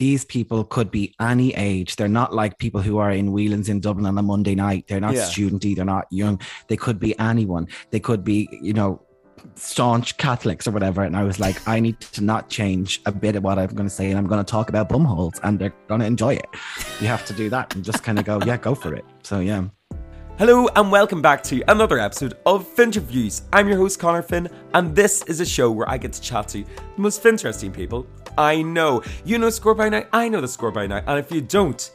these 0.00 0.24
people 0.24 0.64
could 0.64 0.90
be 0.90 1.14
any 1.20 1.54
age. 1.54 1.94
They're 1.96 2.08
not 2.08 2.34
like 2.34 2.58
people 2.58 2.80
who 2.80 2.96
are 2.98 3.12
in 3.12 3.32
Whelan's 3.32 3.68
in 3.68 3.80
Dublin 3.80 4.06
on 4.06 4.16
a 4.16 4.22
Monday 4.22 4.54
night. 4.54 4.86
They're 4.88 4.98
not 4.98 5.14
Yeah. 5.14 5.24
studenty. 5.24 5.76
They're 5.76 5.84
not 5.84 6.06
young. 6.10 6.40
They 6.68 6.76
could 6.76 6.98
be 6.98 7.16
anyone. 7.18 7.68
They 7.90 8.00
could 8.00 8.24
be, 8.24 8.48
you 8.62 8.72
know, 8.72 9.02
staunch 9.56 10.16
Catholics 10.16 10.66
or 10.66 10.70
whatever. 10.70 11.02
And 11.02 11.14
I 11.16 11.24
was 11.24 11.38
like, 11.38 11.56
I 11.68 11.80
need 11.80 12.00
to 12.00 12.22
not 12.24 12.48
change 12.48 13.00
a 13.04 13.12
bit 13.12 13.36
of 13.36 13.44
what 13.44 13.58
I'm 13.58 13.68
going 13.68 13.88
to 13.88 13.94
say, 13.94 14.08
and 14.10 14.18
I'm 14.18 14.26
going 14.26 14.42
to 14.42 14.50
talk 14.50 14.70
about 14.70 14.88
bumholes, 14.88 15.38
and 15.42 15.58
they're 15.58 15.74
going 15.88 16.00
to 16.00 16.06
enjoy 16.06 16.34
it. 16.34 16.46
You 17.00 17.06
have 17.08 17.24
to 17.26 17.34
do 17.34 17.50
that 17.50 17.74
and 17.74 17.84
just 17.84 18.02
kind 18.02 18.18
of 18.18 18.24
go, 18.24 18.40
yeah, 18.46 18.56
go 18.56 18.74
for 18.74 18.94
it. 18.94 19.04
So 19.22 19.40
yeah. 19.40 19.64
Hello 20.40 20.68
and 20.74 20.90
welcome 20.90 21.20
back 21.20 21.42
to 21.42 21.62
another 21.68 21.98
episode 21.98 22.32
of 22.46 22.66
Finterviews. 22.66 23.42
I'm 23.52 23.68
your 23.68 23.76
host 23.76 23.98
Connor 23.98 24.22
Finn, 24.22 24.48
and 24.72 24.96
this 24.96 25.22
is 25.24 25.40
a 25.40 25.44
show 25.44 25.70
where 25.70 25.86
I 25.86 25.98
get 25.98 26.14
to 26.14 26.20
chat 26.22 26.48
to 26.48 26.64
the 26.64 26.70
most 26.96 27.26
interesting 27.26 27.70
people 27.70 28.06
I 28.38 28.62
know. 28.62 29.02
You 29.22 29.36
know 29.36 29.50
Score 29.50 29.74
by 29.74 29.90
Night, 29.90 30.08
I 30.14 30.30
know 30.30 30.40
the 30.40 30.48
Score 30.48 30.70
by 30.70 30.86
Night, 30.86 31.04
and 31.06 31.18
if 31.18 31.30
you 31.30 31.42
don't, 31.42 31.92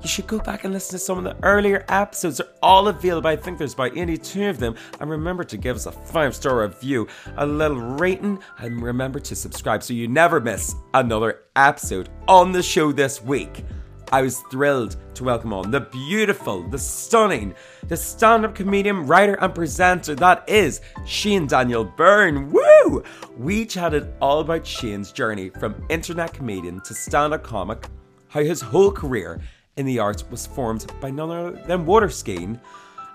you 0.00 0.08
should 0.08 0.26
go 0.26 0.38
back 0.38 0.64
and 0.64 0.72
listen 0.72 0.92
to 0.92 0.98
some 1.00 1.18
of 1.18 1.24
the 1.24 1.36
earlier 1.44 1.84
episodes. 1.90 2.38
They're 2.38 2.48
all 2.62 2.88
available. 2.88 3.28
I 3.28 3.36
think 3.36 3.58
there's 3.58 3.74
about 3.74 3.94
82 3.94 4.46
of 4.46 4.58
them. 4.58 4.74
And 4.98 5.10
remember 5.10 5.44
to 5.44 5.58
give 5.58 5.76
us 5.76 5.84
a 5.84 5.92
five 5.92 6.34
star 6.34 6.62
review, 6.62 7.06
a 7.36 7.44
little 7.44 7.76
rating, 7.76 8.38
and 8.56 8.82
remember 8.82 9.20
to 9.20 9.36
subscribe 9.36 9.82
so 9.82 9.92
you 9.92 10.08
never 10.08 10.40
miss 10.40 10.74
another 10.94 11.40
episode 11.56 12.08
on 12.26 12.52
the 12.52 12.62
show 12.62 12.90
this 12.90 13.20
week. 13.20 13.66
I 14.12 14.20
was 14.20 14.40
thrilled 14.50 14.96
to 15.14 15.24
welcome 15.24 15.54
on 15.54 15.70
the 15.70 15.80
beautiful, 15.80 16.62
the 16.68 16.76
stunning, 16.76 17.54
the 17.88 17.96
stand 17.96 18.44
up 18.44 18.54
comedian, 18.54 19.06
writer, 19.06 19.38
and 19.40 19.54
presenter 19.54 20.14
that 20.16 20.46
is 20.46 20.82
Shane 21.06 21.46
Daniel 21.46 21.82
Byrne. 21.82 22.52
Woo! 22.52 23.02
We 23.38 23.64
chatted 23.64 24.12
all 24.20 24.40
about 24.40 24.66
Shane's 24.66 25.12
journey 25.12 25.48
from 25.48 25.86
internet 25.88 26.34
comedian 26.34 26.82
to 26.82 26.92
stand 26.92 27.32
up 27.32 27.42
comic, 27.42 27.86
how 28.28 28.42
his 28.42 28.60
whole 28.60 28.92
career 28.92 29.40
in 29.78 29.86
the 29.86 29.98
arts 29.98 30.28
was 30.28 30.46
formed 30.46 30.92
by 31.00 31.10
none 31.10 31.30
other 31.30 31.52
than 31.66 31.86
water 31.86 32.10
skiing, 32.10 32.60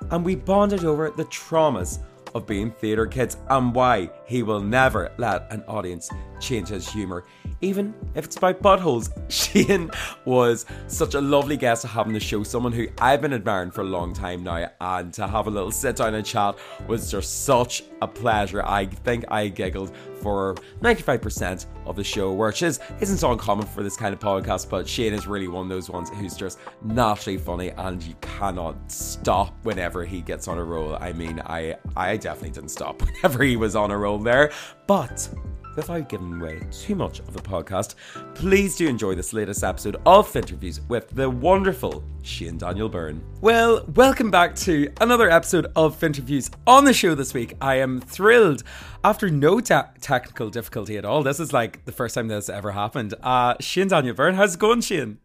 and 0.09 0.25
we 0.25 0.33
bonded 0.35 0.83
over 0.83 1.11
the 1.11 1.25
traumas 1.25 1.99
of 2.33 2.47
being 2.47 2.71
theatre 2.71 3.05
kids 3.05 3.37
and 3.51 3.75
why 3.75 4.09
he 4.27 4.43
will 4.43 4.59
never 4.59 5.11
let 5.17 5.51
an 5.51 5.63
audience 5.67 6.09
change 6.39 6.67
his 6.67 6.87
humour, 6.87 7.23
even 7.61 7.93
if 8.13 8.25
it's 8.25 8.35
about 8.35 8.61
buttholes. 8.61 9.09
Shane 9.31 9.89
was 10.25 10.65
such 10.87 11.15
a 11.15 11.21
lovely 11.21 11.57
guest 11.57 11.83
to 11.83 11.87
have 11.87 12.07
on 12.07 12.13
the 12.13 12.19
show, 12.19 12.43
someone 12.43 12.73
who 12.73 12.87
I've 12.99 13.21
been 13.21 13.33
admiring 13.33 13.71
for 13.71 13.81
a 13.81 13.85
long 13.85 14.13
time 14.13 14.43
now, 14.43 14.69
and 14.81 15.13
to 15.13 15.27
have 15.27 15.47
a 15.47 15.49
little 15.49 15.71
sit 15.71 15.95
down 15.95 16.13
and 16.13 16.25
chat 16.25 16.57
was 16.87 17.09
just 17.09 17.45
such 17.45 17.83
a 18.01 18.07
pleasure. 18.07 18.63
I 18.63 18.85
think 18.85 19.25
I 19.29 19.47
giggled 19.47 19.95
for 20.21 20.55
95% 20.81 21.65
of 21.85 21.95
the 21.95 22.03
show, 22.03 22.33
which 22.33 22.61
is 22.61 22.79
isn't 22.99 23.17
so 23.17 23.31
uncommon 23.31 23.65
for 23.65 23.81
this 23.83 23.95
kind 23.95 24.13
of 24.13 24.19
podcast, 24.19 24.69
but 24.69 24.87
Shane 24.87 25.13
is 25.13 25.25
really 25.25 25.47
one 25.47 25.63
of 25.63 25.69
those 25.69 25.89
ones 25.89 26.09
who's 26.09 26.35
just 26.35 26.59
naturally 26.83 27.37
funny 27.37 27.69
and 27.69 28.03
you 28.03 28.15
cannot 28.21 28.91
stop 28.91 29.55
whenever 29.63 30.03
he 30.03 30.21
gets 30.21 30.47
on 30.47 30.57
a 30.57 30.63
roll. 30.63 30.95
I 30.99 31.13
mean, 31.13 31.41
I 31.45 31.77
I 31.95 32.17
definitely 32.17 32.51
didn't 32.51 32.71
stop 32.71 33.01
whenever 33.23 33.43
he 33.43 33.55
was 33.55 33.75
on 33.75 33.91
a 33.91 33.97
roll 33.97 34.16
there. 34.23 34.51
But 34.87 35.29
without 35.77 36.09
giving 36.09 36.41
away 36.41 36.59
too 36.71 36.95
much 36.95 37.19
of 37.19 37.33
the 37.33 37.41
podcast, 37.41 37.95
please 38.33 38.75
do 38.75 38.87
enjoy 38.87 39.15
this 39.15 39.31
latest 39.31 39.63
episode 39.63 39.95
of 40.05 40.27
Finterviews 40.27 40.85
with 40.89 41.09
the 41.11 41.29
wonderful 41.29 42.03
Shane 42.23 42.57
Daniel 42.57 42.89
Byrne. 42.89 43.23
Well, 43.41 43.85
welcome 43.93 44.31
back 44.31 44.55
to 44.57 44.91
another 44.99 45.29
episode 45.29 45.67
of 45.75 45.97
Finterviews 45.97 46.49
on 46.65 46.83
the 46.83 46.93
show 46.93 47.15
this 47.15 47.33
week. 47.33 47.55
I 47.61 47.75
am 47.75 48.01
thrilled 48.01 48.63
after 49.03 49.29
no 49.29 49.59
te- 49.59 49.75
technical 50.01 50.49
difficulty 50.49 50.97
at 50.97 51.05
all. 51.05 51.21
This 51.23 51.39
is 51.39 51.53
like 51.53 51.85
the 51.85 51.91
first 51.91 52.15
time 52.15 52.27
this 52.27 52.49
ever 52.49 52.71
happened. 52.71 53.13
Uh, 53.21 53.55
Shane 53.59 53.87
Daniel 53.87 54.15
Byrne, 54.15 54.35
how's 54.35 54.55
it 54.55 54.59
going, 54.59 54.81
Shane? 54.81 55.19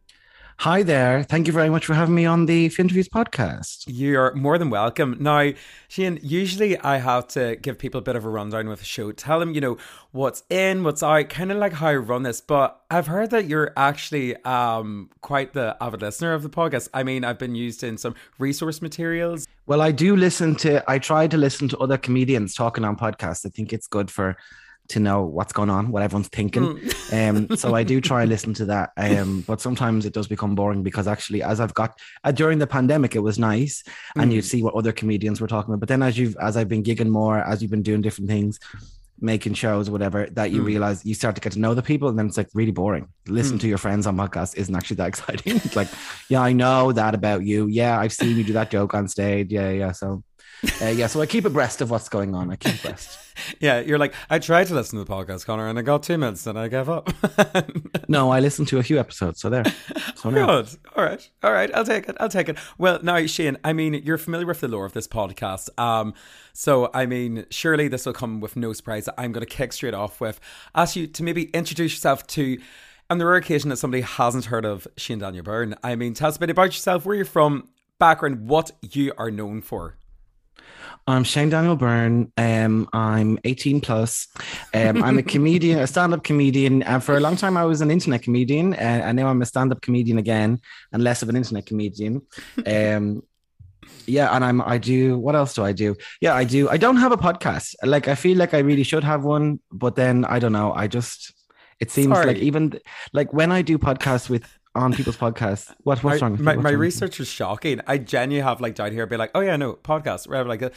Hi 0.63 0.85
there. 0.85 1.25
Thank 1.25 1.49
you 1.49 1.53
very 1.53 1.71
much 1.71 1.87
for 1.87 1.95
having 1.95 2.15
me 2.15 2.25
on 2.25 2.47
the 2.47 2.69
Finterviews 2.69 3.09
podcast. 3.09 3.83
You're 3.89 4.33
more 4.37 4.59
than 4.59 4.71
welcome. 4.71 5.17
Now, 5.19 5.51
Shane, 5.89 6.21
usually 6.23 6.79
I 6.79 6.98
have 6.98 7.27
to 7.31 7.57
give 7.57 7.81
people 7.81 7.98
a 7.98 8.01
bit 8.01 8.14
of 8.14 8.25
a 8.25 8.29
rundown 8.29 8.69
with 8.69 8.79
the 8.79 8.85
show, 8.85 9.11
tell 9.11 9.41
them, 9.41 9.55
you 9.55 9.61
know, 9.61 9.77
what's 10.13 10.45
in, 10.51 10.85
what's 10.85 11.03
out, 11.03 11.31
kind 11.31 11.51
of 11.51 11.59
like 11.59 11.73
how 11.73 11.89
I 11.89 11.97
run 11.97 12.23
this. 12.23 12.41
But 12.41 12.81
I've 12.92 13.09
heard 13.09 13.31
that 13.31 13.47
you're 13.47 13.73
actually 13.77 14.36
um, 14.45 15.11
quite 15.20 15.53
the 15.53 15.77
avid 15.81 16.01
listener 16.01 16.33
of 16.33 16.45
the 16.45 16.48
podcast. 16.48 16.89
I 16.95 17.03
mean, 17.03 17.25
I've 17.25 17.41
been 17.41 17.57
used 17.57 17.83
in 17.83 17.98
some 17.98 18.15
resource 18.39 18.81
materials. 18.81 19.48
Well, 19.67 19.81
I 19.81 19.91
do 19.91 20.15
listen 20.15 20.55
to, 20.59 20.89
I 20.89 21.01
try 21.01 21.27
to 21.27 21.36
listen 21.36 21.67
to 21.70 21.79
other 21.79 21.98
comedians 21.98 22.55
talking 22.55 22.85
on 22.85 22.97
podcasts. 22.97 23.45
I 23.45 23.48
think 23.48 23.73
it's 23.73 23.89
good 23.89 24.13
for, 24.13 24.36
to 24.92 25.01
know 25.01 25.23
what's 25.23 25.53
going 25.53 25.70
on, 25.70 25.91
what 25.91 26.03
everyone's 26.03 26.29
thinking. 26.29 26.80
Um, 27.13 27.55
so 27.57 27.75
I 27.75 27.83
do 27.83 28.01
try 28.01 28.23
and 28.23 28.30
listen 28.30 28.55
to 28.55 28.64
that. 28.67 28.92
Um, 28.97 29.42
but 29.47 29.61
sometimes 29.61 30.07
it 30.07 30.14
does 30.14 30.27
become 30.27 30.55
boring 30.55 30.83
because 30.83 31.07
actually, 31.07 31.42
as 31.42 31.61
I've 31.61 31.75
got 31.75 32.01
uh, 32.25 32.33
during 32.33 32.58
the 32.58 32.67
pandemic, 32.67 33.14
it 33.14 33.19
was 33.19 33.39
nice, 33.39 33.85
and 34.17 34.33
you 34.33 34.41
see 34.41 34.63
what 34.63 34.73
other 34.75 34.92
comedians 34.92 35.39
were 35.39 35.47
talking 35.47 35.75
about. 35.75 35.80
But 35.80 35.91
then 35.91 36.03
as 36.03 36.17
you've 36.17 36.36
as 36.36 36.57
I've 36.57 36.69
been 36.69 36.83
gigging 36.83 37.11
more, 37.11 37.39
as 37.39 37.61
you've 37.61 37.70
been 37.70 37.83
doing 37.83 38.01
different 38.01 38.30
things, 38.30 38.58
making 39.23 39.55
shows, 39.55 39.89
whatever, 39.89 40.27
that 40.33 40.51
you 40.51 40.63
realize 40.63 41.05
you 41.05 41.14
start 41.14 41.35
to 41.36 41.41
get 41.41 41.53
to 41.53 41.59
know 41.59 41.74
the 41.74 41.83
people, 41.83 42.09
and 42.09 42.19
then 42.19 42.27
it's 42.27 42.36
like 42.36 42.48
really 42.55 42.73
boring. 42.73 43.09
Listen 43.27 43.59
to 43.59 43.69
your 43.69 43.79
friends 43.79 44.07
on 44.07 44.17
podcasts 44.17 44.57
isn't 44.57 44.74
actually 44.74 44.97
that 44.97 45.09
exciting. 45.14 45.57
it's 45.57 45.77
like, 45.77 45.89
yeah, 46.29 46.41
I 46.41 46.53
know 46.53 46.92
that 46.92 47.14
about 47.14 47.45
you. 47.45 47.67
Yeah, 47.67 47.98
I've 47.98 48.13
seen 48.13 48.36
you 48.36 48.45
do 48.45 48.55
that 48.55 48.70
joke 48.70 48.95
on 48.95 49.09
stage. 49.09 49.53
Yeah, 49.53 49.70
yeah. 49.70 49.92
So. 49.92 50.23
Uh, 50.80 50.86
yeah, 50.86 51.08
so 51.08 51.20
I 51.20 51.27
keep 51.27 51.45
abreast 51.45 51.80
of 51.80 51.90
what's 51.90 52.08
going 52.08 52.34
on. 52.34 52.50
I 52.50 52.56
keep 52.56 52.74
abreast. 52.83 53.18
Yeah, 53.61 53.80
you're 53.80 53.98
like, 53.98 54.12
I 54.28 54.39
tried 54.39 54.67
to 54.67 54.74
listen 54.74 54.98
to 54.98 55.05
the 55.05 55.11
podcast, 55.11 55.46
Connor, 55.46 55.67
and 55.67 55.78
I 55.78 55.83
got 55.83 56.02
two 56.02 56.18
minutes 56.18 56.46
and 56.46 56.58
I 56.58 56.68
gave 56.68 56.90
up. 56.90 57.11
No, 58.08 58.30
I 58.30 58.40
listened 58.40 58.68
to 58.68 58.78
a 58.78 58.83
few 58.83 59.00
episodes, 59.00 59.40
so 59.40 59.48
there. 59.48 59.64
So 60.17 60.28
now. 60.28 60.61
Good. 60.61 60.77
All 60.95 61.02
right. 61.02 61.30
All 61.42 61.50
right. 61.50 61.74
I'll 61.74 61.84
take 61.84 62.11
it. 62.11 62.17
I'll 62.20 62.28
take 62.28 62.50
it. 62.50 62.58
Well, 62.77 63.00
now, 63.02 63.24
Shane, 63.24 63.56
I 63.64 63.73
mean, 63.73 63.95
you're 63.95 64.18
familiar 64.18 64.46
with 64.46 64.61
the 64.61 64.68
lore 64.68 64.84
of 64.84 64.92
this 64.92 65.08
podcast. 65.08 65.70
Um, 65.80 66.12
so, 66.52 66.90
I 66.92 67.06
mean, 67.06 67.46
surely 67.48 67.89
this 67.89 68.05
will 68.05 68.12
come 68.12 68.40
with 68.40 68.55
no 68.55 68.74
surprise. 68.74 69.08
I'm 69.17 69.33
going 69.33 69.46
to 69.46 69.50
kick 69.50 69.73
straight 69.73 69.94
off 69.94 70.20
with 70.20 70.39
ask 70.74 70.94
you 70.94 71.06
to 71.06 71.23
maybe 71.23 71.44
introduce 71.44 71.92
yourself 71.92 72.27
to, 72.29 72.61
on 73.08 73.17
the 73.17 73.24
rare 73.24 73.36
occasion 73.36 73.70
that 73.70 73.79
somebody 73.79 74.02
hasn't 74.02 74.44
heard 74.46 74.67
of 74.67 74.86
Shane 74.98 75.20
Daniel 75.20 75.42
Byrne. 75.42 75.74
I 75.83 75.96
mean, 75.96 76.12
tell 76.12 76.29
us 76.29 76.36
a 76.36 76.40
bit 76.40 76.50
about 76.50 76.64
yourself, 76.67 77.06
where 77.06 77.17
you're 77.17 77.24
from, 77.24 77.68
background, 77.98 78.46
what 78.46 78.73
you 78.83 79.14
are 79.17 79.30
known 79.30 79.62
for. 79.62 79.96
I'm 81.07 81.25
Shane 81.25 81.51
Daniel 81.51 81.77
Byrne. 81.77 82.33
Um, 82.37 82.89
I'm 82.93 83.39
18 83.45 83.81
plus. 83.81 84.29
Um, 84.73 85.03
I'm 85.03 85.19
a 85.19 85.23
comedian, 85.35 85.81
a 85.81 85.87
stand-up 85.87 86.23
comedian. 86.23 86.83
And 86.85 87.03
for 87.03 87.17
a 87.17 87.21
long 87.21 87.37
time, 87.37 87.57
I 87.57 87.65
was 87.65 87.81
an 87.81 87.91
internet 87.91 88.23
comedian, 88.23 88.75
uh, 88.75 88.77
and 88.77 89.17
now 89.17 89.29
I'm 89.29 89.43
a 89.43 89.47
stand-up 89.47 89.83
comedian 89.83 90.19
again, 90.19 90.61
and 90.93 91.03
less 91.03 91.23
of 91.23 91.29
an 91.29 91.37
internet 91.37 91.67
comedian. 91.67 92.23
Um, 92.67 93.23
yeah, 94.07 94.35
and 94.35 94.45
I'm 94.45 94.61
I 94.63 94.79
do. 94.79 95.19
What 95.19 95.35
else 95.35 95.55
do 95.55 95.65
I 95.65 95.73
do? 95.73 95.97
Yeah, 96.21 96.35
I 96.35 96.45
do. 96.45 96.69
I 96.69 96.77
don't 96.77 96.97
have 96.97 97.13
a 97.13 97.17
podcast. 97.17 97.75
Like 97.83 98.09
I 98.09 98.15
feel 98.15 98.37
like 98.37 98.55
I 98.55 98.59
really 98.59 98.83
should 98.85 99.05
have 99.05 99.25
one, 99.25 99.61
but 99.71 99.97
then 99.97 100.25
I 100.25 100.39
don't 100.39 100.53
know. 100.53 100.73
I 100.73 100.87
just 100.87 101.33
it 101.81 101.91
seems 101.91 102.15
Sorry. 102.15 102.27
like 102.27 102.37
even 102.39 102.79
like 103.13 103.33
when 103.33 103.51
I 103.51 103.63
do 103.63 103.79
podcasts 103.79 104.29
with 104.29 104.47
on 104.75 104.93
people's 104.93 105.17
podcasts. 105.17 105.73
What 105.85 106.03
what's 106.03 106.23
I- 106.23 106.25
wrong? 106.27 106.33
With 106.33 106.41
my? 106.41 106.55
What's 106.57 106.65
my 106.65 106.71
wrong 106.71 106.81
research 106.81 107.21
is 107.21 107.29
shocking. 107.29 107.81
I 107.87 107.99
genuinely 107.99 108.43
have 108.43 108.61
like 108.61 108.75
down 108.75 108.93
here, 108.93 109.07
be 109.07 109.17
like, 109.17 109.31
oh 109.35 109.41
yeah, 109.41 109.57
no 109.57 109.75
podcast, 109.75 110.29
whatever. 110.29 110.49
Like, 110.49 110.63
uh, 110.63 110.71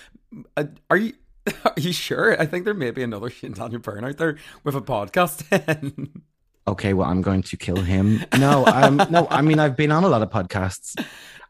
uh, 0.57 0.65
are 0.89 0.97
you 0.97 1.13
are 1.65 1.73
you 1.77 1.93
sure? 1.93 2.39
I 2.41 2.45
think 2.45 2.65
there 2.65 2.73
may 2.73 2.91
be 2.91 3.03
another 3.03 3.29
Shane 3.29 3.53
Daniel 3.53 3.79
Byrne 3.79 4.03
out 4.05 4.17
there 4.17 4.37
with 4.63 4.75
a 4.75 4.81
podcast. 4.81 5.43
okay, 6.67 6.93
well, 6.93 7.07
I'm 7.09 7.21
going 7.21 7.43
to 7.43 7.57
kill 7.57 7.77
him. 7.77 8.23
No, 8.37 8.65
um, 8.65 9.01
no, 9.09 9.27
I 9.29 9.41
mean, 9.41 9.59
I've 9.59 9.75
been 9.75 9.91
on 9.91 10.03
a 10.03 10.07
lot 10.07 10.21
of 10.21 10.29
podcasts. 10.29 10.95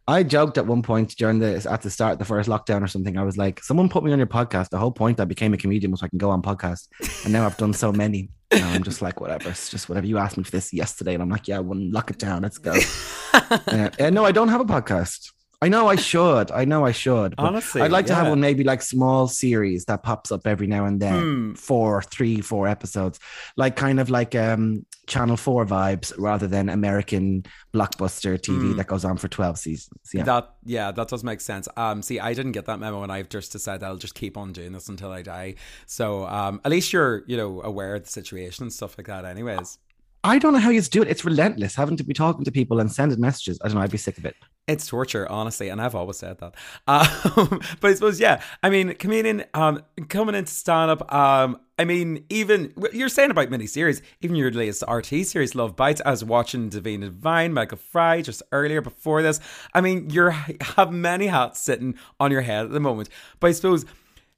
I 0.08 0.22
joked 0.22 0.58
at 0.58 0.68
one 0.68 0.84
point 0.84 1.16
during 1.18 1.40
the 1.40 1.66
at 1.70 1.82
the 1.82 1.90
start 1.90 2.14
of 2.14 2.20
the 2.20 2.26
first 2.26 2.48
lockdown 2.48 2.84
or 2.84 2.88
something. 2.88 3.18
I 3.18 3.24
was 3.24 3.38
like, 3.38 3.64
"Someone 3.64 3.90
put 3.90 4.04
me 4.04 4.12
on 4.12 4.20
your 4.20 4.28
podcast." 4.28 4.70
The 4.70 4.78
whole 4.78 4.92
point 4.92 5.20
I 5.20 5.26
became 5.26 5.54
a 5.54 5.58
comedian 5.58 5.92
was 5.92 6.02
so 6.02 6.06
I 6.06 6.10
can 6.10 6.20
go 6.20 6.30
on 6.30 6.42
podcasts, 6.42 6.88
and 7.24 7.34
now 7.34 7.46
I've 7.46 7.58
done 7.58 7.74
so 7.74 7.92
many. 7.92 8.30
Now 8.54 8.70
I'm 8.70 8.84
just 8.84 9.02
like, 9.02 9.20
whatever. 9.20 9.50
It's 9.50 9.70
just 9.70 9.90
whatever 9.90 10.06
you 10.06 10.20
asked 10.20 10.38
me 10.38 10.44
for 10.44 10.52
this 10.52 10.72
yesterday, 10.72 11.16
and 11.16 11.24
I'm 11.24 11.30
like, 11.30 11.48
yeah, 11.48 11.60
well, 11.60 11.80
lock 11.80 12.12
it 12.12 12.20
down. 12.20 12.44
Let's 12.44 12.60
go. 12.60 12.74
uh, 13.34 13.90
uh, 14.00 14.10
no, 14.12 14.26
I 14.26 14.32
don't 14.32 14.50
have 14.50 14.62
a 14.62 14.66
podcast. 14.66 15.32
I 15.62 15.70
know 15.70 15.88
I 15.88 15.96
should. 15.96 16.52
I 16.52 16.66
know 16.66 16.86
I 16.86 16.92
should. 16.92 17.34
Honestly, 17.38 17.82
I'd 17.82 17.92
like 17.92 18.06
to 18.08 18.16
have 18.16 18.28
one 18.28 18.40
maybe 18.40 18.64
like 18.64 18.82
small 18.82 19.28
series 19.28 19.86
that 19.86 20.04
pops 20.04 20.32
up 20.32 20.46
every 20.46 20.68
now 20.68 20.86
and 20.86 21.00
then, 21.02 21.22
Hmm. 21.22 21.54
four, 21.54 22.02
three, 22.04 22.42
four 22.42 22.68
episodes, 22.68 23.20
like 23.58 23.76
kind 23.76 24.00
of 24.00 24.10
like 24.10 24.36
um 24.36 24.86
Channel 25.08 25.38
Four 25.38 25.66
vibes 25.66 26.12
rather 26.18 26.48
than 26.48 26.68
American 26.68 27.44
blockbuster 27.74 28.40
TV 28.40 28.72
Hmm. 28.72 28.78
that 28.78 28.88
goes 28.88 29.06
on 29.06 29.18
for 29.18 29.28
twelve 29.28 29.58
seasons. 29.58 30.00
Yeah. 30.14 30.24
That 30.24 30.56
yeah, 30.66 30.92
that 30.92 31.08
does 31.08 31.24
make 31.24 31.42
sense. 31.42 31.68
Um, 31.78 32.02
see, 32.02 32.20
I 32.20 32.34
didn't 32.34 32.54
get 32.54 32.66
that 32.66 32.80
memo, 32.80 33.04
and 33.04 33.12
I've 33.12 33.30
just 33.30 33.52
decided 33.52 33.84
I'll 33.84 33.98
just 33.98 34.16
keep 34.16 34.38
on 34.38 34.52
doing 34.52 34.72
this 34.72 34.90
until 34.90 35.12
I 35.12 35.22
die. 35.22 35.56
So, 35.86 36.26
um, 36.28 36.60
at 36.66 36.72
least 36.72 36.92
you're 36.94 37.24
you 37.28 37.38
know 37.38 37.62
aware 37.62 37.96
of 37.96 38.04
the 38.04 38.10
situation 38.10 38.64
and 38.64 38.74
stuff 38.74 38.98
like 38.98 39.08
that. 39.08 39.26
Anyways, 39.26 39.78
I 40.24 40.40
don't 40.40 40.54
know 40.54 40.60
how 40.60 40.72
you 40.72 40.82
do 40.82 41.02
it. 41.02 41.08
It's 41.08 41.24
relentless 41.24 41.76
having 41.76 41.98
to 41.98 42.04
be 42.04 42.14
talking 42.14 42.44
to 42.46 42.52
people 42.52 42.80
and 42.80 42.92
sending 42.92 43.20
messages. 43.22 43.60
I 43.64 43.68
don't 43.68 43.76
know. 43.76 43.82
I'd 43.82 43.92
be 43.92 43.98
sick 43.98 44.18
of 44.18 44.26
it. 44.26 44.36
It's 44.68 44.88
torture, 44.88 45.30
honestly, 45.30 45.70
and 45.70 45.82
I've 45.82 45.96
always 45.96 46.18
said 46.18 46.40
that. 46.40 46.56
Um, 46.88 47.62
but 47.82 47.92
I 47.92 47.94
suppose, 47.94 48.20
yeah, 48.20 48.42
I 48.64 48.70
mean, 48.70 48.94
comedian 48.96 49.44
um, 49.54 49.84
coming 50.10 50.36
into 50.36 50.52
stand 50.52 50.92
up, 50.92 51.14
um, 51.14 51.60
I 51.78 51.84
mean, 51.84 52.26
even 52.30 52.74
you're 52.94 53.10
saying 53.10 53.32
about 53.32 53.50
miniseries, 53.50 54.02
even 54.22 54.36
your 54.36 54.52
latest 54.52 54.84
RT 54.88 55.26
series, 55.26 55.56
Love 55.56 55.76
Bites. 55.76 56.02
I 56.06 56.12
was 56.12 56.24
watching 56.24 56.70
Divine 56.70 57.02
Divine, 57.02 57.54
Michael 57.54 57.78
Fry, 57.78 58.22
just 58.22 58.42
earlier 58.52 58.82
before 58.82 59.22
this. 59.22 59.40
I 59.74 59.82
mean, 59.82 60.10
you 60.10 60.30
have 60.30 60.92
many 60.92 61.28
hats 61.28 61.60
sitting 61.60 61.96
on 62.20 62.32
your 62.32 62.42
head 62.42 62.66
at 62.66 62.72
the 62.72 62.80
moment. 62.80 63.10
But 63.40 63.48
I 63.48 63.52
suppose 63.52 63.86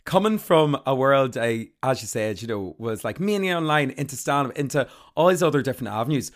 coming 0.06 0.38
from 0.40 0.82
a 0.86 0.96
world, 0.96 1.38
I, 1.38 1.68
as 1.84 2.02
you 2.02 2.08
said, 2.08 2.42
you 2.42 2.48
know, 2.48 2.76
was 2.80 3.04
like 3.04 3.20
mainly 3.20 3.54
online 3.54 3.92
into 3.92 4.16
stand 4.16 4.48
up, 4.48 4.58
into 4.58 4.88
all 5.16 5.28
these 5.28 5.44
other 5.44 5.62
different 5.62 5.94
avenues 5.94 6.32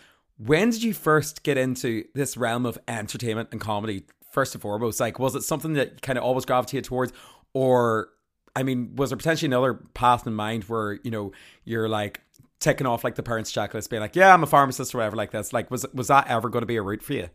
when 0.46 0.70
did 0.70 0.82
you 0.82 0.92
first 0.94 1.42
get 1.42 1.56
into 1.56 2.04
this 2.14 2.36
realm 2.36 2.66
of 2.66 2.78
entertainment 2.88 3.50
and 3.52 3.60
comedy? 3.60 4.04
First 4.32 4.54
and 4.54 4.62
foremost, 4.62 4.98
like, 4.98 5.18
was 5.18 5.34
it 5.34 5.42
something 5.42 5.74
that 5.74 6.00
kind 6.00 6.16
of 6.16 6.24
always 6.24 6.46
gravitated 6.46 6.84
towards, 6.84 7.12
or 7.52 8.08
I 8.56 8.62
mean, 8.62 8.96
was 8.96 9.10
there 9.10 9.16
potentially 9.18 9.46
another 9.46 9.74
path 9.74 10.26
in 10.26 10.32
mind 10.32 10.64
where 10.64 10.94
you 11.02 11.10
know 11.10 11.32
you're 11.64 11.86
like 11.86 12.22
ticking 12.60 12.86
off 12.86 13.04
like 13.04 13.16
the 13.16 13.22
parents' 13.22 13.52
checklist, 13.52 13.90
being 13.90 14.00
like, 14.00 14.16
"Yeah, 14.16 14.32
I'm 14.32 14.42
a 14.42 14.46
pharmacist" 14.46 14.94
or 14.94 14.98
whatever 14.98 15.16
like 15.16 15.32
this? 15.32 15.52
Like, 15.52 15.70
was 15.70 15.84
was 15.92 16.08
that 16.08 16.28
ever 16.28 16.48
going 16.48 16.62
to 16.62 16.66
be 16.66 16.76
a 16.76 16.82
route 16.82 17.02
for 17.02 17.12
you? 17.12 17.28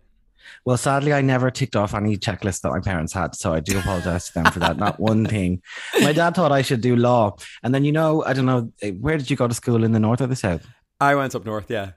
Well, 0.66 0.78
sadly, 0.78 1.14
I 1.14 1.22
never 1.22 1.52
ticked 1.52 1.76
off 1.76 1.94
any 1.94 2.18
checklist 2.18 2.62
that 2.62 2.72
my 2.72 2.80
parents 2.80 3.14
had, 3.14 3.36
so 3.36 3.54
I 3.54 3.60
do 3.60 3.78
apologize 3.78 4.28
to 4.28 4.34
them 4.34 4.52
for 4.52 4.60
that. 4.60 4.78
Not 4.78 5.00
one 5.00 5.26
thing. 5.36 5.62
My 6.02 6.14
dad 6.14 6.36
thought 6.36 6.52
I 6.52 6.64
should 6.64 6.82
do 6.82 6.96
law, 6.96 7.36
and 7.64 7.76
then 7.76 7.86
you 7.86 7.92
know, 7.92 8.24
I 8.26 8.34
don't 8.34 8.46
know, 8.46 8.72
eh, 8.82 8.92
where 8.92 9.18
did 9.18 9.30
you 9.30 9.38
go 9.38 9.48
to 9.48 9.54
school 9.54 9.84
in 9.84 9.92
the 9.92 10.00
north 10.00 10.22
or 10.22 10.28
the 10.28 10.36
south? 10.36 10.66
I 11.00 11.14
went 11.16 11.36
up 11.36 11.46
north, 11.46 11.70
yeah. 11.70 11.92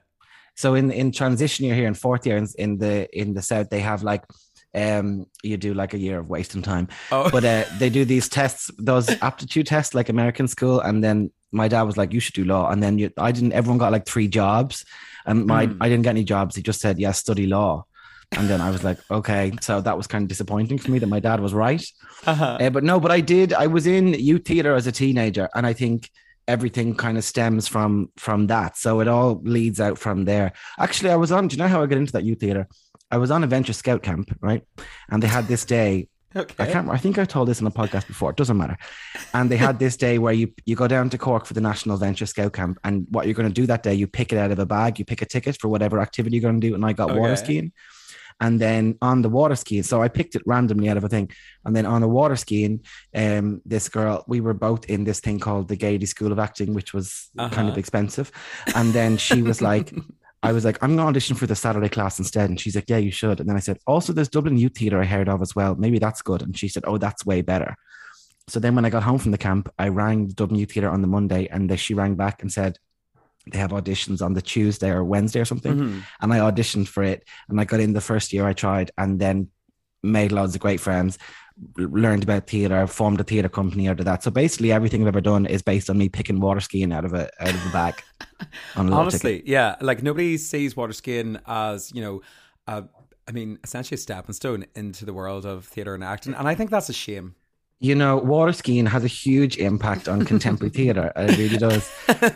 So 0.55 0.75
in 0.75 0.91
in 0.91 1.11
transition 1.11 1.65
year 1.65 1.75
here 1.75 1.87
in 1.87 1.93
fourth 1.93 2.25
year 2.25 2.37
in, 2.37 2.47
in 2.57 2.77
the 2.77 3.07
in 3.17 3.33
the 3.33 3.41
south, 3.41 3.69
they 3.69 3.79
have 3.79 4.03
like 4.03 4.23
um 4.73 5.25
you 5.43 5.57
do 5.57 5.73
like 5.73 5.93
a 5.93 5.97
year 5.97 6.19
of 6.19 6.29
wasting 6.29 6.61
time 6.61 6.87
oh. 7.11 7.29
but 7.29 7.43
uh, 7.43 7.65
they 7.77 7.89
do 7.89 8.05
these 8.05 8.29
tests 8.29 8.71
those 8.77 9.09
aptitude 9.21 9.67
tests 9.67 9.93
like 9.93 10.07
american 10.07 10.47
school 10.47 10.79
and 10.79 11.03
then 11.03 11.29
my 11.51 11.67
dad 11.67 11.81
was 11.81 11.97
like 11.97 12.13
you 12.13 12.21
should 12.21 12.33
do 12.33 12.45
law 12.45 12.69
and 12.69 12.81
then 12.81 12.97
you, 12.97 13.11
i 13.17 13.31
didn't 13.31 13.51
everyone 13.51 13.77
got 13.77 13.91
like 13.91 14.05
three 14.05 14.29
jobs 14.29 14.85
and 15.25 15.45
my 15.45 15.67
mm. 15.67 15.77
i 15.81 15.89
didn't 15.89 16.03
get 16.03 16.11
any 16.11 16.23
jobs 16.23 16.55
he 16.55 16.61
just 16.61 16.79
said 16.79 16.97
yeah 16.99 17.11
study 17.11 17.47
law 17.47 17.83
and 18.37 18.49
then 18.49 18.61
i 18.61 18.69
was 18.69 18.81
like 18.81 18.97
okay 19.11 19.51
so 19.59 19.81
that 19.81 19.97
was 19.97 20.07
kind 20.07 20.23
of 20.23 20.29
disappointing 20.29 20.77
for 20.77 20.89
me 20.91 20.99
that 20.99 21.07
my 21.07 21.19
dad 21.19 21.41
was 21.41 21.53
right 21.53 21.85
uh-huh. 22.25 22.57
uh, 22.61 22.69
but 22.69 22.83
no 22.83 22.97
but 22.97 23.11
i 23.11 23.19
did 23.19 23.51
i 23.51 23.67
was 23.67 23.85
in 23.85 24.13
youth 24.13 24.45
theater 24.45 24.73
as 24.73 24.87
a 24.87 24.91
teenager 24.91 25.49
and 25.53 25.67
i 25.67 25.73
think 25.73 26.09
everything 26.51 26.93
kind 26.93 27.17
of 27.17 27.23
stems 27.23 27.67
from 27.67 28.11
from 28.17 28.47
that. 28.47 28.77
So 28.77 28.99
it 28.99 29.07
all 29.07 29.41
leads 29.43 29.79
out 29.79 29.97
from 29.97 30.25
there. 30.25 30.51
Actually, 30.77 31.11
I 31.11 31.15
was 31.15 31.31
on. 31.31 31.47
Do 31.47 31.55
you 31.55 31.61
know 31.61 31.69
how 31.69 31.81
I 31.81 31.85
got 31.85 31.97
into 31.97 32.11
that 32.13 32.25
youth 32.25 32.41
theater? 32.41 32.67
I 33.09 33.17
was 33.17 33.31
on 33.31 33.43
a 33.43 33.47
venture 33.47 33.73
scout 33.73 34.03
camp, 34.03 34.37
right? 34.41 34.63
And 35.09 35.23
they 35.23 35.27
had 35.27 35.47
this 35.47 35.65
day. 35.65 36.07
Okay. 36.33 36.63
I 36.63 36.71
can't. 36.71 36.87
I 36.87 36.95
think 36.95 37.19
I 37.19 37.25
told 37.25 37.49
this 37.49 37.59
in 37.59 37.67
a 37.67 37.71
podcast 37.71 38.07
before. 38.07 38.29
It 38.29 38.37
doesn't 38.37 38.55
matter. 38.55 38.77
And 39.33 39.51
they 39.51 39.57
had 39.57 39.79
this 39.79 39.97
day 39.97 40.17
where 40.17 40.31
you 40.31 40.53
you 40.65 40.77
go 40.77 40.87
down 40.87 41.09
to 41.09 41.17
Cork 41.17 41.45
for 41.45 41.53
the 41.53 41.59
National 41.59 41.97
Venture 41.97 42.25
Scout 42.25 42.53
Camp, 42.53 42.79
and 42.85 43.05
what 43.09 43.25
you're 43.25 43.35
going 43.35 43.49
to 43.49 43.61
do 43.61 43.67
that 43.67 43.83
day, 43.83 43.93
you 43.93 44.07
pick 44.07 44.31
it 44.31 44.37
out 44.37 44.49
of 44.49 44.57
a 44.57 44.65
bag. 44.65 44.97
You 44.97 45.03
pick 45.03 45.21
a 45.21 45.25
ticket 45.25 45.59
for 45.59 45.67
whatever 45.67 45.99
activity 45.99 46.37
you're 46.37 46.49
going 46.49 46.61
to 46.61 46.65
do. 46.69 46.73
And 46.73 46.85
I 46.85 46.93
got 46.93 47.11
okay. 47.11 47.19
water 47.19 47.35
skiing 47.35 47.73
and 48.41 48.59
then 48.59 48.97
on 49.01 49.21
the 49.21 49.29
water 49.29 49.55
skiing. 49.55 49.83
So 49.83 50.01
I 50.01 50.07
picked 50.07 50.35
it 50.35 50.41
randomly 50.47 50.89
out 50.89 50.97
of 50.97 51.03
a 51.03 51.09
thing. 51.09 51.29
And 51.63 51.75
then 51.75 51.85
on 51.85 52.01
the 52.01 52.07
water 52.07 52.35
skiing, 52.35 52.83
um, 53.15 53.61
this 53.65 53.87
girl, 53.87 54.25
we 54.27 54.41
were 54.41 54.55
both 54.55 54.85
in 54.85 55.03
this 55.03 55.19
thing 55.19 55.39
called 55.39 55.67
the 55.67 55.75
Gaiety 55.75 56.07
School 56.07 56.31
of 56.31 56.39
Acting, 56.39 56.73
which 56.73 56.91
was 56.91 57.29
uh-huh. 57.37 57.53
kind 57.53 57.69
of 57.69 57.77
expensive. 57.77 58.31
And 58.75 58.91
then 58.93 59.17
she 59.17 59.43
was 59.43 59.61
like, 59.61 59.93
I 60.43 60.53
was 60.53 60.65
like, 60.65 60.81
I'm 60.81 60.95
going 60.95 61.05
to 61.05 61.09
audition 61.09 61.35
for 61.35 61.45
the 61.45 61.55
Saturday 61.55 61.87
class 61.87 62.17
instead. 62.17 62.49
And 62.49 62.59
she's 62.59 62.73
like, 62.73 62.89
Yeah, 62.89 62.97
you 62.97 63.11
should. 63.11 63.39
And 63.39 63.47
then 63.47 63.55
I 63.55 63.59
said, 63.59 63.77
Also, 63.85 64.11
there's 64.11 64.27
Dublin 64.27 64.57
Youth 64.57 64.75
Theatre 64.75 64.99
I 64.99 65.05
heard 65.05 65.29
of 65.29 65.43
as 65.43 65.55
well. 65.55 65.75
Maybe 65.75 65.99
that's 65.99 66.23
good. 66.23 66.41
And 66.41 66.57
she 66.57 66.67
said, 66.67 66.83
Oh, 66.87 66.97
that's 66.97 67.23
way 67.23 67.43
better. 67.43 67.75
So 68.47 68.59
then 68.59 68.73
when 68.73 68.85
I 68.85 68.89
got 68.89 69.03
home 69.03 69.19
from 69.19 69.31
the 69.31 69.37
camp, 69.37 69.71
I 69.77 69.89
rang 69.89 70.27
the 70.27 70.33
Dublin 70.33 70.59
Youth 70.59 70.71
Theatre 70.71 70.89
on 70.89 71.01
the 71.01 71.07
Monday 71.07 71.47
and 71.47 71.79
she 71.79 71.93
rang 71.93 72.15
back 72.15 72.41
and 72.41 72.51
said, 72.51 72.79
they 73.47 73.57
have 73.57 73.71
auditions 73.71 74.21
on 74.21 74.33
the 74.33 74.41
Tuesday 74.41 74.89
or 74.89 75.03
Wednesday 75.03 75.39
or 75.39 75.45
something. 75.45 75.75
Mm-hmm. 75.75 75.99
And 76.21 76.33
I 76.33 76.39
auditioned 76.39 76.87
for 76.87 77.03
it 77.03 77.27
and 77.49 77.59
I 77.59 77.65
got 77.65 77.79
in 77.79 77.93
the 77.93 78.01
first 78.01 78.33
year 78.33 78.45
I 78.45 78.53
tried 78.53 78.91
and 78.97 79.19
then 79.19 79.49
made 80.03 80.31
loads 80.31 80.55
of 80.55 80.61
great 80.61 80.79
friends, 80.79 81.17
learned 81.77 82.23
about 82.23 82.47
theatre, 82.47 82.85
formed 82.87 83.19
a 83.19 83.23
theatre 83.23 83.49
company 83.49 83.87
out 83.87 83.99
of 83.99 84.05
that. 84.05 84.23
So 84.23 84.31
basically 84.31 84.71
everything 84.71 85.01
I've 85.01 85.07
ever 85.07 85.21
done 85.21 85.45
is 85.45 85.61
based 85.61 85.89
on 85.89 85.97
me 85.97 86.09
picking 86.09 86.39
water 86.39 86.59
skiing 86.59 86.91
out 86.91 87.05
of 87.05 87.13
a 87.13 87.29
out 87.39 87.53
of 87.53 87.65
a 87.69 87.71
bag. 87.71 88.03
Honestly, 88.75 89.37
ticket. 89.37 89.47
yeah. 89.47 89.75
Like 89.81 90.03
nobody 90.03 90.37
sees 90.37 90.75
water 90.75 90.93
skiing 90.93 91.39
as, 91.47 91.91
you 91.93 92.01
know, 92.01 92.21
uh, 92.67 92.83
I 93.27 93.31
mean, 93.31 93.59
essentially 93.63 93.95
a 93.95 93.99
stepping 93.99 94.33
stone 94.33 94.65
into 94.75 95.05
the 95.05 95.13
world 95.13 95.45
of 95.45 95.65
theatre 95.65 95.93
and 95.93 96.03
acting. 96.03 96.33
And 96.33 96.47
I 96.47 96.55
think 96.55 96.69
that's 96.69 96.89
a 96.89 96.93
shame 96.93 97.35
you 97.81 97.95
know, 97.95 98.15
water 98.15 98.53
skiing 98.53 98.85
has 98.85 99.03
a 99.03 99.07
huge 99.07 99.57
impact 99.57 100.07
on 100.07 100.23
contemporary 100.23 100.69
theatre. 100.69 101.11
It 101.15 101.37
really 101.37 101.57
does. 101.57 101.91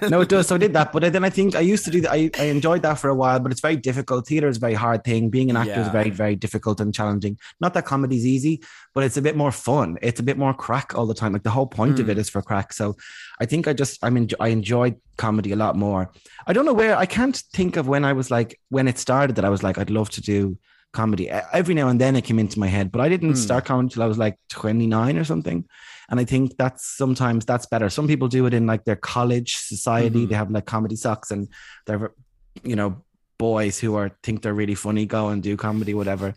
No, 0.10 0.22
it 0.22 0.30
does. 0.30 0.48
So 0.48 0.56
I 0.56 0.58
did 0.58 0.74
that, 0.74 0.92
but 0.92 1.04
then 1.14 1.24
I 1.24 1.30
think 1.30 1.56
I 1.56 1.60
used 1.60 1.86
to 1.86 1.92
do 1.92 2.02
that. 2.02 2.12
I, 2.12 2.32
I 2.40 2.46
enjoyed 2.46 2.82
that 2.82 2.96
for 2.96 3.10
a 3.10 3.16
while, 3.16 3.40
but 3.40 3.52
it's 3.52 3.62
very 3.62 3.76
difficult. 3.76 4.28
Theatre 4.28 4.48
is 4.48 4.58
a 4.58 4.60
very 4.60 4.74
hard 4.74 5.04
thing. 5.04 5.30
Being 5.30 5.52
an 5.52 5.56
actor 5.56 5.72
yeah. 5.72 5.86
is 5.86 5.90
very, 5.90 6.10
very 6.10 6.36
difficult 6.36 6.82
and 6.82 6.92
challenging. 6.92 7.38
Not 7.62 7.76
that 7.76 7.86
comedy 7.86 8.16
is 8.16 8.26
easy, 8.26 8.64
but 8.96 9.04
it's 9.04 9.18
a 9.18 9.22
bit 9.22 9.38
more 9.38 9.52
fun. 9.52 10.00
It's 10.02 10.20
a 10.20 10.24
bit 10.24 10.38
more 10.38 10.54
crack 10.54 10.96
all 10.96 11.06
the 11.06 11.14
time. 11.14 11.34
Like 11.34 11.44
the 11.44 11.52
whole 11.52 11.68
point 11.68 11.98
mm. 11.98 12.00
of 12.00 12.10
it 12.10 12.18
hmm. 12.18 12.24
for 12.24 12.42
crack. 12.42 12.74
So 12.74 12.96
I 13.40 13.46
think 13.46 13.68
I 13.68 13.74
just 13.74 14.04
I 14.04 14.10
mean, 14.10 14.30
I 14.40 14.48
enjoyed 14.48 15.00
comedy 15.18 15.52
a 15.52 15.56
lot 15.56 15.76
more. 15.76 16.12
I 16.48 16.54
don't 16.54 16.66
know 16.66 16.74
where 16.74 16.98
I 16.98 17.06
can't 17.06 17.38
think 17.54 17.78
of 17.78 17.88
when 17.88 18.04
I 18.04 18.14
was 18.14 18.32
like 18.32 18.60
when 18.70 18.88
it 18.88 18.98
started 18.98 19.36
that 19.36 19.46
I 19.46 19.50
was 19.50 19.62
like 19.62 19.78
I'd 19.78 19.92
love 19.92 20.10
to 20.12 20.22
do 20.22 20.58
comedy. 20.96 21.30
Every 21.30 21.76
now 21.76 21.90
and 21.90 22.02
then 22.02 22.16
it 22.16 22.24
came 22.24 22.40
into 22.40 22.60
my 22.60 22.68
head, 22.68 22.92
but 22.92 23.02
I 23.02 23.10
didn't 23.10 23.34
mm. 23.34 23.38
start 23.38 23.66
comedy 23.66 23.86
until 23.86 24.04
I 24.04 24.08
was 24.08 24.18
like 24.18 24.38
29 24.50 25.18
or 25.18 25.24
something. 25.24 25.66
And 26.10 26.20
I 26.20 26.26
think 26.26 26.58
that's 26.58 26.86
sometimes 26.86 27.46
that's 27.46 27.66
better. 27.68 27.90
Some 27.90 28.08
people 28.08 28.28
do 28.28 28.46
it 28.46 28.54
in 28.54 28.66
like 28.66 28.86
their 28.86 28.96
college 28.96 29.58
society. 29.58 30.22
Mm-hmm. 30.22 30.30
They 30.30 30.36
have 30.36 30.52
like 30.52 30.66
comedy 30.66 30.96
socks 30.96 31.32
and 31.32 31.48
they're, 31.86 32.12
you 32.64 32.76
know, 32.76 33.04
boys 33.38 33.80
who 33.80 33.96
are 33.96 34.12
think 34.24 34.42
they're 34.42 34.54
really 34.54 34.76
funny 34.76 35.06
go 35.06 35.30
and 35.30 35.44
do 35.44 35.58
comedy, 35.58 35.94
whatever. 35.94 36.34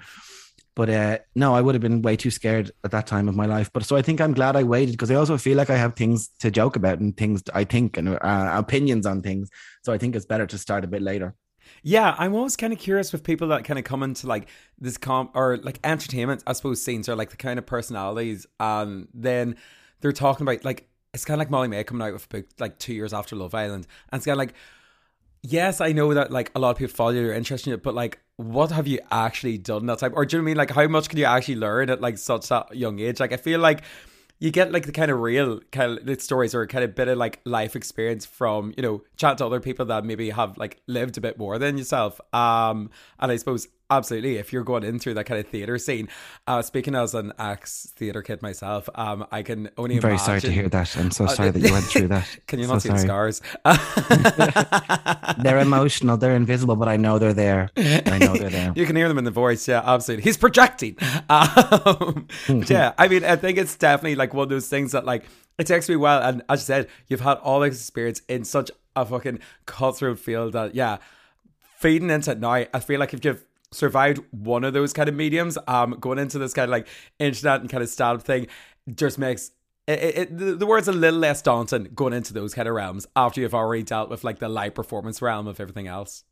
But 0.74 0.90
uh, 0.90 1.18
no, 1.34 1.56
I 1.56 1.60
would 1.60 1.74
have 1.74 1.82
been 1.82 2.02
way 2.02 2.16
too 2.16 2.30
scared 2.30 2.70
at 2.84 2.92
that 2.92 3.06
time 3.06 3.28
of 3.28 3.34
my 3.34 3.46
life. 3.46 3.68
But 3.72 3.84
so 3.84 3.96
I 3.96 4.02
think 4.02 4.20
I'm 4.20 4.32
glad 4.32 4.54
I 4.54 4.62
waited 4.62 4.92
because 4.92 5.10
I 5.10 5.16
also 5.16 5.36
feel 5.36 5.56
like 5.56 5.70
I 5.70 5.76
have 5.76 5.96
things 5.96 6.30
to 6.38 6.52
joke 6.52 6.76
about 6.76 7.00
and 7.00 7.16
things 7.16 7.42
I 7.52 7.64
think 7.64 7.96
and 7.96 8.10
uh, 8.10 8.50
opinions 8.54 9.04
on 9.04 9.20
things. 9.20 9.50
So 9.82 9.92
I 9.92 9.98
think 9.98 10.14
it's 10.14 10.26
better 10.26 10.46
to 10.46 10.56
start 10.56 10.84
a 10.84 10.88
bit 10.88 11.02
later. 11.02 11.34
Yeah, 11.82 12.14
I'm 12.18 12.34
always 12.34 12.56
kind 12.56 12.72
of 12.72 12.78
curious 12.78 13.12
with 13.12 13.22
people 13.22 13.48
that 13.48 13.64
kind 13.64 13.78
of 13.78 13.84
come 13.84 14.02
into 14.02 14.26
like 14.26 14.48
this 14.78 14.98
com 14.98 15.30
or 15.34 15.56
like 15.58 15.80
entertainment, 15.84 16.42
I 16.46 16.52
suppose, 16.52 16.82
scenes 16.82 17.08
or 17.08 17.16
like 17.16 17.30
the 17.30 17.36
kind 17.36 17.58
of 17.58 17.66
personalities. 17.66 18.46
And 18.60 19.08
then 19.14 19.56
they're 20.00 20.12
talking 20.12 20.46
about 20.46 20.64
like, 20.64 20.88
it's 21.14 21.24
kind 21.24 21.36
of 21.36 21.38
like 21.38 21.50
Molly-Mae 21.50 21.84
coming 21.84 22.06
out 22.06 22.12
with 22.12 22.24
a 22.24 22.28
book 22.28 22.46
like 22.58 22.78
two 22.78 22.94
years 22.94 23.12
after 23.12 23.34
Love 23.34 23.54
Island. 23.54 23.86
And 24.12 24.18
it's 24.18 24.26
kind 24.26 24.34
of 24.34 24.38
like, 24.38 24.54
yes, 25.42 25.80
I 25.80 25.92
know 25.92 26.12
that 26.14 26.30
like 26.30 26.50
a 26.54 26.58
lot 26.58 26.70
of 26.70 26.76
people 26.76 26.94
follow 26.94 27.10
your 27.10 27.32
interest 27.32 27.66
in 27.66 27.72
it, 27.72 27.82
but 27.82 27.94
like, 27.94 28.20
what 28.36 28.70
have 28.70 28.86
you 28.86 29.00
actually 29.10 29.58
done 29.58 29.86
that 29.86 29.98
time? 29.98 30.12
Or 30.14 30.24
do 30.24 30.36
you 30.36 30.42
know 30.42 30.44
I 30.44 30.46
mean? 30.46 30.56
Like, 30.56 30.70
how 30.70 30.86
much 30.86 31.08
can 31.08 31.18
you 31.18 31.24
actually 31.24 31.56
learn 31.56 31.90
at 31.90 32.00
like 32.00 32.18
such 32.18 32.50
a 32.50 32.66
young 32.72 33.00
age? 33.00 33.20
Like, 33.20 33.32
I 33.32 33.36
feel 33.36 33.58
like 33.58 33.82
you 34.38 34.50
get 34.50 34.72
like 34.72 34.86
the 34.86 34.92
kind 34.92 35.10
of 35.10 35.20
real 35.20 35.60
kind 35.72 36.08
of 36.08 36.22
stories 36.22 36.54
or 36.54 36.66
kind 36.66 36.84
of 36.84 36.94
bit 36.94 37.08
of 37.08 37.18
like 37.18 37.40
life 37.44 37.74
experience 37.74 38.24
from 38.24 38.72
you 38.76 38.82
know 38.82 39.02
chat 39.16 39.38
to 39.38 39.46
other 39.46 39.60
people 39.60 39.86
that 39.86 40.04
maybe 40.04 40.30
have 40.30 40.56
like 40.56 40.80
lived 40.86 41.18
a 41.18 41.20
bit 41.20 41.38
more 41.38 41.58
than 41.58 41.76
yourself. 41.76 42.20
Um 42.32 42.90
and 43.18 43.32
i 43.32 43.36
suppose 43.36 43.68
absolutely. 43.90 44.36
If 44.36 44.52
you're 44.52 44.64
going 44.64 44.84
in 44.84 44.98
through 44.98 45.14
that 45.14 45.24
kind 45.24 45.40
of 45.40 45.46
theater 45.48 45.78
scene 45.78 46.08
uh 46.46 46.62
speaking 46.62 46.94
as 46.94 47.14
an 47.14 47.32
ex 47.38 47.92
theater 47.96 48.22
kid 48.22 48.42
myself 48.42 48.88
um 48.94 49.26
i 49.32 49.42
can 49.42 49.70
only 49.76 49.96
I'm 49.96 50.00
very 50.02 50.14
imagine, 50.14 50.26
sorry 50.26 50.40
to 50.42 50.52
hear 50.52 50.68
that. 50.68 50.96
I'm 50.96 51.10
so 51.10 51.24
uh, 51.24 51.28
sorry 51.28 51.50
that 51.50 51.60
you 51.60 51.72
went 51.72 51.84
through 51.86 52.08
that. 52.08 52.26
Can 52.46 52.58
you 52.58 52.66
so 52.66 52.72
not 52.74 52.82
see 52.82 52.88
sorry. 52.88 53.32
the 53.32 53.34
scars? 53.34 53.42
They're 55.42 55.58
emotional. 55.58 56.16
They're 56.16 56.34
invisible 56.36 56.76
but 56.76 56.88
i 56.88 56.96
know 56.96 57.18
they're 57.18 57.32
there. 57.34 57.70
I 57.76 58.18
know 58.18 58.34
they're 58.36 58.50
there. 58.50 58.72
You 58.76 58.86
can 58.86 58.96
hear 58.96 59.08
them 59.08 59.18
in 59.18 59.24
the 59.24 59.30
voice. 59.30 59.66
Yeah 59.68 59.82
absolutely. 59.84 60.24
He's 60.24 60.36
projecting. 60.36 60.96
Um, 61.28 62.26
yeah 62.66 62.92
i 62.98 63.08
mean 63.08 63.24
i 63.24 63.36
think 63.36 63.58
it's 63.58 63.76
definitely 63.76 64.14
like 64.16 64.34
one 64.34 64.44
of 64.44 64.48
those 64.48 64.68
things 64.68 64.92
that 64.92 65.04
like 65.04 65.24
it 65.58 65.66
takes 65.66 65.88
me 65.88 65.96
a 65.96 65.98
while. 65.98 66.22
And 66.22 66.42
as 66.48 66.60
you 66.60 66.64
said 66.64 66.88
you've 67.08 67.20
had 67.20 67.38
all 67.38 67.60
this 67.60 67.74
experience 67.80 68.22
in 68.28 68.44
such 68.44 68.70
a 68.96 69.04
fucking 69.04 69.40
cutthroat 69.66 70.18
field 70.18 70.52
that 70.54 70.74
yeah 70.74 70.98
feeding 71.76 72.10
into 72.10 72.32
it 72.32 72.40
now 72.40 72.52
i 72.52 72.80
feel 72.80 72.98
like 72.98 73.14
if 73.14 73.24
you've 73.24 73.44
survived 73.72 74.20
one 74.30 74.64
of 74.64 74.72
those 74.72 74.92
kind 74.92 75.08
of 75.08 75.14
mediums, 75.14 75.58
um, 75.66 75.96
going 76.00 76.18
into 76.18 76.38
this 76.38 76.54
kind 76.54 76.64
of 76.64 76.70
like 76.70 76.88
internet 77.18 77.60
and 77.60 77.70
kind 77.70 77.82
of 77.82 77.88
style 77.88 78.18
thing 78.18 78.46
just 78.94 79.18
makes 79.18 79.50
it, 79.86 80.18
it, 80.18 80.58
the 80.58 80.66
word's 80.66 80.86
a 80.86 80.92
little 80.92 81.18
less 81.18 81.40
daunting 81.40 81.88
going 81.94 82.12
into 82.12 82.34
those 82.34 82.54
kind 82.54 82.68
of 82.68 82.74
realms 82.74 83.06
after 83.16 83.40
you've 83.40 83.54
already 83.54 83.82
dealt 83.82 84.10
with 84.10 84.22
like 84.22 84.38
the 84.38 84.48
live 84.48 84.74
performance 84.74 85.22
realm 85.22 85.46
of 85.46 85.60
everything 85.60 85.86
else. 85.86 86.24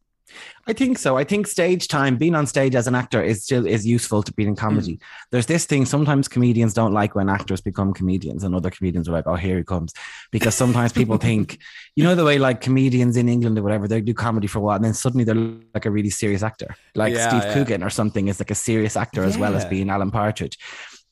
I 0.67 0.73
think 0.73 0.99
so. 0.99 1.17
I 1.17 1.25
think 1.25 1.47
stage 1.47 1.87
time, 1.89 2.17
being 2.17 2.35
on 2.35 2.47
stage 2.47 2.75
as 2.75 2.87
an 2.87 2.95
actor, 2.95 3.23
is 3.23 3.45
still 3.45 3.67
is 3.67 3.87
useful 3.87 4.23
to 4.23 4.33
being 4.33 4.49
in 4.51 4.57
comedy. 4.57 4.95
Mm. 4.95 5.03
There's 5.31 5.47
this 5.47 5.65
thing. 5.65 5.87
Sometimes 5.87 6.29
comedians 6.29 6.75
don't 6.75 6.93
like 6.93 7.15
when 7.15 7.29
actors 7.29 7.61
become 7.61 7.93
comedians, 7.93 8.43
and 8.43 8.55
other 8.55 8.71
comedians 8.71 9.09
are 9.09 9.13
like, 9.13 9.27
"Oh, 9.27 9.37
here 9.37 9.59
he 9.59 9.65
comes," 9.65 9.93
because 10.33 10.55
sometimes 10.55 10.93
people 10.93 11.19
think, 11.19 11.59
you 11.97 12.03
know, 12.03 12.15
the 12.15 12.25
way 12.25 12.39
like 12.39 12.61
comedians 12.61 13.17
in 13.17 13.29
England 13.29 13.59
or 13.59 13.63
whatever, 13.63 13.87
they 13.87 14.01
do 14.01 14.15
comedy 14.15 14.47
for 14.47 14.59
a 14.59 14.63
while, 14.63 14.77
and 14.77 14.85
then 14.85 14.95
suddenly 14.95 15.25
they're 15.25 15.35
like 15.75 15.87
a 15.87 15.91
really 15.91 16.11
serious 16.11 16.43
actor, 16.43 16.75
like 16.95 17.15
yeah, 17.15 17.29
Steve 17.29 17.45
yeah. 17.45 17.55
Coogan 17.55 17.83
or 17.83 17.91
something, 17.91 18.29
is 18.29 18.41
like 18.41 18.51
a 18.51 18.57
serious 18.57 18.97
actor 18.97 19.23
yeah. 19.23 19.29
as 19.29 19.39
well 19.39 19.55
as 19.55 19.65
being 19.65 19.91
Alan 19.91 20.11
Partridge. 20.11 20.59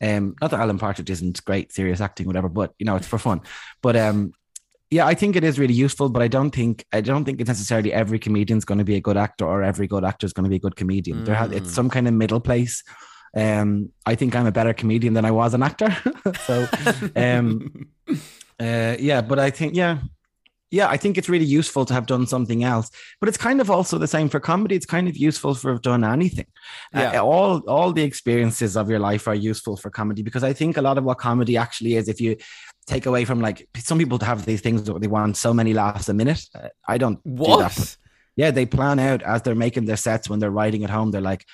Um, 0.02 0.34
not 0.40 0.50
that 0.50 0.60
Alan 0.60 0.78
Partridge 0.78 1.10
isn't 1.10 1.44
great 1.44 1.72
serious 1.72 2.00
acting, 2.00 2.26
whatever, 2.26 2.48
but 2.48 2.74
you 2.78 2.86
know, 2.86 2.96
it's 2.96 3.06
for 3.06 3.18
fun. 3.18 3.40
But 3.80 3.96
um, 3.96 4.32
yeah, 4.94 5.06
I 5.06 5.14
think 5.14 5.34
it 5.34 5.42
is 5.42 5.58
really 5.58 5.74
useful, 5.74 6.08
but 6.08 6.22
I 6.22 6.28
don't 6.28 6.52
think 6.52 6.86
I 6.92 7.00
don't 7.00 7.24
think 7.24 7.40
it's 7.40 7.48
necessarily 7.48 7.92
every 7.92 8.20
comedian's 8.20 8.64
going 8.64 8.78
to 8.78 8.84
be 8.84 8.94
a 8.94 9.00
good 9.00 9.16
actor 9.16 9.44
or 9.44 9.64
every 9.64 9.88
good 9.88 10.04
actor 10.04 10.24
is 10.24 10.32
going 10.32 10.44
to 10.44 10.50
be 10.50 10.56
a 10.56 10.60
good 10.60 10.76
comedian. 10.76 11.18
Mm. 11.18 11.24
There 11.24 11.34
has, 11.34 11.50
it's 11.50 11.72
some 11.72 11.90
kind 11.90 12.06
of 12.06 12.14
middle 12.14 12.40
place. 12.40 12.84
Um, 13.36 13.90
I 14.06 14.14
think 14.14 14.36
I'm 14.36 14.46
a 14.46 14.52
better 14.52 14.72
comedian 14.72 15.14
than 15.14 15.24
I 15.24 15.32
was 15.32 15.52
an 15.52 15.64
actor. 15.64 15.96
so, 16.46 16.68
um, 17.16 17.88
uh, 18.60 18.94
yeah, 19.00 19.20
but 19.20 19.40
I 19.40 19.50
think 19.50 19.74
yeah, 19.74 19.98
yeah, 20.70 20.88
I 20.88 20.96
think 20.96 21.18
it's 21.18 21.28
really 21.28 21.44
useful 21.44 21.84
to 21.86 21.94
have 21.94 22.06
done 22.06 22.28
something 22.28 22.62
else. 22.62 22.88
But 23.20 23.28
it's 23.28 23.38
kind 23.38 23.60
of 23.60 23.72
also 23.72 23.98
the 23.98 24.06
same 24.06 24.28
for 24.28 24.38
comedy. 24.38 24.76
It's 24.76 24.86
kind 24.86 25.08
of 25.08 25.16
useful 25.16 25.56
for 25.56 25.72
have 25.72 25.82
done 25.82 26.04
anything. 26.04 26.46
Uh, 26.94 27.00
yeah. 27.00 27.20
Uh, 27.20 27.24
all 27.24 27.58
all 27.68 27.92
the 27.92 28.04
experiences 28.04 28.76
of 28.76 28.88
your 28.88 29.00
life 29.00 29.26
are 29.26 29.34
useful 29.34 29.76
for 29.76 29.90
comedy 29.90 30.22
because 30.22 30.44
I 30.44 30.52
think 30.52 30.76
a 30.76 30.82
lot 30.82 30.98
of 30.98 31.04
what 31.04 31.18
comedy 31.18 31.56
actually 31.56 31.96
is, 31.96 32.08
if 32.08 32.20
you 32.20 32.36
take 32.86 33.06
away 33.06 33.24
from 33.24 33.40
like 33.40 33.68
some 33.78 33.98
people 33.98 34.18
have 34.20 34.44
these 34.44 34.60
things 34.60 34.82
that 34.84 35.00
they 35.00 35.06
want 35.06 35.36
so 35.36 35.54
many 35.54 35.74
laughs 35.74 36.08
a 36.08 36.14
minute. 36.14 36.44
Uh, 36.54 36.68
I 36.86 36.98
don't 36.98 37.18
what? 37.24 37.56
do 37.56 37.62
that. 37.62 37.96
Yeah, 38.36 38.50
they 38.50 38.66
plan 38.66 38.98
out 38.98 39.22
as 39.22 39.42
they're 39.42 39.54
making 39.54 39.84
their 39.84 39.96
sets 39.96 40.28
when 40.28 40.40
they're 40.40 40.50
writing 40.50 40.82
at 40.84 40.90
home. 40.90 41.12
They're 41.12 41.20
like, 41.20 41.46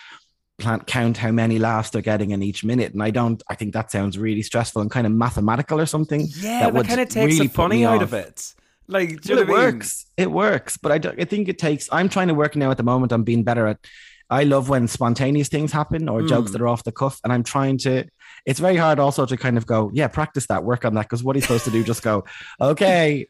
plan 0.58 0.80
count 0.80 1.16
how 1.16 1.30
many 1.30 1.58
laughs 1.58 1.90
they're 1.90 2.02
getting 2.02 2.30
in 2.30 2.42
each 2.42 2.64
minute. 2.64 2.92
And 2.92 3.02
I 3.02 3.10
don't. 3.10 3.42
I 3.50 3.54
think 3.54 3.74
that 3.74 3.90
sounds 3.90 4.18
really 4.18 4.42
stressful 4.42 4.82
and 4.82 4.90
kind 4.90 5.06
of 5.06 5.12
mathematical 5.12 5.80
or 5.80 5.86
something. 5.86 6.26
Yeah, 6.36 6.70
that, 6.70 6.74
that 6.74 6.86
kind 6.86 7.00
of 7.00 7.08
takes 7.08 7.34
really 7.34 7.48
the 7.48 7.52
funny 7.52 7.84
out 7.84 8.02
of 8.02 8.14
it. 8.14 8.54
Like, 8.86 9.20
well, 9.28 9.38
it 9.38 9.48
works. 9.48 10.06
It 10.16 10.30
works, 10.30 10.76
but 10.76 10.90
I, 10.90 10.98
do, 10.98 11.12
I 11.16 11.24
think 11.24 11.48
it 11.48 11.58
takes. 11.58 11.88
I'm 11.92 12.08
trying 12.08 12.28
to 12.28 12.34
work 12.34 12.56
now 12.56 12.70
at 12.70 12.76
the 12.76 12.82
moment 12.82 13.12
on 13.12 13.24
being 13.24 13.44
better 13.44 13.66
at. 13.66 13.78
I 14.28 14.44
love 14.44 14.68
when 14.68 14.86
spontaneous 14.86 15.48
things 15.48 15.72
happen 15.72 16.08
or 16.08 16.20
mm. 16.20 16.28
jokes 16.28 16.52
that 16.52 16.60
are 16.60 16.68
off 16.68 16.84
the 16.84 16.92
cuff, 16.92 17.20
and 17.24 17.32
I'm 17.32 17.42
trying 17.42 17.78
to 17.78 18.04
it's 18.46 18.60
very 18.60 18.76
hard 18.76 18.98
also 18.98 19.26
to 19.26 19.36
kind 19.36 19.56
of 19.56 19.66
go, 19.66 19.90
yeah, 19.94 20.08
practice 20.08 20.46
that, 20.46 20.64
work 20.64 20.84
on 20.84 20.94
that. 20.94 21.02
Because 21.02 21.22
what 21.22 21.36
he's 21.36 21.44
supposed 21.44 21.64
to 21.64 21.70
do, 21.70 21.84
just 21.84 22.02
go, 22.02 22.24
okay, 22.60 23.28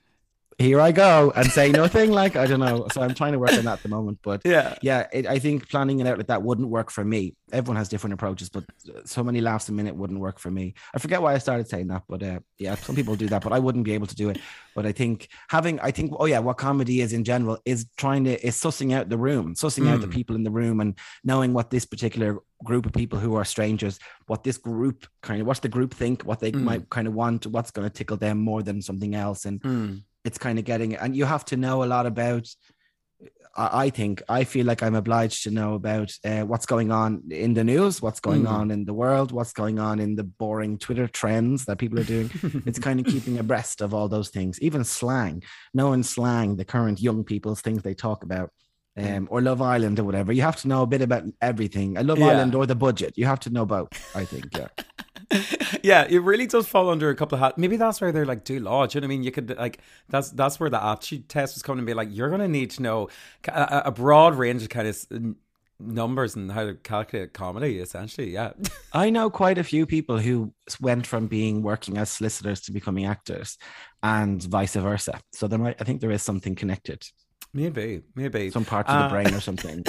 here 0.61 0.79
I 0.79 0.93
go 0.93 1.33
and 1.35 1.50
say 1.50 1.71
nothing. 1.71 2.11
Like, 2.11 2.37
I 2.37 2.47
don't 2.47 2.61
know. 2.61 2.87
So 2.93 3.00
I'm 3.00 3.14
trying 3.14 3.33
to 3.33 3.38
work 3.38 3.52
on 3.52 3.64
that 3.64 3.79
at 3.79 3.83
the 3.83 3.88
moment. 3.88 4.19
But 4.23 4.43
yeah, 4.45 4.76
yeah, 4.83 5.07
it, 5.11 5.26
I 5.26 5.38
think 5.38 5.69
planning 5.71 6.00
it 6.00 6.07
out 6.07 6.19
like 6.19 6.26
that 6.26 6.43
wouldn't 6.43 6.69
work 6.69 6.90
for 6.90 7.02
me. 7.02 7.35
Everyone 7.50 7.76
has 7.76 7.88
different 7.88 8.14
approaches, 8.14 8.50
but 8.50 8.64
so 9.05 9.25
many 9.25 9.40
laughs 9.40 9.71
a 9.71 9.73
minute 9.73 9.97
wouldn't 9.97 10.21
work 10.21 10.38
for 10.38 10.50
me. 10.50 10.75
I 10.95 10.99
forget 10.99 11.23
why 11.23 11.35
I 11.35 11.38
started 11.38 11.67
saying 11.67 11.88
that, 11.88 12.02
but 12.09 12.23
uh, 12.23 12.40
yeah, 12.59 12.75
some 12.75 12.95
people 12.95 13.17
do 13.17 13.26
that, 13.29 13.43
but 13.43 13.52
I 13.52 13.59
wouldn't 13.59 13.85
be 13.85 13.93
able 13.93 14.07
to 14.07 14.14
do 14.14 14.29
it. 14.29 14.38
But 14.75 14.87
I 14.87 14.93
think 14.93 15.29
having, 15.49 15.81
I 15.81 15.90
think, 15.90 16.12
oh 16.21 16.26
yeah, 16.26 16.38
what 16.38 16.59
comedy 16.59 17.00
is 17.00 17.12
in 17.12 17.25
general 17.25 17.59
is 17.64 17.87
trying 17.97 18.25
to, 18.25 18.47
is 18.47 18.61
sussing 18.61 18.93
out 18.95 19.09
the 19.09 19.19
room, 19.19 19.55
sussing 19.55 19.85
mm. 19.85 19.90
out 19.90 20.00
the 20.00 20.07
hmm. 20.07 20.12
people 20.12 20.37
in 20.37 20.45
the 20.45 20.50
room 20.50 20.81
and 20.81 20.97
knowing 21.25 21.55
what 21.55 21.71
this 21.71 21.87
particular 21.87 22.38
group 22.62 22.87
of 22.87 22.93
people 22.93 23.19
who 23.19 23.35
are 23.35 23.45
strangers, 23.45 23.99
what 24.26 24.45
this 24.45 24.59
group 24.59 25.07
kind 25.23 25.40
of, 25.40 25.47
what's 25.47 25.61
the 25.61 25.69
group 25.69 25.95
think, 25.95 26.23
what 26.23 26.38
they 26.38 26.52
mm. 26.52 26.62
might 26.62 26.90
kind 26.90 27.09
of 27.09 27.14
want, 27.14 27.47
what's 27.47 27.71
going 27.71 27.88
to 27.88 27.93
tickle 27.93 28.19
them 28.19 28.38
more 28.38 28.62
than 28.62 28.83
something 28.83 29.14
else. 29.14 29.47
And, 29.47 29.61
mm 29.62 30.02
it's 30.25 30.39
kind 30.39 30.59
of 30.59 30.65
getting 30.65 30.95
and 30.97 31.17
you 31.17 31.25
have 31.25 31.45
to 31.47 31.57
know 31.57 31.83
a 31.83 31.87
lot 31.87 32.07
about 32.07 32.47
I 33.57 33.91
think 33.91 34.23
I 34.29 34.45
feel 34.45 34.65
like 34.65 34.83
I'm 34.83 34.95
obliged 34.95 35.43
to 35.43 35.50
know 35.50 35.75
about 35.75 36.12
uh, 36.25 36.43
what's 36.43 36.67
going 36.67 36.93
on 36.93 37.25
in 37.31 37.55
the 37.55 37.65
news, 37.65 38.00
what's 38.00 38.21
going 38.21 38.45
mm. 38.45 38.50
on 38.50 38.71
in 38.71 38.85
the 38.85 38.95
world, 38.95 39.33
what's 39.33 39.53
going 39.53 39.81
on 39.81 39.99
in 39.99 40.15
the 40.15 40.23
boring 40.23 40.79
Twitter 40.79 41.09
trends 41.09 41.65
that 41.65 41.79
people 41.79 41.99
are 41.99 42.05
doing. 42.05 42.31
it's 42.67 42.79
kind 42.79 43.00
of 43.00 43.07
keeping 43.07 43.39
abreast 43.39 43.81
of 43.81 43.93
all 43.93 44.09
those 44.09 44.31
things, 44.31 44.61
even 44.61 44.85
slang, 44.85 45.43
knowing 45.75 46.05
slang, 46.05 46.57
the 46.57 46.65
current 46.65 47.00
young 47.00 47.25
people's 47.25 47.61
things 47.61 47.83
they 47.83 47.95
talk 47.95 48.23
about, 48.23 48.50
um, 48.97 49.27
or 49.31 49.41
Love 49.41 49.61
Island 49.61 49.99
or 49.99 50.05
whatever. 50.05 50.33
You 50.33 50.43
have 50.43 50.57
to 50.57 50.69
know 50.69 50.83
a 50.83 50.87
bit 50.87 51.03
about 51.03 51.25
everything. 51.43 51.99
I 51.99 52.03
Love 52.03 52.21
yeah. 52.21 52.29
Island 52.29 52.55
or 52.55 52.67
the 52.67 52.77
budget. 52.77 53.15
You 53.17 53.27
have 53.27 53.41
to 53.41 53.50
know 53.50 53.67
both. 53.67 53.89
I 54.15 54.25
think. 54.25 54.57
Yeah. 54.57 54.69
yeah, 55.83 56.07
it 56.09 56.23
really 56.23 56.47
does 56.47 56.67
fall 56.67 56.91
under 56.91 57.09
a 57.09 57.15
couple 57.15 57.37
of 57.37 57.41
hats. 57.41 57.59
Maybe 57.59 57.77
that's 57.77 58.01
where 58.01 58.13
they're 58.13 58.27
like, 58.27 58.45
do 58.45 58.59
law. 58.59 58.87
Do 58.87 58.97
you 58.97 59.01
know 59.01 59.07
what 59.07 59.13
I 59.13 59.17
mean? 59.17 59.23
You 59.23 59.31
could 59.31 59.57
like 59.57 59.79
that's 60.09 60.31
that's 60.31 60.59
where 60.59 60.71
the 60.71 60.83
aptitude 60.83 61.29
test 61.29 61.55
was 61.55 61.63
coming 61.63 61.81
and 61.81 61.87
be 61.87 61.95
like, 61.95 62.09
you're 62.11 62.31
to 62.37 62.49
need 62.49 62.71
to 62.73 62.83
know 62.83 63.09
a, 63.47 63.83
a, 63.87 63.91
broad 63.93 64.35
range 64.35 64.63
of 64.63 64.69
kind 64.71 64.89
of 64.89 65.07
numbers 65.79 66.35
and 66.35 66.51
how 66.51 66.65
to 66.67 66.75
calculate 66.75 67.33
comedy. 67.33 67.79
Essentially, 67.79 68.31
yeah. 68.31 68.53
I 68.93 69.11
know 69.11 69.31
quite 69.31 69.59
a 69.59 69.65
few 69.65 69.87
people 69.87 70.19
who 70.19 70.53
went 70.81 71.07
from 71.07 71.29
being 71.29 71.63
working 71.63 71.97
as 71.97 72.11
solicitors 72.11 72.61
to 72.63 72.73
becoming 72.73 73.07
actors, 73.07 73.57
and 74.03 74.43
vice 74.43 74.75
versa. 74.75 75.21
So 75.33 75.47
there 75.47 75.59
might, 75.59 75.81
I 75.81 75.85
think, 75.85 76.01
there 76.01 76.11
is 76.11 76.23
something 76.23 76.57
connected. 76.57 77.07
Maybe, 77.52 78.02
maybe 78.14 78.50
some 78.50 78.64
parts 78.64 78.90
of 78.90 78.99
the 78.99 79.04
uh, 79.07 79.09
brain 79.09 79.35
or 79.35 79.40
something. 79.40 79.85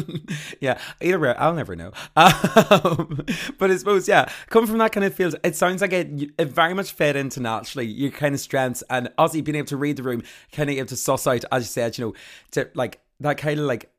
yeah, 0.60 0.78
either 1.00 1.18
way, 1.18 1.34
I'll 1.38 1.54
never 1.54 1.74
know. 1.74 1.92
Um, 2.16 3.24
but 3.58 3.70
I 3.70 3.76
suppose, 3.78 4.06
yeah, 4.06 4.30
coming 4.50 4.68
from 4.68 4.76
that 4.78 4.92
kind 4.92 5.04
of 5.04 5.14
field, 5.14 5.34
it 5.42 5.56
sounds 5.56 5.80
like 5.80 5.94
it, 5.94 6.30
it 6.36 6.48
very 6.48 6.74
much 6.74 6.92
fed 6.92 7.16
into 7.16 7.40
naturally 7.40 7.86
your 7.86 8.10
kind 8.10 8.34
of 8.34 8.40
strengths 8.40 8.82
and 8.90 9.08
Ozzy 9.18 9.42
being 9.42 9.56
able 9.56 9.68
to 9.68 9.78
read 9.78 9.96
the 9.96 10.02
room, 10.02 10.22
kind 10.52 10.68
of 10.68 10.76
able 10.76 10.88
to 10.88 10.96
suss 10.96 11.26
out, 11.26 11.46
as 11.50 11.62
you 11.62 11.68
said, 11.68 11.96
you 11.96 12.06
know, 12.06 12.14
to 12.50 12.68
like 12.74 13.00
that 13.20 13.38
kind 13.38 13.58
of 13.58 13.64
like 13.64 13.90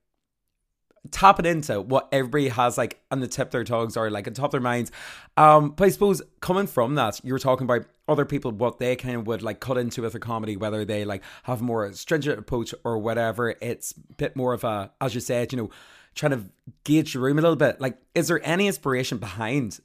tap 1.12 1.40
it 1.40 1.46
into 1.46 1.82
what 1.82 2.08
everybody 2.12 2.50
has 2.50 2.78
like 2.78 3.02
on 3.12 3.20
the 3.20 3.28
tip 3.28 3.48
of 3.48 3.52
their 3.52 3.64
tongues 3.64 3.98
or 3.98 4.10
like 4.10 4.28
on 4.28 4.34
top 4.34 4.46
of 4.46 4.52
their 4.52 4.62
minds. 4.62 4.92
Um, 5.38 5.72
but 5.72 5.86
I 5.86 5.90
suppose 5.90 6.22
coming 6.42 6.68
from 6.68 6.96
that, 6.96 7.22
you 7.24 7.34
were 7.34 7.40
talking 7.40 7.66
about 7.66 7.86
other 8.08 8.26
people 8.26 8.52
what 8.52 8.80
they 8.80 8.96
kind 8.96 9.16
of 9.16 9.28
would 9.28 9.42
like 9.42 9.60
cut 9.60 9.78
into 9.78 10.02
with 10.02 10.16
a 10.16 10.20
comedy, 10.20 10.58
whether 10.58 10.84
they 10.86 11.06
like 11.06 11.24
have 11.44 11.62
more 11.62 11.92
stringent 11.94 12.40
approach 12.40 12.74
or 12.84 12.98
whatever. 12.98 13.56
It's 13.62 13.92
a 13.92 14.14
bit 14.14 14.36
more 14.36 14.54
of 14.54 14.64
a, 14.64 14.92
as 15.00 15.16
you 15.16 15.22
said, 15.22 15.52
you 15.52 15.58
know, 15.58 15.70
trying 16.16 16.32
to 16.32 16.44
gauge 16.84 17.14
the 17.14 17.20
room 17.20 17.40
a 17.40 17.42
little 17.42 17.56
bit. 17.56 17.80
Like, 17.80 17.98
is 18.16 18.28
there 18.28 18.42
any 18.44 18.68
inspiration 18.68 19.20
behind 19.20 19.80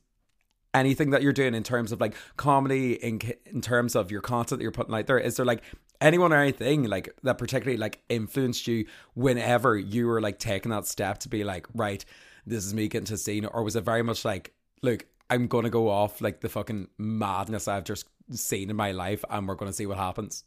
anything 0.75 1.11
that 1.11 1.23
you're 1.23 1.33
doing 1.33 1.55
in 1.55 1.63
terms 1.63 1.93
of 1.93 2.01
like 2.01 2.15
comedy 2.37 2.95
in 2.95 3.21
in 3.47 3.61
terms 3.61 3.95
of 3.95 4.11
your 4.11 4.21
content 4.21 4.59
that 4.59 4.63
you're 4.63 4.73
putting 4.73 4.95
out 4.95 5.07
there? 5.07 5.19
Is 5.19 5.37
there 5.37 5.47
like 5.47 5.63
anyone 6.01 6.33
or 6.33 6.37
anything 6.37 6.85
like 6.85 7.15
that 7.23 7.39
particularly 7.39 7.79
like 7.79 8.03
influenced 8.09 8.67
you 8.67 8.87
whenever 9.15 9.77
you 9.79 10.07
were 10.07 10.21
like 10.21 10.39
taking 10.39 10.71
that 10.71 10.87
step 10.87 11.19
to 11.19 11.29
be 11.29 11.45
like, 11.45 11.67
right, 11.75 12.05
this 12.47 12.67
is 12.67 12.75
me 12.75 12.89
getting 12.89 13.07
to 13.07 13.17
scene, 13.17 13.47
or 13.47 13.63
was 13.63 13.77
it 13.77 13.85
very 13.85 14.03
much 14.03 14.25
like, 14.25 14.53
look, 14.83 15.07
I'm 15.31 15.47
gonna 15.47 15.71
go 15.71 15.89
off 15.89 16.21
like 16.21 16.41
the 16.41 16.49
fucking 16.49 16.89
madness 16.99 17.69
I've 17.69 17.85
just 17.85 18.07
seen 18.31 18.71
in 18.71 18.77
my 18.77 18.93
life, 18.93 19.25
and 19.31 19.49
we're 19.49 19.55
gonna 19.55 19.73
see 19.73 19.87
what 19.87 19.97
happens. 19.97 20.45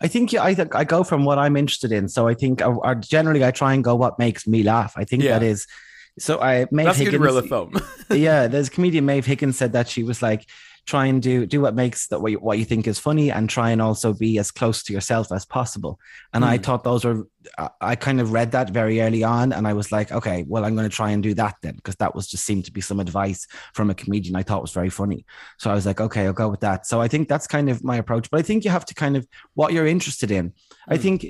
I 0.00 0.08
think 0.08 0.32
yeah, 0.32 0.42
I 0.42 0.54
think 0.54 0.74
I 0.74 0.84
go 0.84 1.04
from 1.04 1.24
what 1.24 1.38
I'm 1.38 1.56
interested 1.56 1.92
in. 1.92 2.08
So 2.08 2.26
I 2.26 2.34
think, 2.34 2.62
uh, 2.62 2.94
generally, 2.96 3.44
I 3.44 3.50
try 3.50 3.74
and 3.74 3.84
go 3.84 3.94
what 3.94 4.18
makes 4.18 4.46
me 4.46 4.62
laugh. 4.62 4.94
I 4.96 5.04
think 5.04 5.22
yeah. 5.22 5.38
that 5.38 5.42
is 5.44 5.66
so 6.18 6.40
I 6.40 6.66
Maeve 6.70 6.86
That's 6.86 6.98
Higgins, 6.98 7.18
good 7.18 7.24
rule 7.24 7.38
of 7.38 7.46
thumb. 7.46 7.74
yeah, 8.10 8.46
there's 8.46 8.68
comedian 8.68 9.06
Maeve 9.06 9.26
Higgins 9.26 9.56
said 9.56 9.72
that 9.72 9.88
she 9.88 10.02
was 10.02 10.22
like, 10.22 10.46
try 10.88 11.04
and 11.04 11.20
do 11.20 11.44
do 11.44 11.60
what 11.60 11.74
makes 11.74 12.06
that 12.06 12.22
what 12.22 12.32
you, 12.32 12.38
what 12.38 12.58
you 12.58 12.64
think 12.64 12.86
is 12.86 12.98
funny 12.98 13.30
and 13.30 13.50
try 13.50 13.70
and 13.70 13.82
also 13.82 14.14
be 14.14 14.38
as 14.38 14.50
close 14.50 14.82
to 14.82 14.94
yourself 14.94 15.30
as 15.30 15.44
possible 15.44 16.00
and 16.32 16.42
mm. 16.42 16.46
i 16.46 16.56
hmm. 16.56 16.62
thought 16.62 16.82
those 16.82 17.04
were 17.04 17.28
i 17.82 17.94
kind 17.94 18.22
of 18.22 18.32
read 18.32 18.52
that 18.52 18.70
very 18.70 19.02
early 19.02 19.22
on 19.22 19.52
and 19.52 19.68
i 19.68 19.72
was 19.74 19.92
like 19.92 20.10
okay 20.10 20.46
well 20.48 20.64
i'm 20.64 20.74
going 20.74 20.88
to 20.88 20.96
try 20.96 21.10
and 21.10 21.22
do 21.22 21.34
that 21.34 21.54
then 21.60 21.76
because 21.76 21.96
that 21.96 22.14
was 22.14 22.26
just 22.26 22.46
seemed 22.46 22.64
to 22.64 22.72
be 22.72 22.80
some 22.80 23.00
advice 23.00 23.46
from 23.74 23.90
a 23.90 23.94
comedian 23.94 24.34
i 24.34 24.42
thought 24.42 24.62
was 24.62 24.72
very 24.72 24.88
funny 24.88 25.26
so 25.58 25.70
i 25.70 25.74
was 25.74 25.84
like 25.84 26.00
okay 26.00 26.24
i'll 26.24 26.32
go 26.32 26.48
with 26.48 26.60
that 26.60 26.86
so 26.86 27.02
i 27.02 27.06
think 27.06 27.28
that's 27.28 27.46
kind 27.46 27.68
of 27.68 27.84
my 27.84 27.96
approach 27.96 28.30
but 28.30 28.40
i 28.40 28.42
think 28.42 28.64
you 28.64 28.70
have 28.70 28.86
to 28.86 28.94
kind 28.94 29.14
of 29.14 29.28
what 29.52 29.74
you're 29.74 29.86
interested 29.86 30.30
in 30.30 30.48
mm. 30.48 30.54
i 30.88 30.96
hmm. 30.96 31.02
think 31.02 31.26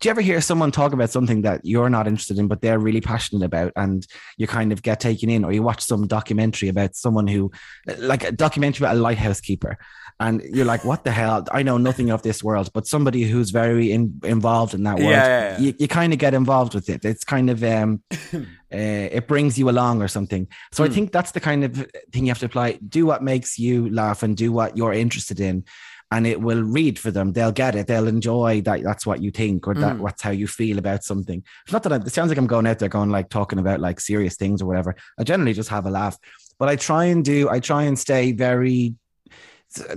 do 0.00 0.08
you 0.08 0.10
ever 0.10 0.20
hear 0.20 0.40
someone 0.40 0.70
talk 0.70 0.92
about 0.92 1.10
something 1.10 1.42
that 1.42 1.60
you're 1.64 1.90
not 1.90 2.06
interested 2.06 2.38
in, 2.38 2.46
but 2.46 2.60
they're 2.60 2.78
really 2.78 3.00
passionate 3.00 3.44
about, 3.44 3.72
and 3.74 4.06
you 4.36 4.46
kind 4.46 4.72
of 4.72 4.82
get 4.82 5.00
taken 5.00 5.28
in, 5.28 5.44
or 5.44 5.52
you 5.52 5.62
watch 5.62 5.82
some 5.82 6.06
documentary 6.06 6.68
about 6.68 6.94
someone 6.94 7.26
who, 7.26 7.50
like 7.98 8.24
a 8.24 8.30
documentary 8.30 8.84
about 8.84 8.96
a 8.96 9.00
lighthouse 9.00 9.40
keeper, 9.40 9.76
and 10.20 10.42
you're 10.42 10.64
like, 10.64 10.84
what 10.84 11.04
the 11.04 11.10
hell? 11.10 11.46
I 11.52 11.62
know 11.62 11.78
nothing 11.78 12.10
of 12.10 12.22
this 12.22 12.42
world, 12.42 12.70
but 12.72 12.86
somebody 12.86 13.24
who's 13.24 13.50
very 13.50 13.92
in, 13.92 14.20
involved 14.24 14.74
in 14.74 14.84
that 14.84 14.98
world, 14.98 15.10
yeah, 15.10 15.26
yeah, 15.26 15.50
yeah. 15.52 15.58
you, 15.58 15.74
you 15.78 15.88
kind 15.88 16.12
of 16.12 16.18
get 16.18 16.34
involved 16.34 16.74
with 16.74 16.88
it. 16.88 17.04
It's 17.04 17.24
kind 17.24 17.50
of, 17.50 17.62
um, 17.62 18.02
uh, 18.12 18.44
it 18.70 19.28
brings 19.28 19.58
you 19.58 19.68
along 19.68 20.02
or 20.02 20.08
something. 20.08 20.48
So 20.72 20.82
mm. 20.82 20.86
I 20.86 20.88
hmm. 20.88 20.94
think 20.94 21.12
that's 21.12 21.32
the 21.32 21.40
kind 21.40 21.64
of 21.64 21.76
thing 22.12 22.24
you 22.24 22.30
have 22.30 22.40
to 22.40 22.46
apply. 22.46 22.78
Do 22.88 23.06
what 23.06 23.22
makes 23.22 23.58
you 23.58 23.90
laugh 23.90 24.24
and 24.24 24.36
do 24.36 24.52
what 24.52 24.76
you're 24.76 24.92
interested 24.92 25.38
in 25.40 25.64
and 26.10 26.26
it 26.26 26.40
will 26.40 26.62
read 26.62 26.98
for 26.98 27.10
them. 27.10 27.32
They'll 27.32 27.52
get 27.52 27.74
it. 27.74 27.86
They'll 27.86 28.08
enjoy 28.08 28.62
that. 28.62 28.82
That's 28.82 29.06
what 29.06 29.22
you 29.22 29.30
think, 29.30 29.66
or 29.68 29.74
that 29.74 29.96
mm. 29.96 29.98
what's 30.00 30.22
how 30.22 30.30
you 30.30 30.46
feel 30.46 30.78
about 30.78 31.04
something. 31.04 31.42
It's 31.64 31.72
not 31.72 31.82
that 31.82 31.92
I, 31.92 31.96
it 31.96 32.12
sounds 32.12 32.30
like 32.30 32.38
I'm 32.38 32.46
going 32.46 32.66
out 32.66 32.78
there 32.78 32.88
going 32.88 33.10
like 33.10 33.28
talking 33.28 33.58
about 33.58 33.80
like 33.80 34.00
serious 34.00 34.36
things 34.36 34.62
or 34.62 34.66
whatever. 34.66 34.96
I 35.18 35.24
generally 35.24 35.52
just 35.52 35.68
have 35.68 35.86
a 35.86 35.90
laugh, 35.90 36.16
but 36.58 36.68
I 36.68 36.76
try 36.76 37.06
and 37.06 37.24
do. 37.24 37.48
I 37.50 37.60
try 37.60 37.84
and 37.84 37.98
stay 37.98 38.32
very. 38.32 38.94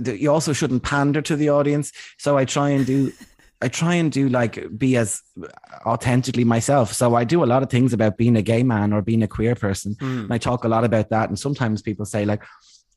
You 0.04 0.30
also 0.30 0.52
shouldn't 0.52 0.82
pander 0.82 1.22
to 1.22 1.34
the 1.34 1.48
audience, 1.48 1.92
so 2.18 2.36
I 2.36 2.44
try 2.44 2.70
and 2.70 2.84
do 2.84 3.12
I 3.62 3.68
try 3.68 3.94
and 3.94 4.10
do 4.10 4.28
like 4.28 4.76
be 4.76 4.96
as 4.96 5.22
authentically 5.86 6.44
myself. 6.44 6.92
So 6.92 7.14
I 7.14 7.22
do 7.22 7.44
a 7.44 7.46
lot 7.46 7.62
of 7.62 7.70
things 7.70 7.92
about 7.92 8.16
being 8.16 8.36
a 8.36 8.42
gay 8.42 8.64
man 8.64 8.92
or 8.92 9.02
being 9.02 9.22
a 9.22 9.28
queer 9.28 9.54
person. 9.54 9.94
Mm. 9.94 10.24
And 10.24 10.34
I 10.34 10.38
talk 10.38 10.64
a 10.64 10.68
lot 10.68 10.84
about 10.84 11.10
that. 11.10 11.28
And 11.28 11.38
sometimes 11.38 11.80
people 11.80 12.04
say 12.04 12.24
like, 12.24 12.42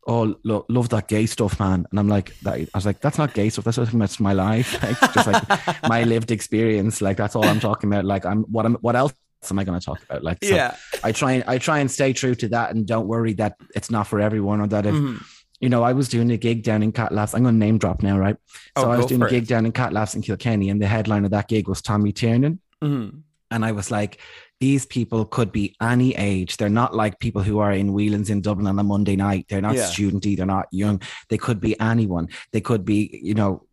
"Oh, 0.07 0.35
lo- 0.43 0.65
love 0.69 0.89
that 0.89 1.07
gay 1.07 1.25
stuff, 1.25 1.59
man," 1.59 1.85
and 1.89 1.99
I'm 1.99 2.07
like, 2.07 2.37
that, 2.41 2.53
I 2.55 2.67
was 2.73 2.85
like, 2.85 2.99
"That's 3.01 3.17
not 3.17 3.33
gay 3.33 3.49
stuff. 3.49 3.65
That's 3.65 3.77
just 3.77 3.97
that's 3.97 4.19
my 4.19 4.33
life, 4.33 4.81
like 4.83 4.99
just 5.13 5.27
like 5.27 5.43
my 5.89 6.03
lived 6.03 6.31
experience. 6.31 7.01
Like 7.01 7.17
that's 7.17 7.35
all 7.35 7.45
I'm 7.45 7.59
talking 7.59 7.91
about. 7.91 8.05
Like 8.05 8.25
I'm 8.25 8.43
what 8.43 8.65
I'm 8.65 8.75
what 8.75 8.95
else." 8.95 9.13
am 9.51 9.59
I 9.59 9.63
going 9.63 9.79
to 9.79 9.85
talk 9.85 10.01
about? 10.09 10.23
Like, 10.23 10.43
so 10.43 10.55
yeah. 10.55 10.75
I 11.03 11.11
try 11.11 11.33
and 11.33 11.43
I 11.45 11.59
try 11.59 11.77
and 11.77 11.91
stay 11.91 12.13
true 12.13 12.33
to 12.35 12.47
that, 12.49 12.73
and 12.73 12.87
don't 12.87 13.07
worry 13.07 13.33
that 13.33 13.55
it's 13.75 13.91
not 13.91 14.07
for 14.07 14.19
everyone, 14.19 14.59
or 14.59 14.65
that 14.67 14.87
if 14.87 14.95
Mhm. 14.95 15.23
you 15.59 15.69
know, 15.69 15.83
I 15.83 15.93
was 15.93 16.09
doing 16.09 16.31
a 16.31 16.37
gig 16.37 16.63
down 16.63 16.81
in 16.81 16.91
Cat 16.91 17.11
Laughs. 17.11 17.35
I'm 17.35 17.43
going 17.43 17.53
to 17.53 17.59
name 17.59 17.77
drop 17.77 18.01
now, 18.01 18.17
right? 18.17 18.37
So 18.75 18.85
Oh, 18.87 18.89
I 18.89 18.97
was 18.97 19.05
doing 19.05 19.21
a 19.21 19.29
gig 19.29 19.43
it. 19.43 19.49
down 19.49 19.67
in 19.67 19.71
Cat 19.71 19.93
Laughs 19.93 20.15
in 20.15 20.23
Kilkenny, 20.23 20.69
and 20.71 20.81
the 20.81 20.87
headline 20.87 21.25
of 21.25 21.31
that 21.31 21.47
gig 21.47 21.67
was 21.67 21.81
Tommy 21.83 22.11
Tiernan. 22.11 22.59
Mhm. 22.83 23.21
And 23.51 23.63
I 23.63 23.71
was 23.71 23.91
like, 23.91 24.19
these 24.59 24.85
people 24.85 25.25
could 25.25 25.51
be 25.51 25.75
any 25.81 26.15
age. 26.15 26.57
They're 26.57 26.69
not 26.69 26.95
like 26.95 27.19
people 27.19 27.43
who 27.43 27.59
are 27.59 27.71
in 27.73 27.93
Whelan's 27.93 28.29
in 28.29 28.41
Dublin 28.41 28.67
on 28.67 28.79
a 28.79 28.83
Monday 28.83 29.15
night. 29.15 29.45
They're 29.49 29.61
not 29.61 29.75
Yeah. 29.75 29.83
studenty. 29.87 30.37
They're 30.37 30.45
not 30.45 30.67
young. 30.71 31.01
They 31.29 31.37
could 31.37 31.59
be 31.59 31.79
anyone. 31.79 32.29
They 32.53 32.61
could 32.61 32.85
be, 32.85 33.19
you 33.21 33.33
know, 33.33 33.65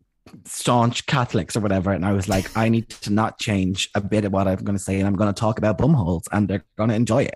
staunch 0.45 1.05
Catholics 1.05 1.55
or 1.55 1.59
whatever. 1.61 1.91
And 1.91 2.05
I 2.05 2.11
was 2.11 2.27
like, 2.27 2.55
I 2.57 2.67
need 2.69 2.89
to 2.89 3.11
not 3.11 3.39
change 3.39 3.89
a 3.95 4.01
bit 4.01 4.25
of 4.25 4.31
what 4.33 4.47
I'm 4.47 4.57
going 4.63 4.77
to 4.77 4.83
say. 4.83 4.97
And 4.97 5.07
I'm 5.07 5.15
going 5.15 5.33
to 5.33 5.39
talk 5.39 5.57
about 5.57 5.77
bumholes 5.77 6.23
and 6.31 6.47
they're 6.47 6.65
going 6.77 6.89
to 6.89 6.95
enjoy 6.95 7.23
it. 7.23 7.35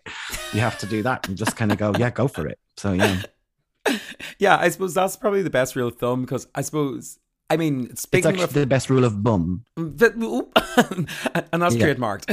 You 0.54 0.60
have 0.62 0.78
to 0.80 0.86
do 0.86 1.04
that 1.04 1.28
and 1.28 1.38
just 1.38 1.56
kind 1.56 1.72
of 1.72 1.78
go, 1.78 1.94
yeah, 1.98 2.10
go 2.10 2.28
for 2.28 2.48
it. 2.48 2.60
So, 2.78 2.94
yeah. 2.94 3.22
Yeah, 4.40 4.58
I 4.58 4.68
suppose 4.68 4.94
that's 4.94 5.16
probably 5.16 5.42
the 5.44 5.50
best 5.50 5.78
real 5.78 5.90
thumb 5.90 6.22
because 6.22 6.46
I 6.54 6.60
suppose 6.62 7.18
I 7.50 7.58
mean 7.58 7.88
It's 7.92 8.02
speaking 8.02 8.30
actually 8.32 8.44
of 8.44 8.54
the 8.54 8.66
best 8.66 8.90
rule 8.90 9.06
of 9.06 9.24
bum. 9.24 9.64
Oop. 9.78 10.52
and 11.52 11.62
that's 11.62 11.76
Yeah. 11.76 11.86
trademarked. 11.86 12.30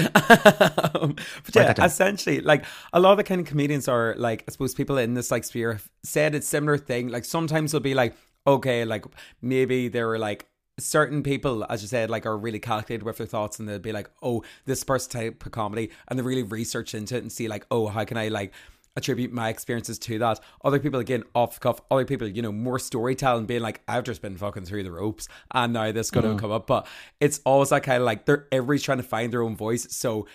Um, 1.02 1.14
but 1.44 1.54
yeah, 1.54 1.85
essentially, 1.85 2.40
like 2.40 2.64
a 2.92 3.00
lot 3.00 3.12
of 3.12 3.18
the 3.18 3.25
kind 3.25 3.40
of 3.40 3.47
comedians 3.47 3.88
are 3.88 4.14
like, 4.16 4.44
I 4.49 4.50
suppose 4.50 4.75
people 4.75 4.99
in 4.99 5.14
this 5.14 5.30
like 5.30 5.44
sphere 5.44 5.73
have 5.73 5.88
said 6.02 6.35
a 6.35 6.42
similar 6.42 6.78
thing. 6.78 7.09
Like 7.09 7.25
sometimes 7.25 7.73
they'll 7.73 7.80
be 7.80 7.94
like, 7.94 8.16
okay, 8.47 8.85
like 8.85 9.04
maybe 9.40 9.88
there 9.88 10.09
were 10.09 10.18
like 10.18 10.47
certain 10.78 11.23
people, 11.23 11.64
as 11.71 11.83
you 11.83 11.88
said, 11.88 12.11
like 12.11 12.26
are 12.26 12.37
really 12.37 12.59
calculated 12.59 13.04
with 13.04 13.18
their 13.18 13.26
thoughts, 13.26 13.59
and 13.61 13.68
they'll 13.68 13.78
be 13.78 13.92
like, 13.92 14.11
oh, 14.23 14.42
this 14.64 14.83
person 14.83 15.12
type 15.12 15.47
of 15.47 15.52
comedy, 15.52 15.90
and 16.09 16.18
they 16.18 16.23
really 16.23 16.42
research 16.42 16.94
into 16.94 17.16
it 17.16 17.23
and 17.23 17.30
see 17.30 17.47
like, 17.47 17.64
oh, 17.71 17.87
how 17.87 18.04
can 18.04 18.16
I 18.16 18.28
like 18.28 18.52
attribute 18.97 19.33
my 19.33 19.49
experiences 19.49 19.99
to 19.99 20.19
that. 20.21 20.41
Other 20.65 20.79
people, 20.79 21.01
again, 21.01 21.25
off 21.35 21.55
the 21.55 21.61
cuff, 21.61 21.81
other 21.91 22.05
people, 22.05 22.29
you 22.29 22.43
know, 22.43 22.53
more 22.53 22.79
storytelling, 22.79 23.47
being 23.47 23.63
like, 23.63 23.81
I've 23.89 24.05
just 24.05 24.23
been 24.23 24.37
fucking 24.37 24.65
through 24.65 24.85
the 24.85 24.93
ropes 24.93 25.29
and 25.53 25.73
now 25.73 25.91
this 25.93 26.11
going 26.11 26.25
to 26.25 26.31
mm-hmm. 26.31 26.39
come 26.39 26.53
up. 26.53 26.67
But 26.67 26.87
it's 27.21 27.41
always 27.45 27.71
that 27.71 27.83
kind 27.83 27.99
of 27.99 28.07
like, 28.07 28.27
they're 28.27 28.47
everybody's 28.53 28.83
trying 28.83 28.99
to 28.99 29.05
find 29.05 29.33
their 29.33 29.43
own 29.43 29.57
voice. 29.57 29.87
So 29.91 30.27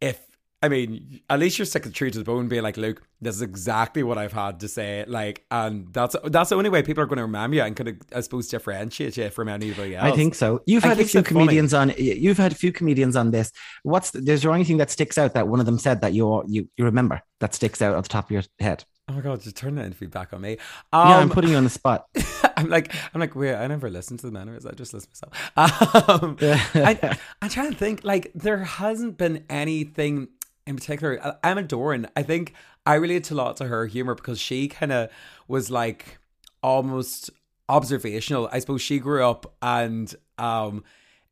if, 0.00 0.20
I 0.62 0.68
mean, 0.68 1.20
at 1.28 1.40
least 1.40 1.58
you're 1.58 1.66
sticking 1.66 1.90
true 1.92 2.10
to 2.10 2.18
the 2.18 2.24
bone, 2.24 2.46
being 2.48 2.62
like, 2.62 2.76
Luke, 2.76 3.02
this 3.20 3.34
is 3.34 3.42
exactly 3.42 4.02
what 4.04 4.16
I've 4.16 4.32
had 4.32 4.60
to 4.60 4.68
say. 4.68 5.04
Like, 5.08 5.44
and 5.50 5.92
that's 5.92 6.14
that's 6.24 6.50
the 6.50 6.56
only 6.56 6.70
way 6.70 6.82
people 6.82 7.02
are 7.02 7.06
going 7.06 7.16
to 7.16 7.24
remember 7.24 7.56
you 7.56 7.62
and 7.62 7.74
kind 7.74 7.88
of, 7.88 7.96
I 8.14 8.20
suppose, 8.20 8.46
differentiate 8.48 9.16
you 9.16 9.28
from 9.30 9.48
anybody 9.48 9.96
else. 9.96 10.12
I 10.12 10.16
think 10.16 10.34
so. 10.36 10.62
You've 10.66 10.84
And 10.84 10.90
had 10.90 11.00
a 11.00 11.04
few 11.04 11.20
it 11.20 11.26
funny. 11.26 11.44
comedians 11.46 11.74
on. 11.74 11.92
You've 11.98 12.38
had 12.38 12.52
a 12.52 12.54
few 12.54 12.70
comedians 12.72 13.16
on 13.16 13.32
this. 13.32 13.50
What's 13.82 14.12
the, 14.12 14.18
is 14.30 14.42
there 14.42 14.52
anything 14.52 14.76
that 14.76 14.90
sticks 14.90 15.18
out 15.18 15.34
that 15.34 15.48
one 15.48 15.58
of 15.60 15.66
them 15.66 15.78
said 15.78 16.00
that 16.02 16.12
you 16.12 16.44
you 16.46 16.68
you 16.76 16.84
remember 16.84 17.20
that 17.40 17.54
sticks 17.54 17.82
out 17.82 17.96
at 17.96 18.02
the 18.04 18.08
top 18.08 18.26
of 18.26 18.30
your 18.30 18.42
head? 18.60 18.84
Oh 19.08 19.14
my 19.14 19.20
god, 19.20 19.40
just 19.42 19.56
turn 19.56 19.74
that 19.74 19.84
into 19.86 19.96
feedback 19.98 20.32
on 20.32 20.40
me. 20.42 20.50
yeah, 20.92 21.16
I'm 21.18 21.22
Um, 21.24 21.30
putting 21.30 21.50
you 21.50 21.56
on 21.56 21.64
the 21.64 21.70
spot. 21.70 22.06
I'm 22.56 22.68
like, 22.68 22.94
I'm 23.12 23.20
like, 23.20 23.34
wait, 23.34 23.56
I 23.56 23.66
never 23.66 23.90
listened 23.90 24.20
to 24.20 24.26
the 24.26 24.32
manners. 24.32 24.64
I 24.64 24.72
just 24.72 24.94
listen 24.94 25.10
myself. 25.10 25.50
Um, 26.08 26.36
I, 26.42 27.18
I'm 27.42 27.48
trying 27.50 27.72
to 27.72 27.76
think. 27.76 28.04
Like, 28.04 28.30
there 28.34 28.58
hasn't 28.58 29.18
been 29.18 29.44
anything 29.50 30.28
in 30.66 30.76
particular. 30.76 31.36
Emma 31.42 31.62
Doran, 31.62 32.08
I 32.16 32.22
think 32.22 32.54
I 32.86 32.94
relate 32.94 33.24
to 33.24 33.34
a 33.34 33.36
lot 33.36 33.56
to 33.58 33.64
her 33.66 33.86
humor 33.86 34.14
because 34.14 34.40
she 34.40 34.68
kind 34.68 34.92
of 34.92 35.10
was 35.48 35.70
like 35.70 36.18
almost 36.62 37.30
observational. 37.68 38.48
I 38.52 38.58
suppose 38.58 38.82
she 38.82 38.98
grew 38.98 39.24
up 39.24 39.54
and 39.62 40.14
um, 40.38 40.84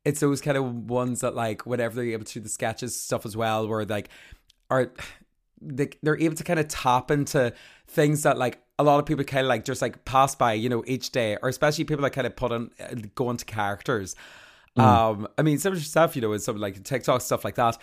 it's 0.05 0.21
those 0.21 0.41
kind 0.41 0.57
of 0.57 0.91
ones 0.91 1.21
that 1.21 1.35
like 1.35 1.67
whenever 1.67 1.97
they're 1.97 2.13
able 2.13 2.25
to 2.25 2.35
do 2.35 2.41
the 2.41 2.49
sketches 2.49 2.99
stuff 2.99 3.27
as 3.27 3.37
well, 3.37 3.69
where 3.69 3.85
like 3.85 4.09
are 4.71 4.93
they, 5.61 5.91
they're 6.03 6.19
able 6.19 6.37
to 6.37 6.45
kind 6.45 6.59
of 6.59 6.69
tap 6.69 7.11
into 7.11 7.53
things 7.87 8.23
that 8.23 8.39
like 8.39 8.63
a 8.79 8.85
lot 8.85 8.99
of 8.99 9.07
people 9.07 9.25
kind 9.25 9.45
of 9.45 9.49
like 9.49 9.65
just 9.65 9.83
like 9.83 10.05
pass 10.05 10.35
by, 10.35 10.55
you 10.55 10.69
know, 10.69 10.83
each 10.87 11.11
day, 11.11 11.37
or 11.43 11.49
especially 11.49 11.85
people 11.85 12.03
that 12.03 12.11
kind 12.11 12.27
of 12.27 12.35
put 12.35 12.51
on 12.51 12.71
uh, 12.81 12.95
go 13.15 13.31
into 13.31 13.45
characters. 13.45 14.17
Um, 14.77 15.29
I 15.37 15.43
mean, 15.43 15.59
some 15.59 15.75
of 15.75 15.85
stuff, 15.85 16.17
you 16.17 16.23
know, 16.23 16.33
is 16.33 16.45
some 16.45 16.57
like 16.57 16.83
TikTok 16.83 17.21
stuff 17.21 17.45
like 17.45 17.57
that. 17.57 17.77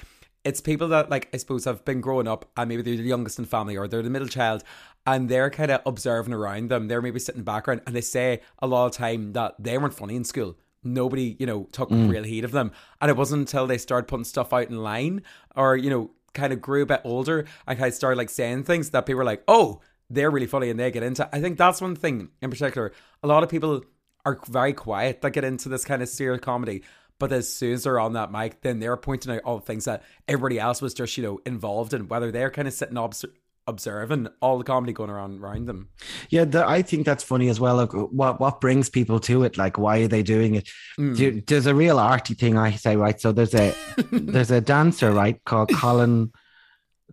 It's 0.48 0.62
people 0.62 0.88
that 0.90 1.10
like 1.10 1.30
I 1.34 1.38
suppose 1.38 1.66
have 1.66 1.84
been 1.84 2.00
growing 2.00 2.28
up 2.28 2.50
and 2.56 2.70
maybe 2.70 2.82
they're 2.82 2.96
the 2.96 3.04
youngest 3.04 3.38
in 3.38 3.44
the 3.44 3.50
family 3.50 3.76
or 3.76 3.88
they're 3.88 4.02
the 4.02 4.10
middle 4.10 4.30
child 4.30 4.64
and 5.06 5.28
they're 5.28 5.50
kind 5.50 5.72
of 5.72 5.82
observing 5.86 6.34
around 6.34 6.70
them. 6.70 6.88
They're 6.88 7.02
maybe 7.02 7.20
sitting 7.20 7.40
in 7.40 7.46
the 7.46 7.52
background 7.52 7.82
and 7.86 7.94
they 7.94 8.02
say 8.02 8.40
a 8.60 8.68
lot 8.68 8.86
of 8.86 8.94
time 8.94 9.34
that 9.34 9.56
they 9.60 9.78
weren't 9.78 9.94
funny 9.94 10.16
in 10.16 10.24
school. 10.24 10.58
Nobody, 10.84 11.36
you 11.38 11.46
know, 11.46 11.68
took 11.74 11.90
mm. 11.90 12.10
real 12.10 12.24
heed 12.24 12.46
of 12.46 12.52
them. 12.52 12.72
And 13.02 13.12
it 13.12 13.18
wasn't 13.18 13.42
until 13.42 13.68
they 13.68 13.78
started 13.78 14.08
putting 14.08 14.24
stuff 14.24 14.54
out 14.54 14.70
in 14.70 14.78
line 14.78 15.22
or, 15.54 15.76
you 15.76 15.90
know, 15.90 16.12
kind 16.34 16.54
of 16.54 16.62
grew 16.62 16.84
a 16.84 16.86
bit 16.86 17.02
older 17.04 17.46
and 17.68 17.78
kind 17.78 17.90
of 17.90 17.94
started 17.94 18.18
like 18.18 18.30
saying 18.30 18.64
things 18.64 18.92
that 18.92 19.06
people 19.06 19.18
were 19.18 19.26
like, 19.26 19.44
oh, 19.50 19.82
they're 20.10 20.32
really 20.32 20.48
funny 20.48 20.70
and 20.70 20.80
they 20.80 20.92
get 20.92 21.04
into. 21.04 21.28
I 21.34 21.42
think 21.42 21.58
that's 21.58 21.82
one 21.82 21.96
thing 21.96 22.30
in 22.42 22.50
particular. 22.50 22.94
A 23.22 23.28
lot 23.28 23.44
of 23.44 23.50
people 23.50 23.84
are 24.26 24.40
very 24.48 24.74
quiet 24.74 25.22
that 25.22 25.32
get 25.32 25.44
into 25.44 25.68
this 25.68 25.84
kind 25.84 26.02
of 26.02 26.10
serious 26.10 26.42
comedy. 26.42 26.84
But 27.20 27.32
as 27.32 27.52
soon 27.52 27.74
as 27.74 27.84
they're 27.84 28.00
on 28.00 28.14
that 28.14 28.32
mic, 28.32 28.62
then 28.62 28.80
they're 28.80 28.98
pointing 28.98 29.34
out 29.34 29.42
all 29.44 29.58
the 29.58 29.66
things 29.66 29.86
that 29.86 30.04
everybody 30.28 30.60
else 30.60 30.82
was 30.82 30.94
just, 30.94 31.18
you 31.18 31.24
know, 31.24 31.40
involved 31.46 31.94
in, 31.94 32.08
whether 32.08 32.32
they're 32.32 32.52
kind 32.52 32.68
of 32.68 32.74
sitting 32.74 32.98
obs- 32.98 33.26
observing 33.68 34.28
all 34.42 34.58
the 34.58 34.64
comedy 34.64 34.94
going 34.94 35.10
around 35.10 35.42
around 35.42 35.66
them. 35.66 35.90
Yeah, 36.30 36.46
the, 36.46 36.68
I 36.68 36.82
think 36.82 37.06
that's 37.06 37.24
funny 37.24 37.50
as 37.50 37.60
well. 37.60 37.76
Like, 37.76 37.92
what 37.94 38.40
what 38.40 38.62
brings 38.62 38.90
people 38.90 39.20
to 39.22 39.44
it? 39.44 39.58
Like, 39.58 39.78
why 39.78 40.00
are 40.00 40.08
they 40.08 40.24
doing 40.24 40.56
it? 40.56 40.70
Mm. 40.98 41.18
Do- 41.18 41.42
there's 41.42 41.66
a 41.66 41.76
real 41.76 42.00
arty 42.00 42.34
thing 42.34 42.58
I 42.58 42.72
say, 42.72 42.96
right? 42.96 43.20
So 43.20 43.32
there's 43.32 43.54
a 43.54 43.76
there's 44.12 44.52
a 44.52 44.62
dancer, 44.62 45.12
right, 45.12 45.44
called 45.44 45.72
Colin 45.74 46.32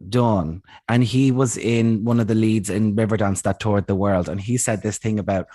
Dunne, 0.09 0.63
and 0.89 1.03
he 1.03 1.31
was 1.33 1.57
in 1.57 2.05
one 2.05 2.21
of 2.21 2.27
the 2.27 2.35
leads 2.35 2.71
in 2.71 2.97
Riverdance 2.97 3.43
that 3.43 3.61
toured 3.61 3.87
the 3.87 3.95
world, 3.97 4.29
and 4.29 4.41
he 4.41 4.57
said 4.57 4.83
this 4.83 4.99
thing 4.99 5.19
about. 5.19 5.47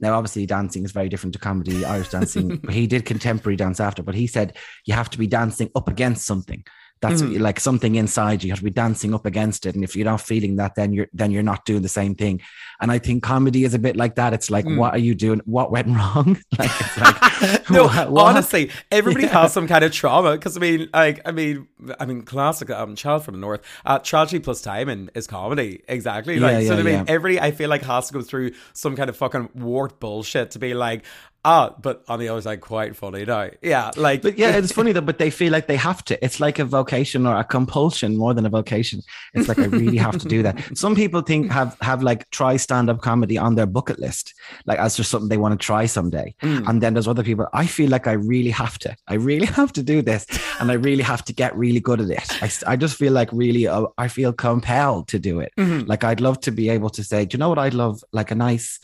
Now, 0.00 0.16
obviously, 0.16 0.46
dancing 0.46 0.84
is 0.84 0.92
very 0.92 1.08
different 1.08 1.32
to 1.32 1.38
comedy, 1.38 1.84
Irish 1.84 2.10
dancing. 2.10 2.60
he 2.70 2.86
did 2.86 3.04
contemporary 3.04 3.56
dance 3.56 3.80
after, 3.80 4.02
but 4.02 4.14
he 4.14 4.26
said 4.26 4.56
you 4.84 4.94
have 4.94 5.10
to 5.10 5.18
be 5.18 5.26
dancing 5.26 5.70
up 5.74 5.88
against 5.88 6.24
something. 6.24 6.64
That's 7.00 7.22
Mhm. 7.22 7.40
like 7.40 7.60
something 7.60 7.94
inside 7.94 8.42
you. 8.42 8.48
You 8.48 8.52
have 8.52 8.58
to 8.60 8.64
be 8.64 8.70
dancing 8.70 9.14
up 9.14 9.24
against 9.26 9.66
it, 9.66 9.74
and 9.74 9.84
if 9.84 9.94
you're 9.94 10.04
not 10.04 10.20
feeling 10.20 10.56
that, 10.56 10.74
then 10.74 10.92
you're 10.92 11.06
then 11.12 11.30
you're 11.30 11.42
not 11.42 11.64
doing 11.64 11.82
the 11.82 11.88
same 11.88 12.14
thing. 12.14 12.40
And 12.80 12.90
I 12.92 12.98
think 12.98 13.22
comedy 13.22 13.64
is 13.64 13.74
a 13.74 13.78
bit 13.78 13.96
like 13.96 14.14
that. 14.16 14.32
It's 14.32 14.50
like, 14.50 14.64
Mm. 14.64 14.76
what 14.76 14.94
are 14.94 14.98
you 14.98 15.14
doing? 15.14 15.40
What 15.44 15.70
went 15.72 15.86
wrong? 15.96 16.38
like, 16.58 16.70
it's 16.80 16.98
like, 16.98 17.70
no, 17.70 17.84
what- 17.88 18.10
what? 18.10 18.24
honestly, 18.26 18.70
everybody 18.90 19.26
Yeah. 19.26 19.42
has 19.42 19.52
some 19.52 19.66
kind 19.68 19.84
of 19.84 19.92
trauma 19.92 20.32
because 20.32 20.56
I 20.56 20.60
mean, 20.60 20.88
like, 20.92 21.20
I 21.24 21.32
mean, 21.32 21.66
I 22.00 22.06
mean, 22.06 22.22
classic 22.22 22.70
um, 22.70 22.94
child 22.96 23.24
from 23.24 23.34
the 23.34 23.40
north. 23.40 23.60
Uh, 23.84 23.98
tragedy 23.98 24.40
plus 24.40 24.60
timing 24.60 25.10
is 25.14 25.26
comedy, 25.26 25.82
exactly. 25.88 26.38
Like, 26.40 26.62
Yeah, 26.62 26.68
so 26.68 26.74
yeah, 26.74 26.80
I 26.80 26.82
mean, 26.82 27.04
everybody 27.08 27.40
I 27.40 27.50
feel 27.52 27.70
like 27.70 27.82
has 27.82 28.08
to 28.08 28.12
go 28.14 28.22
through 28.22 28.52
some 28.72 28.96
kind 28.96 29.08
of 29.08 29.16
fucking 29.16 29.50
wart 29.54 30.00
bullshit 30.00 30.50
to 30.52 30.58
be 30.58 30.74
like, 30.74 31.04
ah, 31.48 31.74
but 31.80 32.04
on 32.08 32.18
the 32.18 32.28
other 32.28 32.40
side, 32.42 32.60
quite 32.60 32.94
funny 32.94 33.24
now. 33.24 33.48
Yeah, 33.62 33.90
like, 33.96 34.22
But 34.22 34.38
yeah, 34.38 34.56
it's 34.56 34.72
funny 34.72 34.92
though, 34.92 35.00
but 35.00 35.18
they 35.18 35.30
feel 35.30 35.52
like 35.52 35.66
they 35.66 35.76
have 35.76 36.04
to. 36.04 36.22
It's 36.24 36.40
like 36.40 36.58
a 36.58 36.64
vocation 36.64 37.26
or 37.26 37.36
a 37.36 37.44
compulsion 37.44 38.16
more 38.16 38.34
than 38.34 38.44
a 38.44 38.50
vocation. 38.50 39.00
It's 39.34 39.48
like 39.48 39.58
I 39.58 39.64
really 39.64 39.96
have 39.96 40.18
to 40.18 40.28
do 40.28 40.42
that. 40.42 40.56
Some 40.76 40.94
people 40.94 41.22
think 41.22 41.50
have 41.50 41.76
have 41.80 42.02
like 42.02 42.28
try 42.30 42.56
stand-up 42.56 43.00
comedy 43.00 43.38
on 43.38 43.54
their 43.54 43.66
bucket 43.66 43.98
list, 43.98 44.34
like 44.66 44.78
as 44.78 44.96
just 44.96 45.10
something 45.10 45.28
they 45.28 45.36
want 45.38 45.58
to 45.58 45.64
try 45.64 45.86
someday. 45.86 46.34
Mm. 46.42 46.68
And 46.68 46.82
then 46.82 46.94
there's 46.94 47.08
other 47.08 47.22
people, 47.24 47.46
I 47.52 47.66
feel 47.66 47.90
like 47.90 48.06
I 48.06 48.12
really 48.12 48.50
have 48.50 48.78
to. 48.80 48.94
I 49.08 49.14
really 49.14 49.46
have 49.60 49.72
to 49.74 49.82
do 49.82 50.02
this. 50.02 50.26
And 50.60 50.70
I 50.70 50.74
really 50.74 51.02
have 51.02 51.24
to 51.26 51.32
get 51.32 51.56
really 51.56 51.80
good 51.80 52.00
at 52.00 52.10
it. 52.10 52.62
I 52.66 52.76
just 52.76 52.96
feel 52.96 53.12
like 53.12 53.30
really, 53.32 53.66
uh, 53.66 53.86
I 53.96 54.08
feel 54.08 54.32
compelled 54.32 55.08
to 55.08 55.18
do 55.18 55.40
it. 55.40 55.52
Mhm. 55.56 55.88
Like 55.88 56.04
I'd 56.04 56.20
love 56.20 56.40
to 56.40 56.50
be 56.50 56.68
able 56.68 56.90
to 56.90 57.04
say, 57.04 57.24
do 57.24 57.36
you 57.36 57.38
know 57.38 57.48
what 57.48 57.58
I'd 57.58 57.74
love? 57.74 58.02
Like 58.12 58.30
a 58.30 58.34
nice, 58.34 58.80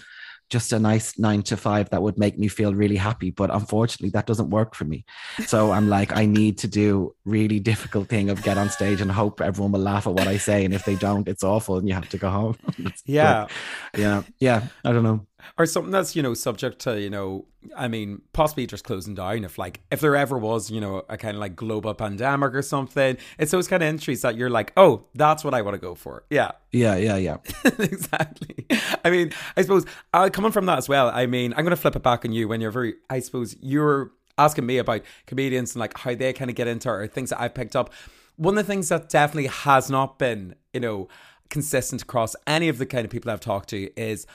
just 0.51 0.73
a 0.73 0.79
nice 0.79 1.19
nine 1.19 1.43
to 1.43 1.57
five 1.57 1.91
that 1.91 2.03
would 2.03 2.19
make 2.19 2.39
me 2.39 2.49
feel 2.49 2.75
really 2.75 2.97
happy. 2.97 3.31
But 3.31 3.51
unfortunately, 3.51 4.11
that 4.11 4.27
doesn't 4.27 4.51
work 4.51 4.75
for 4.75 4.85
me. 4.85 5.05
So 5.47 5.73
I'm 5.73 5.89
like, 5.89 6.17
I 6.17 6.27
need 6.27 6.59
to 6.59 6.69
do 6.69 7.15
really 7.25 7.61
difficult 7.61 8.09
thing 8.09 8.31
of 8.31 8.43
get 8.43 8.59
on 8.59 8.69
stage 8.71 9.01
and 9.01 9.11
hope 9.11 9.41
everyone 9.41 9.73
will 9.73 9.81
laugh 9.81 10.07
at 10.07 10.13
what 10.13 10.29
I 10.29 10.37
say. 10.37 10.65
And 10.65 10.75
if 10.75 10.85
they 10.85 10.95
don't, 10.97 11.27
it's 11.29 11.45
awful 11.45 11.79
and 11.79 11.89
you 11.89 11.95
have 11.95 12.09
to 12.11 12.19
go 12.19 12.31
home. 12.31 12.57
Yeah. 13.07 13.43
like, 13.43 13.51
yeah. 13.97 14.23
Yeah. 14.39 14.63
I 14.85 14.93
don't 14.93 15.03
know. 15.03 15.27
Or 15.59 15.67
something 15.67 15.91
that's 15.93 16.15
you 16.15 16.23
know 16.23 16.35
subject 16.35 16.79
to 16.79 17.01
you 17.01 17.11
know 17.11 17.45
i 17.77 17.89
mean 17.89 18.21
possibly 18.33 18.67
just 18.67 18.85
closing 18.85 19.15
down 19.15 19.45
if 19.45 19.59
like 19.59 19.81
if 19.91 20.01
there 20.01 20.17
ever 20.17 20.39
was 20.39 20.71
you 20.71 20.81
know 20.81 21.03
a 21.09 21.17
kind 21.17 21.35
of 21.37 21.41
like 21.41 21.57
global 21.57 21.95
pandemic 21.95 22.55
or 22.55 22.63
something 22.63 23.17
it's 23.39 23.51
those 23.51 23.69
kind 23.69 23.83
of 23.83 23.87
entries 23.89 24.23
that 24.23 24.37
you're 24.37 24.51
like 24.51 24.73
oh 24.77 25.05
that's 25.15 25.45
what 25.45 25.55
i 25.55 25.63
want 25.63 25.75
to 25.75 25.81
go 25.81 25.95
for 25.95 26.25
yeah 26.31 26.51
Yeah. 26.73 26.97
Yeah. 26.97 27.17
Yeah. 27.17 27.37
exactly 27.79 28.67
i 29.05 29.11
mean 29.11 29.33
i 29.57 29.63
suppose 29.63 29.87
uh, 30.13 30.29
coming 30.33 30.53
from 30.53 30.67
that 30.67 30.79
as 30.79 30.89
well 30.89 31.09
i 31.11 31.27
mean 31.27 31.53
i'm 31.53 31.65
going 31.65 31.71
to 31.71 31.77
flip 31.77 31.97
it 31.97 32.03
back 32.03 32.25
on 32.25 32.33
you 32.33 32.49
when 32.49 32.61
you're 32.61 32.71
very 32.71 32.95
i 33.11 33.21
suppose 33.21 33.57
you're 33.61 34.11
asking 34.39 34.67
me 34.67 34.79
about 34.79 35.03
comedians 35.27 35.75
and 35.75 35.81
like 35.81 35.97
how 35.99 36.15
they 36.15 36.33
kind 36.33 36.51
of 36.51 36.57
get 36.57 36.67
into 36.67 36.89
it 36.89 36.93
or 36.93 37.07
things 37.07 37.31
that 37.31 37.41
I've 37.41 37.55
picked 37.55 37.77
up. 37.77 37.93
One 38.37 38.59
of 38.59 38.67
the 38.67 38.73
things 38.73 38.89
that 38.89 39.09
definitely 39.09 39.47
has 39.47 39.89
not 39.89 40.19
been, 40.19 40.57
you 40.73 40.81
know, 40.81 41.09
consistent 41.51 42.03
across 42.03 42.35
any 42.47 42.69
of 42.69 42.79
the 42.79 42.87
kind 42.87 43.05
of 43.05 43.11
people 43.11 43.31
I've 43.31 43.41
talked 43.41 43.69
to 43.69 43.91
is 44.01 44.27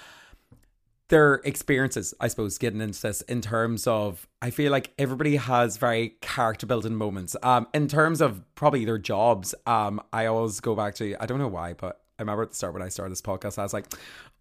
their 1.10 1.36
experiences, 1.44 2.14
I 2.20 2.28
suppose, 2.28 2.58
getting 2.58 2.82
into 2.82 3.02
this 3.02 3.22
in 3.22 3.42
terms 3.42 3.86
of 3.88 4.28
I 4.42 4.52
feel 4.52 4.72
like 4.72 4.94
everybody 4.98 5.36
has 5.36 5.78
very 5.78 6.16
character 6.22 6.66
building 6.66 6.96
moments. 6.96 7.36
Um, 7.44 7.68
in 7.74 7.88
terms 7.88 8.22
of 8.22 8.44
probably 8.56 8.86
their 8.86 8.98
jobs, 8.98 9.54
um, 9.66 10.02
I 10.14 10.28
always 10.28 10.60
go 10.60 10.76
back 10.76 10.96
to 10.96 11.16
I 11.20 11.26
don't 11.26 11.40
know 11.40 11.48
why, 11.48 11.74
but 11.74 12.02
I 12.18 12.22
remember 12.22 12.44
at 12.44 12.50
the 12.50 12.56
start 12.56 12.74
when 12.74 12.84
I 12.84 12.90
started 12.90 13.12
this 13.12 13.22
podcast, 13.22 13.58
I 13.58 13.64
was 13.64 13.74
like, 13.74 13.86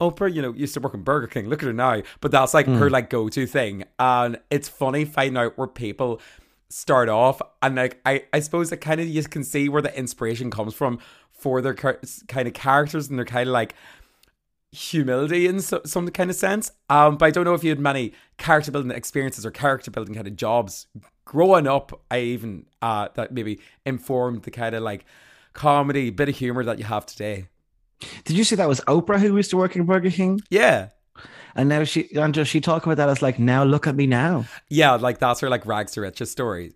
Oprah, 0.00 0.32
you 0.32 0.42
know, 0.42 0.52
used 0.52 0.74
to 0.74 0.80
work 0.80 0.94
in 0.94 1.02
Burger 1.02 1.26
King. 1.26 1.48
Look 1.48 1.62
at 1.62 1.66
her 1.66 1.72
now. 1.72 2.02
But 2.20 2.32
that's 2.32 2.52
like 2.52 2.66
mm. 2.66 2.78
her 2.78 2.90
like 2.90 3.08
go 3.08 3.28
to 3.28 3.46
thing. 3.46 3.84
And 3.98 4.38
it's 4.50 4.68
funny 4.68 5.04
finding 5.04 5.36
out 5.36 5.56
where 5.56 5.68
people 5.68 6.20
start 6.70 7.08
off 7.08 7.40
and 7.62 7.76
like 7.76 7.98
I, 8.04 8.24
I 8.30 8.40
suppose 8.40 8.70
it 8.72 8.78
kind 8.78 9.00
of 9.00 9.08
you 9.08 9.22
can 9.22 9.42
see 9.42 9.70
where 9.70 9.80
the 9.80 9.96
inspiration 9.98 10.50
comes 10.50 10.74
from 10.74 10.98
for 11.30 11.62
their 11.62 11.72
kind 11.72 12.46
of 12.46 12.52
characters 12.52 13.08
and 13.08 13.18
they're 13.18 13.24
kind 13.24 13.48
of 13.48 13.54
like 13.54 13.74
humility 14.72 15.46
in 15.46 15.60
so, 15.60 15.80
some 15.84 16.08
kind 16.08 16.30
of 16.30 16.36
sense. 16.36 16.70
Um, 16.88 17.16
but 17.16 17.26
I 17.26 17.30
don't 17.30 17.44
know 17.44 17.54
if 17.54 17.64
you 17.64 17.70
had 17.70 17.80
many 17.80 18.12
character 18.36 18.70
building 18.70 18.90
experiences 18.90 19.46
or 19.46 19.50
character 19.50 19.90
building 19.90 20.14
kind 20.14 20.26
of 20.26 20.36
jobs 20.36 20.86
growing 21.24 21.66
up. 21.66 22.00
I 22.10 22.20
even 22.20 22.66
uh, 22.82 23.08
that 23.14 23.32
maybe 23.32 23.60
informed 23.84 24.42
the 24.42 24.50
kind 24.50 24.74
of 24.74 24.82
like 24.82 25.04
comedy, 25.52 26.10
bit 26.10 26.28
of 26.28 26.36
humor 26.36 26.64
that 26.64 26.78
you 26.78 26.84
have 26.84 27.06
today. 27.06 27.48
Did 28.24 28.36
you 28.36 28.44
see 28.44 28.56
that 28.56 28.68
was 28.68 28.80
Oprah 28.82 29.18
who 29.18 29.36
used 29.36 29.50
to 29.50 29.56
work 29.56 29.74
in 29.74 29.84
Burger 29.84 30.10
King? 30.10 30.40
Yeah. 30.50 30.90
And 31.54 31.68
now 31.68 31.82
she 31.84 32.08
and 32.16 32.32
does 32.32 32.46
she 32.46 32.60
talk 32.60 32.84
about 32.84 32.98
that 32.98 33.08
as 33.08 33.22
like 33.22 33.38
now 33.38 33.64
look 33.64 33.86
at 33.86 33.96
me 33.96 34.06
now? 34.06 34.44
Yeah, 34.68 34.92
like 34.94 35.18
that's 35.18 35.40
her 35.40 35.50
like 35.50 35.66
rags 35.66 35.92
to 35.92 36.02
riches 36.02 36.30
story. 36.30 36.74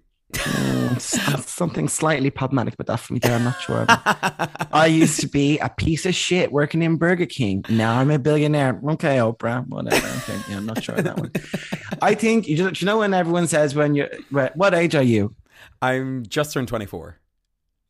Something 0.99 1.89
slightly 1.89 2.31
problematic 2.31 2.75
about 2.75 2.87
that 2.87 3.01
for 3.01 3.13
me 3.13 3.19
there. 3.19 3.35
I'm 3.35 3.45
not 3.45 3.61
sure. 3.61 3.87
I 3.89 4.87
used 4.87 5.21
to 5.21 5.29
be 5.29 5.59
a 5.59 5.69
piece 5.69 6.07
of 6.07 6.15
shit 6.15 6.53
working 6.53 6.83
in 6.83 6.97
Burger 6.97 7.27
King. 7.27 7.65
Now 7.69 7.99
I'm 7.99 8.11
a 8.11 8.19
billionaire. 8.19 8.81
Okay, 8.91 9.17
Oprah, 9.17 9.67
whatever. 9.69 10.07
Okay, 10.07 10.39
yeah, 10.49 10.57
I'm 10.57 10.67
not 10.67 10.83
sure 10.83 10.97
that 10.97 11.19
one. 11.19 11.33
I 12.01 12.15
think 12.15 12.49
you, 12.49 12.57
just, 12.57 12.81
you 12.81 12.87
know 12.87 12.99
when 12.99 13.15
everyone 13.15 13.47
says 13.47 13.75
when 13.75 13.95
you 13.95 14.09
what 14.31 14.75
age 14.75 14.95
are 14.95 15.03
you? 15.03 15.35
I'm 15.81 16.25
just 16.27 16.53
turned 16.53 16.69
24. 16.69 17.19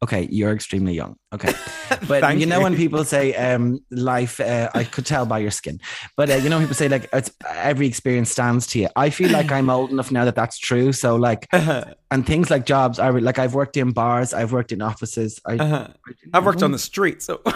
Okay, 0.03 0.27
you're 0.33 0.53
extremely 0.53 0.95
young. 0.95 1.17
Okay, 1.33 1.53
but 2.09 2.37
you 2.37 2.45
know 2.45 2.59
you. 2.59 2.63
when 2.65 2.77
people 2.77 3.05
say 3.05 3.35
um, 3.35 3.79
life, 3.93 4.41
uh, 4.41 4.69
I 4.75 4.83
could 4.83 5.07
tell 5.07 5.27
by 5.27 5.39
your 5.39 5.53
skin. 5.53 5.81
But 6.17 6.29
uh, 6.29 6.35
you 6.35 6.49
know, 6.49 6.59
people 6.59 6.75
say 6.75 6.89
like 6.89 7.09
every 7.49 7.87
experience 7.87 8.31
stands 8.33 8.67
to 8.69 8.81
you. 8.81 8.89
I 8.97 9.11
feel 9.11 9.31
like 9.31 9.53
I'm 9.53 9.71
old 9.71 9.91
enough 9.91 10.11
now 10.11 10.25
that 10.25 10.35
that's 10.35 10.59
true. 10.59 10.93
So 10.93 11.15
like, 11.15 11.47
uh-huh. 11.53 11.85
and 12.11 12.27
things 12.27 12.51
like 12.51 12.67
jobs, 12.67 12.99
I 12.99 13.11
like 13.11 13.39
I've 13.39 13.55
worked 13.55 13.77
in 13.77 13.93
bars, 13.93 14.35
I've 14.35 14.51
worked 14.51 14.73
in 14.73 14.83
offices. 14.83 15.41
I, 15.47 15.57
uh-huh. 15.57 15.89
I 16.33 16.37
have 16.37 16.47
worked 16.47 16.65
on 16.65 16.73
the 16.73 16.81
street. 16.81 17.23
So 17.23 17.41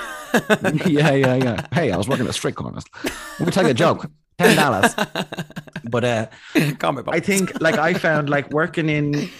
yeah, 0.86 1.10
yeah, 1.12 1.34
yeah. 1.34 1.66
Hey, 1.72 1.90
I 1.90 1.96
was 1.96 2.08
working 2.08 2.28
at 2.28 2.34
street 2.34 2.54
corners. 2.54 2.84
Let 3.40 3.46
me 3.46 3.50
tell 3.50 3.64
you 3.64 3.70
a 3.70 3.74
joke. 3.74 4.08
Ten 4.38 4.56
dollars. 4.56 4.94
But 5.82 6.04
uh, 6.04 6.26
I 6.54 7.20
think 7.20 7.60
like 7.60 7.78
I 7.78 7.94
found 7.94 8.28
like 8.28 8.50
working 8.52 8.88
in, 8.88 9.30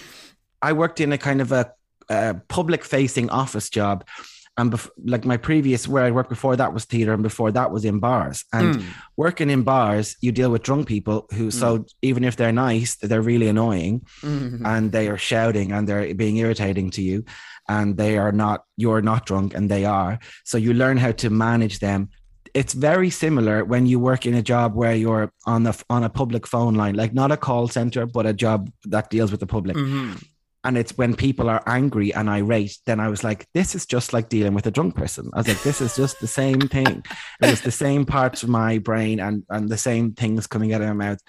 I 0.63 0.73
worked 0.73 1.01
in 1.01 1.13
a 1.13 1.19
kind 1.19 1.41
of 1.41 1.53
a 1.53 1.73
a 2.09 2.35
public 2.49 2.85
facing 2.85 3.31
office 3.31 3.71
job. 3.71 4.07
And 4.59 4.73
bef- 4.73 4.89
like 5.05 5.27
my 5.27 5.37
previous 5.37 5.87
where 5.87 6.05
I 6.05 6.11
worked 6.11 6.31
before 6.31 6.57
that 6.57 6.73
was 6.73 6.87
theater 6.87 7.13
and 7.13 7.23
before 7.23 7.53
that 7.53 7.71
was 7.71 7.85
in 7.85 8.01
bars. 8.01 8.45
And 8.55 8.77
mm. 8.77 8.85
working 9.17 9.51
in 9.51 9.65
bars 9.65 10.17
you 10.23 10.33
deal 10.33 10.51
with 10.51 10.63
drunk 10.63 10.89
people 10.89 11.27
who 11.35 11.49
mm. 11.49 11.53
so 11.53 11.85
even 12.01 12.25
if 12.25 12.37
they're 12.37 12.53
nice 12.53 12.97
they're 12.97 13.21
really 13.21 13.49
annoying. 13.49 14.07
Mm-hmm. 14.23 14.65
and 14.65 14.93
they 14.93 15.09
are 15.09 15.19
shouting 15.19 15.73
and 15.73 15.87
they're 15.87 16.15
being 16.15 16.39
irritating 16.39 16.91
to 16.93 17.03
you. 17.03 17.25
And 17.69 17.99
they 17.99 18.17
are 18.17 18.33
not 18.33 18.65
you're 18.79 19.03
not 19.03 19.27
drunk 19.27 19.53
and 19.55 19.71
they 19.71 19.85
are. 19.85 20.19
So 20.45 20.57
you 20.57 20.73
learn 20.73 20.97
how 20.97 21.13
to 21.13 21.29
manage 21.29 21.81
them. 21.81 22.09
It's 22.55 22.73
very 22.73 23.11
similar 23.11 23.63
when 23.63 23.85
you 23.85 23.99
work 24.01 24.25
in 24.25 24.33
a 24.33 24.43
job 24.43 24.75
where 24.75 24.95
you're 24.95 25.31
on 25.45 25.67
a 25.67 25.75
on 25.91 26.03
a 26.03 26.09
public 26.09 26.47
phone 26.47 26.75
line 26.77 26.95
like 26.95 27.13
not 27.13 27.31
a 27.31 27.37
call 27.37 27.69
center 27.69 28.07
but 28.07 28.25
a 28.25 28.33
job 28.33 28.71
that 28.85 29.11
deals 29.11 29.31
with 29.31 29.41
the 29.41 29.47
public. 29.47 29.77
Mm-hmm 29.77 30.15
and 30.67 30.77
it's 30.77 30.99
when 30.99 31.15
people 31.15 31.49
are 31.49 31.63
angry 31.67 32.13
and 32.13 32.29
irate 32.29 32.77
then 32.87 33.01
i 33.01 33.09
was 33.09 33.23
like 33.23 33.47
this 33.55 33.75
is 33.75 33.87
just 33.87 34.13
like 34.13 34.29
dealing 34.29 34.53
with 34.53 34.67
a 34.67 34.71
drunk 34.71 34.95
person 34.95 35.31
i 35.33 35.39
was 35.39 35.49
like 35.49 35.63
this 35.63 35.81
is 35.81 35.95
just 35.97 36.21
the 36.21 36.27
same 36.27 36.61
thing 36.61 37.05
it 37.41 37.51
was 37.51 37.63
the 37.63 37.71
same 37.71 38.05
parts 38.05 38.43
of 38.43 38.49
my 38.49 38.79
brain 38.79 39.21
and 39.21 39.45
and 39.51 39.69
the 39.69 39.79
same 39.79 40.13
things 40.13 40.47
coming 40.47 40.75
out 40.75 40.83
of 40.83 40.89
my 40.89 40.93
mouth 40.93 41.21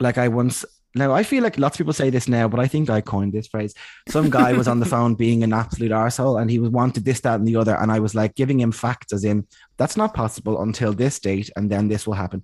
like 0.00 0.18
i 0.18 0.28
once 0.28 0.64
now 0.96 1.12
I 1.12 1.24
feel 1.24 1.42
like 1.42 1.58
lots 1.58 1.74
of 1.74 1.78
people 1.78 1.92
say 1.92 2.08
this 2.08 2.28
now, 2.28 2.46
but 2.46 2.60
I 2.60 2.68
think 2.68 2.88
I 2.88 3.00
coined 3.00 3.32
this 3.32 3.48
phrase. 3.48 3.74
Some 4.08 4.30
guy 4.30 4.52
was 4.52 4.68
on 4.68 4.78
the 4.78 4.86
phone 4.86 5.14
being 5.24 5.42
an 5.42 5.52
absolute 5.52 5.90
arsehole 5.90 6.40
and 6.40 6.48
he 6.48 6.60
was 6.60 6.70
wanted 6.70 7.04
this, 7.04 7.20
that, 7.20 7.40
and 7.40 7.48
the 7.48 7.56
other. 7.56 7.74
And 7.74 7.90
I 7.90 7.98
was 7.98 8.14
like 8.14 8.36
giving 8.36 8.60
him 8.60 8.70
facts 8.70 9.12
as 9.12 9.24
in 9.24 9.46
that's 9.76 9.96
not 9.96 10.14
possible 10.14 10.62
until 10.62 10.92
this 10.92 11.18
date, 11.18 11.50
and 11.56 11.68
then 11.68 11.88
this 11.88 12.06
will 12.06 12.14
happen. 12.14 12.42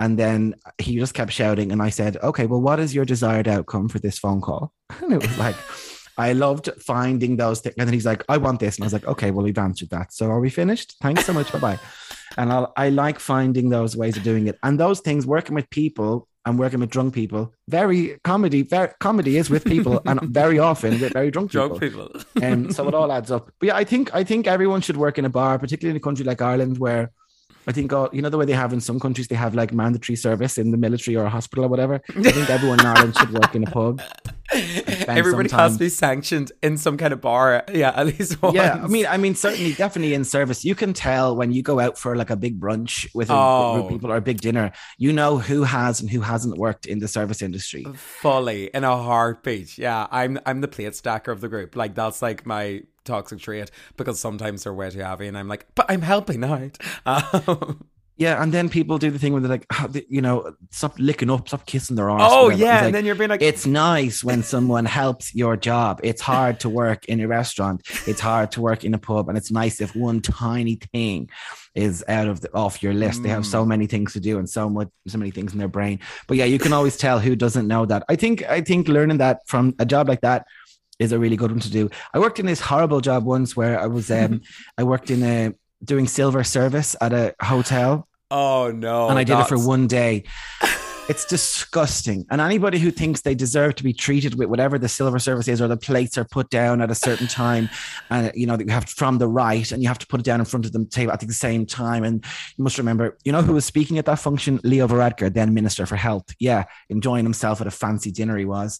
And 0.00 0.18
then 0.18 0.54
he 0.78 0.96
just 0.98 1.14
kept 1.14 1.30
shouting. 1.30 1.70
And 1.70 1.82
I 1.82 1.90
said, 1.90 2.16
Okay, 2.22 2.46
well, 2.46 2.60
what 2.60 2.80
is 2.80 2.94
your 2.94 3.04
desired 3.04 3.46
outcome 3.46 3.88
for 3.88 3.98
this 3.98 4.18
phone 4.18 4.40
call? 4.40 4.72
And 5.02 5.12
it 5.12 5.22
was 5.22 5.38
like, 5.38 5.56
I 6.18 6.32
loved 6.32 6.68
finding 6.80 7.36
those 7.36 7.60
things. 7.60 7.74
And 7.78 7.86
then 7.86 7.94
he's 7.94 8.06
like, 8.06 8.24
I 8.28 8.38
want 8.38 8.60
this. 8.60 8.76
And 8.76 8.84
I 8.84 8.86
was 8.86 8.92
like, 8.92 9.06
Okay, 9.06 9.30
well, 9.30 9.44
we've 9.44 9.58
answered 9.58 9.90
that. 9.90 10.12
So 10.12 10.30
are 10.30 10.40
we 10.40 10.50
finished? 10.50 10.96
Thanks 11.00 11.26
so 11.26 11.32
much. 11.32 11.52
bye 11.52 11.58
bye. 11.58 11.78
And 12.36 12.52
I'll, 12.52 12.72
I 12.76 12.88
like 12.88 13.18
finding 13.18 13.68
those 13.68 13.96
ways 13.96 14.16
of 14.16 14.22
doing 14.22 14.46
it. 14.46 14.58
And 14.62 14.80
those 14.80 15.00
things, 15.00 15.26
working 15.26 15.54
with 15.54 15.68
people 15.70 16.26
and 16.46 16.58
working 16.58 16.80
with 16.80 16.88
drunk 16.90 17.12
people, 17.12 17.52
very 17.68 18.18
comedy, 18.24 18.62
very 18.62 18.88
comedy 19.00 19.36
is 19.36 19.50
with 19.50 19.64
people 19.64 20.00
and 20.06 20.20
very 20.40 20.58
often 20.58 20.98
with 20.98 21.12
very 21.12 21.30
drunk 21.30 21.50
people. 21.50 21.68
Drunk 21.68 21.80
people. 21.80 22.10
and 22.40 22.66
um, 22.66 22.72
so 22.72 22.88
it 22.88 22.94
all 22.94 23.12
adds 23.12 23.30
up. 23.30 23.50
But 23.58 23.66
yeah, 23.66 23.76
I 23.76 23.84
think 23.84 24.14
I 24.14 24.24
think 24.24 24.46
everyone 24.46 24.80
should 24.80 24.96
work 24.96 25.18
in 25.18 25.24
a 25.26 25.28
bar, 25.28 25.58
particularly 25.58 25.90
in 25.90 25.96
a 25.96 26.00
country 26.00 26.24
like 26.24 26.40
Ireland 26.40 26.78
where 26.78 27.10
I 27.66 27.72
think 27.72 27.92
all, 27.92 28.08
you 28.12 28.22
know 28.22 28.30
the 28.30 28.38
way 28.38 28.46
they 28.46 28.52
have 28.52 28.72
in 28.72 28.80
some 28.80 28.98
countries 28.98 29.28
they 29.28 29.36
have 29.36 29.54
like 29.54 29.72
mandatory 29.72 30.16
service 30.16 30.58
in 30.58 30.70
the 30.70 30.76
military 30.76 31.16
or 31.16 31.24
a 31.24 31.30
hospital 31.30 31.64
or 31.64 31.68
whatever. 31.68 32.00
I 32.08 32.30
think 32.30 32.48
everyone 32.48 32.80
in 32.80 32.86
Ireland 32.86 33.16
should 33.16 33.32
work 33.32 33.54
in 33.54 33.64
a 33.64 33.70
pub. 33.70 34.00
Everybody 34.52 35.48
has 35.50 35.74
to 35.74 35.78
be 35.78 35.88
sanctioned 35.88 36.50
in 36.62 36.76
some 36.76 36.96
kind 36.96 37.12
of 37.12 37.20
bar. 37.20 37.64
Yeah, 37.72 37.92
at 37.94 38.06
least 38.06 38.42
once. 38.42 38.56
Yeah, 38.56 38.80
I 38.82 38.86
mean, 38.88 39.06
I 39.06 39.16
mean, 39.16 39.34
certainly, 39.34 39.74
definitely 39.74 40.14
in 40.14 40.24
service, 40.24 40.64
you 40.64 40.74
can 40.74 40.92
tell 40.92 41.36
when 41.36 41.52
you 41.52 41.62
go 41.62 41.78
out 41.78 41.98
for 41.98 42.16
like 42.16 42.30
a 42.30 42.36
big 42.36 42.58
brunch 42.58 43.08
with 43.14 43.30
a 43.30 43.34
oh. 43.34 43.74
group 43.74 43.84
of 43.84 43.90
oh. 43.90 43.94
people 43.94 44.12
or 44.12 44.16
a 44.16 44.20
big 44.20 44.40
dinner. 44.40 44.72
You 44.98 45.12
know 45.12 45.38
who 45.38 45.62
has 45.62 46.00
and 46.00 46.10
who 46.10 46.20
hasn't 46.20 46.58
worked 46.58 46.86
in 46.86 46.98
the 46.98 47.08
service 47.08 47.42
industry. 47.42 47.86
Fully 47.94 48.70
in 48.74 48.84
a 48.84 48.96
heartbeat. 48.96 49.78
Yeah, 49.78 50.06
I'm 50.10 50.38
I'm 50.46 50.60
the 50.60 50.68
plate 50.68 50.96
stacker 50.96 51.30
of 51.30 51.40
the 51.40 51.48
group. 51.48 51.76
Like 51.76 51.94
that's 51.94 52.22
like 52.22 52.44
my 52.44 52.82
toxic 53.04 53.40
trait 53.40 53.70
because 53.96 54.20
sometimes 54.20 54.64
they're 54.64 54.74
way 54.74 54.90
too 54.90 55.00
heavy, 55.00 55.26
and 55.26 55.36
I'm 55.36 55.48
like, 55.48 55.66
but 55.74 55.86
I'm 55.88 56.02
helping 56.02 56.44
out. 56.44 56.78
Um, 57.06 57.86
yeah, 58.16 58.42
and 58.42 58.52
then 58.52 58.68
people 58.68 58.98
do 58.98 59.10
the 59.10 59.18
thing 59.18 59.32
where 59.32 59.40
they're 59.40 59.50
like, 59.50 59.66
oh, 59.72 59.88
you 60.10 60.20
know, 60.20 60.54
stop 60.70 60.98
licking 60.98 61.30
up, 61.30 61.48
stop 61.48 61.64
kissing 61.64 61.96
their 61.96 62.10
arms. 62.10 62.24
Oh 62.26 62.50
yeah, 62.50 62.74
like, 62.74 62.84
and 62.84 62.94
then 62.94 63.06
you're 63.06 63.14
being 63.14 63.30
like, 63.30 63.40
it's 63.40 63.66
nice 63.66 64.22
when 64.22 64.42
someone 64.42 64.84
helps 64.84 65.34
your 65.34 65.56
job. 65.56 66.00
It's 66.02 66.20
hard 66.20 66.60
to 66.60 66.68
work 66.68 67.06
in 67.06 67.20
a 67.20 67.26
restaurant. 67.26 67.80
It's 68.06 68.20
hard 68.20 68.52
to 68.52 68.60
work 68.60 68.84
in 68.84 68.92
a 68.92 68.98
pub, 68.98 69.30
and 69.30 69.38
it's 69.38 69.50
nice 69.50 69.80
if 69.80 69.96
one 69.96 70.20
tiny 70.20 70.74
thing 70.92 71.30
is 71.74 72.04
out 72.08 72.26
of 72.26 72.42
the 72.42 72.52
off 72.52 72.82
your 72.82 72.92
list. 72.92 73.20
Mm. 73.20 73.22
They 73.22 73.28
have 73.30 73.46
so 73.46 73.64
mm. 73.64 73.68
many 73.68 73.86
things 73.86 74.12
to 74.12 74.20
do 74.20 74.38
and 74.38 74.50
so 74.50 74.68
much, 74.68 74.88
so 75.06 75.16
many 75.16 75.30
things 75.30 75.52
in 75.52 75.58
their 75.58 75.68
brain. 75.68 76.00
But 76.26 76.36
yeah, 76.36 76.44
you 76.44 76.58
can 76.58 76.74
always 76.74 76.96
tell 76.96 77.20
who 77.20 77.36
doesn't 77.36 77.66
know 77.66 77.86
that. 77.86 78.04
I 78.08 78.16
think, 78.16 78.42
I 78.42 78.60
think 78.60 78.88
learning 78.88 79.18
that 79.18 79.46
from 79.46 79.74
a 79.78 79.86
job 79.86 80.08
like 80.08 80.20
that 80.22 80.46
is 81.00 81.10
a 81.10 81.18
really 81.18 81.36
good 81.36 81.50
one 81.50 81.60
to 81.60 81.70
do. 81.70 81.90
I 82.14 82.20
worked 82.20 82.38
in 82.38 82.46
this 82.46 82.60
horrible 82.60 83.00
job 83.00 83.24
once 83.24 83.56
where 83.56 83.80
I 83.80 83.86
was, 83.86 84.10
um, 84.12 84.42
I 84.78 84.84
worked 84.84 85.10
in 85.10 85.24
a 85.24 85.52
doing 85.82 86.06
silver 86.06 86.44
service 86.44 86.94
at 87.00 87.12
a 87.12 87.34
hotel 87.40 88.06
Oh 88.30 88.70
no! 88.70 89.08
And 89.08 89.18
I 89.18 89.24
did 89.24 89.36
that's... 89.36 89.50
it 89.50 89.56
for 89.56 89.66
one 89.66 89.86
day. 89.86 90.24
It's 91.08 91.24
disgusting. 91.24 92.24
And 92.30 92.40
anybody 92.40 92.78
who 92.78 92.92
thinks 92.92 93.22
they 93.22 93.34
deserve 93.34 93.74
to 93.74 93.82
be 93.82 93.92
treated 93.92 94.38
with 94.38 94.48
whatever 94.48 94.78
the 94.78 94.88
silver 94.88 95.18
service 95.18 95.48
is 95.48 95.60
or 95.60 95.66
the 95.66 95.76
plates 95.76 96.16
are 96.16 96.24
put 96.24 96.50
down 96.50 96.80
at 96.80 96.88
a 96.88 96.94
certain 96.94 97.26
time, 97.42 97.68
and 98.10 98.30
you 98.32 98.46
know 98.46 98.56
that 98.56 98.64
you 98.64 98.72
have 98.72 98.88
from 98.88 99.18
the 99.18 99.26
right, 99.26 99.72
and 99.72 99.82
you 99.82 99.88
have 99.88 99.98
to 99.98 100.06
put 100.06 100.20
it 100.20 100.22
down 100.22 100.38
in 100.38 100.46
front 100.46 100.66
of 100.66 100.72
the 100.72 100.84
table 100.84 101.12
at 101.12 101.18
the 101.18 101.32
same 101.32 101.66
time. 101.66 102.04
And 102.04 102.24
you 102.56 102.62
must 102.62 102.78
remember, 102.78 103.18
you 103.24 103.32
know 103.32 103.42
who 103.42 103.54
was 103.54 103.64
speaking 103.64 103.98
at 103.98 104.04
that 104.04 104.20
function? 104.20 104.60
Leo 104.62 104.86
Varadkar, 104.86 105.34
then 105.34 105.52
Minister 105.52 105.84
for 105.84 105.96
Health. 105.96 106.32
Yeah, 106.38 106.62
enjoying 106.90 107.24
himself 107.24 107.60
at 107.60 107.66
a 107.66 107.72
fancy 107.72 108.12
dinner 108.12 108.36
he 108.36 108.44
was. 108.44 108.78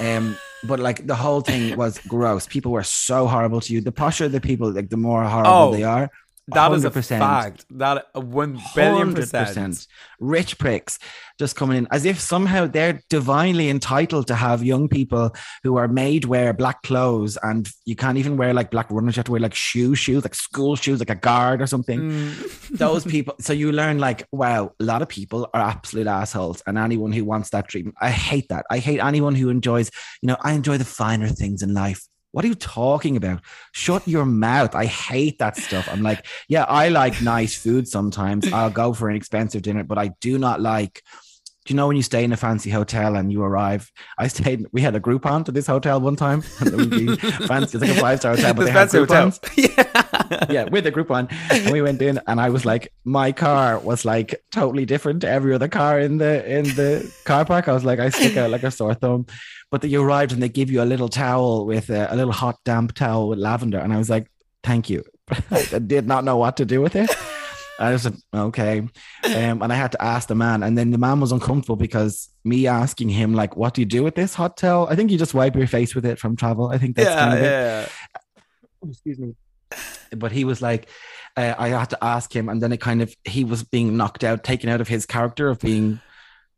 Um, 0.00 0.38
but 0.66 0.80
like 0.80 1.06
the 1.06 1.14
whole 1.14 1.40
thing 1.40 1.76
was 1.76 1.98
gross. 2.08 2.46
People 2.46 2.72
were 2.72 2.82
so 2.82 3.26
horrible 3.26 3.60
to 3.60 3.72
you. 3.72 3.80
The 3.80 3.92
posher 3.92 4.30
the 4.30 4.40
people, 4.40 4.70
like 4.72 4.90
the 4.90 4.96
more 4.96 5.24
horrible 5.24 5.52
oh. 5.52 5.72
they 5.72 5.84
are 5.84 6.10
That 6.48 6.72
is 6.72 6.84
a 6.84 6.90
fact. 6.90 7.64
That 7.70 8.06
one 8.14 8.60
billion 8.74 9.14
percent. 9.14 9.86
Rich 10.20 10.58
pricks 10.58 10.98
just 11.38 11.56
coming 11.56 11.76
in 11.76 11.88
as 11.90 12.04
if 12.04 12.18
somehow 12.20 12.66
they're 12.66 13.02
divinely 13.10 13.68
entitled 13.68 14.28
to 14.28 14.34
have 14.34 14.62
young 14.62 14.88
people 14.88 15.34
who 15.64 15.76
are 15.76 15.88
made 15.88 16.24
wear 16.24 16.52
black 16.52 16.82
clothes 16.82 17.36
and 17.42 17.68
you 17.84 17.94
can't 17.96 18.16
even 18.16 18.36
wear 18.36 18.54
like 18.54 18.70
black 18.70 18.90
runners. 18.90 19.16
You 19.16 19.20
have 19.20 19.26
to 19.26 19.32
wear 19.32 19.40
like 19.40 19.54
shoe 19.54 19.94
shoes, 19.94 20.24
like 20.24 20.34
school 20.34 20.76
shoes, 20.76 21.00
like 21.00 21.10
a 21.10 21.16
guard 21.16 21.60
or 21.60 21.66
something. 21.66 22.10
Mm. 22.10 22.78
Those 22.78 23.04
people. 23.04 23.34
So 23.40 23.52
you 23.52 23.72
learn 23.72 23.98
like, 23.98 24.26
wow, 24.32 24.72
a 24.78 24.84
lot 24.84 25.02
of 25.02 25.08
people 25.08 25.48
are 25.52 25.60
absolute 25.60 26.06
assholes, 26.06 26.62
and 26.66 26.78
anyone 26.78 27.12
who 27.12 27.24
wants 27.24 27.50
that 27.50 27.68
treatment, 27.68 27.96
I 28.00 28.10
hate 28.10 28.48
that. 28.48 28.66
I 28.70 28.78
hate 28.78 29.00
anyone 29.00 29.34
who 29.34 29.48
enjoys. 29.48 29.90
You 30.22 30.28
know, 30.28 30.36
I 30.42 30.52
enjoy 30.52 30.78
the 30.78 30.84
finer 30.84 31.28
things 31.28 31.62
in 31.62 31.74
life. 31.74 32.06
What 32.36 32.44
are 32.44 32.48
you 32.48 32.54
talking 32.54 33.16
about? 33.16 33.40
Shut 33.72 34.06
your 34.06 34.26
mouth. 34.26 34.74
I 34.74 34.84
hate 34.84 35.38
that 35.38 35.56
stuff. 35.56 35.88
I'm 35.90 36.02
like, 36.02 36.26
yeah, 36.48 36.64
I 36.64 36.90
like 36.90 37.22
nice 37.22 37.56
food 37.56 37.88
sometimes. 37.88 38.52
I'll 38.52 38.68
go 38.68 38.92
for 38.92 39.08
an 39.08 39.16
expensive 39.16 39.62
dinner, 39.62 39.84
but 39.84 39.96
I 39.96 40.08
do 40.20 40.36
not 40.36 40.60
like 40.60 41.02
do 41.66 41.74
you 41.74 41.76
know 41.76 41.88
when 41.88 41.96
you 41.96 42.02
stay 42.02 42.22
in 42.22 42.32
a 42.32 42.36
fancy 42.36 42.70
hotel 42.70 43.16
and 43.16 43.32
you 43.32 43.42
arrive? 43.42 43.90
I 44.18 44.28
stayed. 44.28 44.66
We 44.70 44.82
had 44.82 44.94
a 44.94 45.00
Groupon 45.00 45.44
to 45.46 45.52
this 45.52 45.66
hotel 45.66 46.00
one 46.00 46.14
time. 46.14 46.40
fancy, 46.42 46.76
it's 46.76 47.74
like 47.74 47.90
a 47.90 48.00
five 48.00 48.20
star 48.20 48.36
hotel, 48.36 48.54
but 48.54 48.66
they 48.66 48.70
had 48.70 48.88
Groupons. 48.88 49.40
Yeah, 49.56 50.46
yeah, 50.50 50.64
with 50.64 50.86
a 50.86 50.92
Groupon, 50.92 51.28
and 51.50 51.72
we 51.72 51.82
went 51.82 52.00
in, 52.02 52.20
and 52.26 52.40
I 52.40 52.50
was 52.50 52.64
like, 52.64 52.92
my 53.04 53.32
car 53.32 53.78
was 53.80 54.04
like 54.04 54.44
totally 54.52 54.84
different 54.84 55.22
to 55.22 55.28
every 55.28 55.54
other 55.54 55.68
car 55.68 55.98
in 55.98 56.18
the 56.18 56.48
in 56.48 56.64
the 56.76 57.12
car 57.24 57.44
park. 57.44 57.66
I 57.66 57.72
was 57.72 57.84
like, 57.84 57.98
I 57.98 58.10
stick 58.10 58.36
out 58.36 58.50
like 58.50 58.62
a 58.62 58.70
sore 58.70 58.94
thumb. 58.94 59.26
But 59.70 59.82
that 59.82 59.88
you 59.88 60.02
arrived 60.02 60.32
and 60.32 60.42
they 60.42 60.48
give 60.48 60.70
you 60.70 60.80
a 60.80 60.84
little 60.84 61.08
towel 61.08 61.66
with 61.66 61.90
a, 61.90 62.12
a 62.12 62.16
little 62.16 62.32
hot 62.32 62.56
damp 62.64 62.94
towel 62.94 63.28
with 63.28 63.38
lavender, 63.38 63.78
and 63.78 63.92
I 63.92 63.98
was 63.98 64.08
like, 64.08 64.30
thank 64.62 64.88
you. 64.88 65.02
I 65.50 65.78
did 65.78 66.06
not 66.06 66.24
know 66.24 66.36
what 66.36 66.56
to 66.58 66.64
do 66.64 66.80
with 66.80 66.94
it. 66.94 67.10
I 67.78 67.92
was 67.92 68.04
like, 68.04 68.14
okay. 68.34 68.78
Um, 68.78 69.62
and 69.62 69.72
I 69.72 69.74
had 69.74 69.92
to 69.92 70.02
ask 70.02 70.28
the 70.28 70.34
man. 70.34 70.62
And 70.62 70.76
then 70.78 70.90
the 70.90 70.98
man 70.98 71.20
was 71.20 71.32
uncomfortable 71.32 71.76
because 71.76 72.28
me 72.44 72.66
asking 72.66 73.10
him, 73.10 73.34
like, 73.34 73.56
what 73.56 73.74
do 73.74 73.82
you 73.82 73.86
do 73.86 74.02
with 74.02 74.14
this 74.14 74.34
hot 74.34 74.56
towel? 74.56 74.86
I 74.88 74.96
think 74.96 75.10
you 75.10 75.18
just 75.18 75.34
wipe 75.34 75.54
your 75.54 75.66
face 75.66 75.94
with 75.94 76.06
it 76.06 76.18
from 76.18 76.36
travel. 76.36 76.68
I 76.68 76.78
think 76.78 76.96
that's 76.96 77.08
yeah, 77.08 77.18
kind 77.18 77.34
of 77.34 77.44
yeah. 77.44 77.80
it. 77.82 77.92
Oh, 78.82 78.88
excuse 78.88 79.18
me. 79.18 79.34
But 80.16 80.32
he 80.32 80.44
was 80.44 80.62
like, 80.62 80.88
uh, 81.36 81.54
I 81.58 81.68
had 81.68 81.90
to 81.90 82.02
ask 82.02 82.34
him. 82.34 82.48
And 82.48 82.62
then 82.62 82.72
it 82.72 82.80
kind 82.80 83.02
of, 83.02 83.14
he 83.24 83.44
was 83.44 83.62
being 83.62 83.96
knocked 83.96 84.24
out, 84.24 84.42
taken 84.42 84.70
out 84.70 84.80
of 84.80 84.88
his 84.88 85.04
character 85.04 85.48
of 85.48 85.58
being 85.58 86.00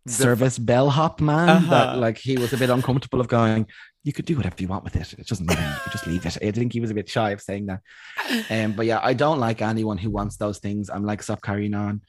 service 0.07 0.59
bellhop 0.59 1.21
man 1.21 1.49
uh-huh. 1.49 1.71
that 1.71 1.99
like 1.99 2.17
he 2.17 2.39
was 2.39 2.53
a 2.53 2.57
bit 2.57 2.71
uncomfortable 2.71 3.21
of 3.21 3.29
going 3.29 3.67
you 4.09 4.13
could 4.15 4.25
do 4.25 4.37
whatever 4.37 4.55
you 4.59 4.69
want 4.69 4.85
with 4.85 4.97
it. 4.97 5.13
It 5.19 5.27
doesn't 5.27 5.45
matter. 5.45 5.61
You 5.61 5.81
could 5.83 5.93
just 5.93 6.07
leave 6.07 6.25
it. 6.25 6.39
I 6.43 6.51
think 6.51 6.73
he 6.73 6.81
was 6.81 6.91
a 6.91 6.95
bit 6.95 7.11
shy 7.11 7.31
of 7.31 7.43
saying 7.43 7.67
that. 7.67 7.81
Um, 8.51 8.73
but 8.73 8.87
yeah, 8.87 9.01
I 9.03 9.13
don't 9.13 9.39
like 9.39 9.61
anyone 9.61 9.99
who 9.99 10.11
wants 10.11 10.37
those 10.37 10.59
things. 10.59 10.89
I'm 10.89 11.05
like, 11.05 11.23
stop 11.23 11.43
carrying 11.43 11.75
on. 11.75 12.01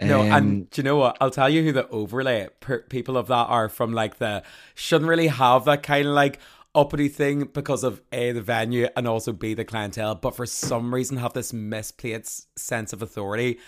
Um, 0.00 0.08
no, 0.08 0.22
and 0.22 0.32
um, 0.32 0.64
do 0.64 0.80
you 0.80 0.82
know 0.82 0.96
what? 0.96 1.18
I'll 1.20 1.30
tell 1.30 1.50
you 1.50 1.62
who 1.62 1.72
the 1.72 1.88
overlay 1.88 2.48
per- 2.60 2.82
people 2.82 3.16
of 3.16 3.26
that 3.26 3.48
are 3.48 3.68
from. 3.68 3.92
Like 3.92 4.18
the 4.18 4.44
shouldn't 4.74 5.08
really 5.08 5.26
have 5.26 5.66
that 5.66 5.82
kind 5.82 6.08
of 6.08 6.14
like 6.14 6.38
uppity 6.74 7.08
thing 7.08 7.44
because 7.52 7.84
of 7.84 8.02
a 8.12 8.32
the 8.32 8.42
venue 8.42 8.88
and 8.96 9.08
also 9.08 9.32
b 9.32 9.54
the 9.54 9.64
clientele, 9.64 10.14
but 10.14 10.36
for 10.36 10.46
some 10.46 10.94
reason 10.94 11.16
have 11.16 11.32
this 11.32 11.52
misplaced 11.52 12.58
sense 12.58 12.92
of 12.92 13.02
authority. 13.02 13.58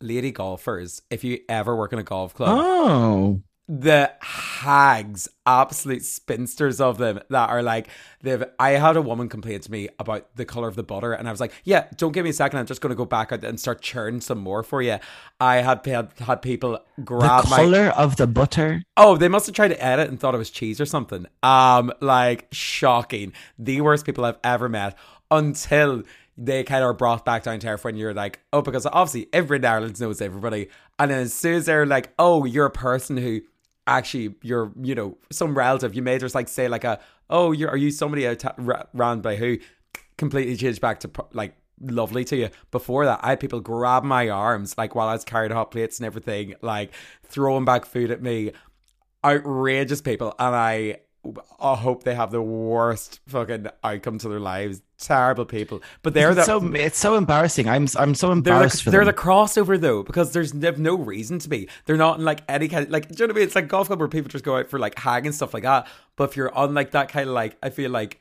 Lady 0.00 0.30
golfers, 0.30 1.02
if 1.10 1.24
you 1.24 1.40
ever 1.48 1.74
work 1.74 1.92
in 1.92 1.98
a 1.98 2.02
golf 2.02 2.34
club, 2.34 2.58
oh, 2.60 3.40
the 3.68 4.12
hags, 4.20 5.28
absolute 5.44 6.04
spinsters 6.04 6.80
of 6.80 6.98
them 6.98 7.18
that 7.30 7.50
are 7.50 7.64
like 7.64 7.88
they've 8.22 8.44
I 8.60 8.70
had 8.70 8.96
a 8.96 9.02
woman 9.02 9.28
complain 9.28 9.58
to 9.58 9.72
me 9.72 9.88
about 9.98 10.36
the 10.36 10.44
color 10.44 10.68
of 10.68 10.76
the 10.76 10.84
butter 10.84 11.12
and 11.12 11.26
I 11.26 11.32
was 11.32 11.40
like, 11.40 11.52
Yeah, 11.64 11.86
don't 11.96 12.12
give 12.12 12.22
me 12.22 12.30
a 12.30 12.32
second, 12.32 12.60
I'm 12.60 12.66
just 12.66 12.80
gonna 12.80 12.94
go 12.94 13.04
back 13.04 13.32
and 13.32 13.58
start 13.58 13.80
churning 13.80 14.20
some 14.20 14.38
more 14.38 14.62
for 14.62 14.82
you. 14.82 14.98
I 15.40 15.56
had 15.56 15.84
had, 15.84 16.12
had 16.18 16.42
people 16.42 16.78
grab 17.04 17.44
the 17.44 17.56
color 17.56 17.86
my, 17.86 17.90
of 17.92 18.16
the 18.16 18.28
butter. 18.28 18.82
Oh, 18.96 19.16
they 19.16 19.28
must 19.28 19.46
have 19.46 19.54
tried 19.56 19.68
to 19.68 19.84
edit 19.84 20.08
and 20.08 20.20
thought 20.20 20.34
it 20.34 20.38
was 20.38 20.50
cheese 20.50 20.80
or 20.80 20.86
something. 20.86 21.26
Um, 21.42 21.92
like 22.00 22.46
shocking. 22.52 23.32
The 23.58 23.80
worst 23.80 24.06
people 24.06 24.24
I've 24.24 24.38
ever 24.44 24.68
met 24.68 24.96
until 25.30 26.04
they 26.38 26.64
kind 26.64 26.82
of 26.82 26.90
are 26.90 26.94
brought 26.94 27.24
back 27.24 27.44
down 27.44 27.58
to 27.60 27.68
earth 27.68 27.84
when 27.84 27.96
you're 27.96 28.14
like, 28.14 28.40
oh, 28.52 28.62
because 28.62 28.86
obviously 28.86 29.28
every 29.32 29.64
Ireland 29.64 30.00
knows 30.00 30.20
everybody. 30.20 30.68
And 30.98 31.10
then 31.10 31.20
as 31.20 31.34
soon 31.34 31.54
as 31.54 31.66
they're 31.66 31.86
like, 31.86 32.12
oh, 32.18 32.44
you're 32.44 32.66
a 32.66 32.70
person 32.70 33.16
who 33.16 33.40
actually 33.86 34.34
you're 34.42 34.72
you 34.82 34.96
know 34.96 35.16
some 35.30 35.56
relative 35.56 35.94
you 35.94 36.02
may 36.02 36.18
just 36.18 36.34
like 36.34 36.48
say 36.48 36.66
like 36.66 36.82
a 36.82 36.98
oh 37.30 37.52
you're 37.52 37.70
are 37.70 37.76
you 37.76 37.92
somebody 37.92 38.26
out 38.26 38.42
ran 38.92 39.20
by 39.20 39.36
who 39.36 39.56
completely 40.18 40.56
changed 40.56 40.80
back 40.80 40.98
to 40.98 41.08
like 41.32 41.54
lovely 41.80 42.24
to 42.24 42.36
you 42.36 42.48
before 42.72 43.04
that 43.04 43.20
i 43.22 43.28
had 43.28 43.38
people 43.38 43.60
grab 43.60 44.02
my 44.02 44.28
arms 44.28 44.76
like 44.76 44.96
while 44.96 45.06
i 45.06 45.12
was 45.12 45.24
carrying 45.24 45.52
hot 45.52 45.70
plates 45.70 46.00
and 46.00 46.06
everything 46.06 46.52
like 46.62 46.92
throwing 47.22 47.64
back 47.64 47.84
food 47.84 48.10
at 48.10 48.20
me 48.20 48.50
outrageous 49.24 50.00
people 50.00 50.34
and 50.40 50.56
i 50.56 50.98
I 51.60 51.74
hope 51.74 52.04
they 52.04 52.14
have 52.14 52.30
the 52.30 52.42
worst 52.42 53.20
fucking 53.26 53.68
outcome 53.82 54.18
to 54.18 54.28
their 54.28 54.40
lives. 54.40 54.82
Terrible 54.98 55.44
people, 55.44 55.82
but 56.02 56.14
they're 56.14 56.34
the, 56.34 56.42
so 56.42 56.72
it's 56.74 56.98
so 56.98 57.16
embarrassing. 57.16 57.68
I'm 57.68 57.86
I'm 57.98 58.14
so 58.14 58.32
embarrassed. 58.32 58.86
They're, 58.86 58.92
the, 58.92 58.96
they're 58.96 59.04
the 59.04 59.12
crossover 59.12 59.78
though 59.78 60.02
because 60.02 60.32
there's 60.32 60.54
no 60.54 60.94
reason 60.94 61.38
to 61.40 61.50
be. 61.50 61.68
They're 61.84 61.98
not 61.98 62.18
in 62.18 62.24
like 62.24 62.40
any 62.48 62.66
kind 62.66 62.86
of, 62.86 62.90
like. 62.90 63.08
Do 63.08 63.14
you 63.14 63.26
know 63.26 63.32
what 63.32 63.36
I 63.36 63.40
mean? 63.40 63.46
It's 63.46 63.54
like 63.54 63.68
golf 63.68 63.88
club 63.88 63.98
where 63.98 64.08
people 64.08 64.30
just 64.30 64.42
go 64.44 64.56
out 64.56 64.70
for 64.70 64.78
like 64.78 64.98
hang 64.98 65.26
and 65.26 65.34
stuff 65.34 65.52
like 65.52 65.64
that. 65.64 65.86
But 66.16 66.30
if 66.30 66.36
you're 66.36 66.54
on 66.54 66.72
like 66.72 66.92
that 66.92 67.10
kind 67.10 67.28
of 67.28 67.34
like, 67.34 67.58
I 67.62 67.68
feel 67.68 67.90
like 67.90 68.20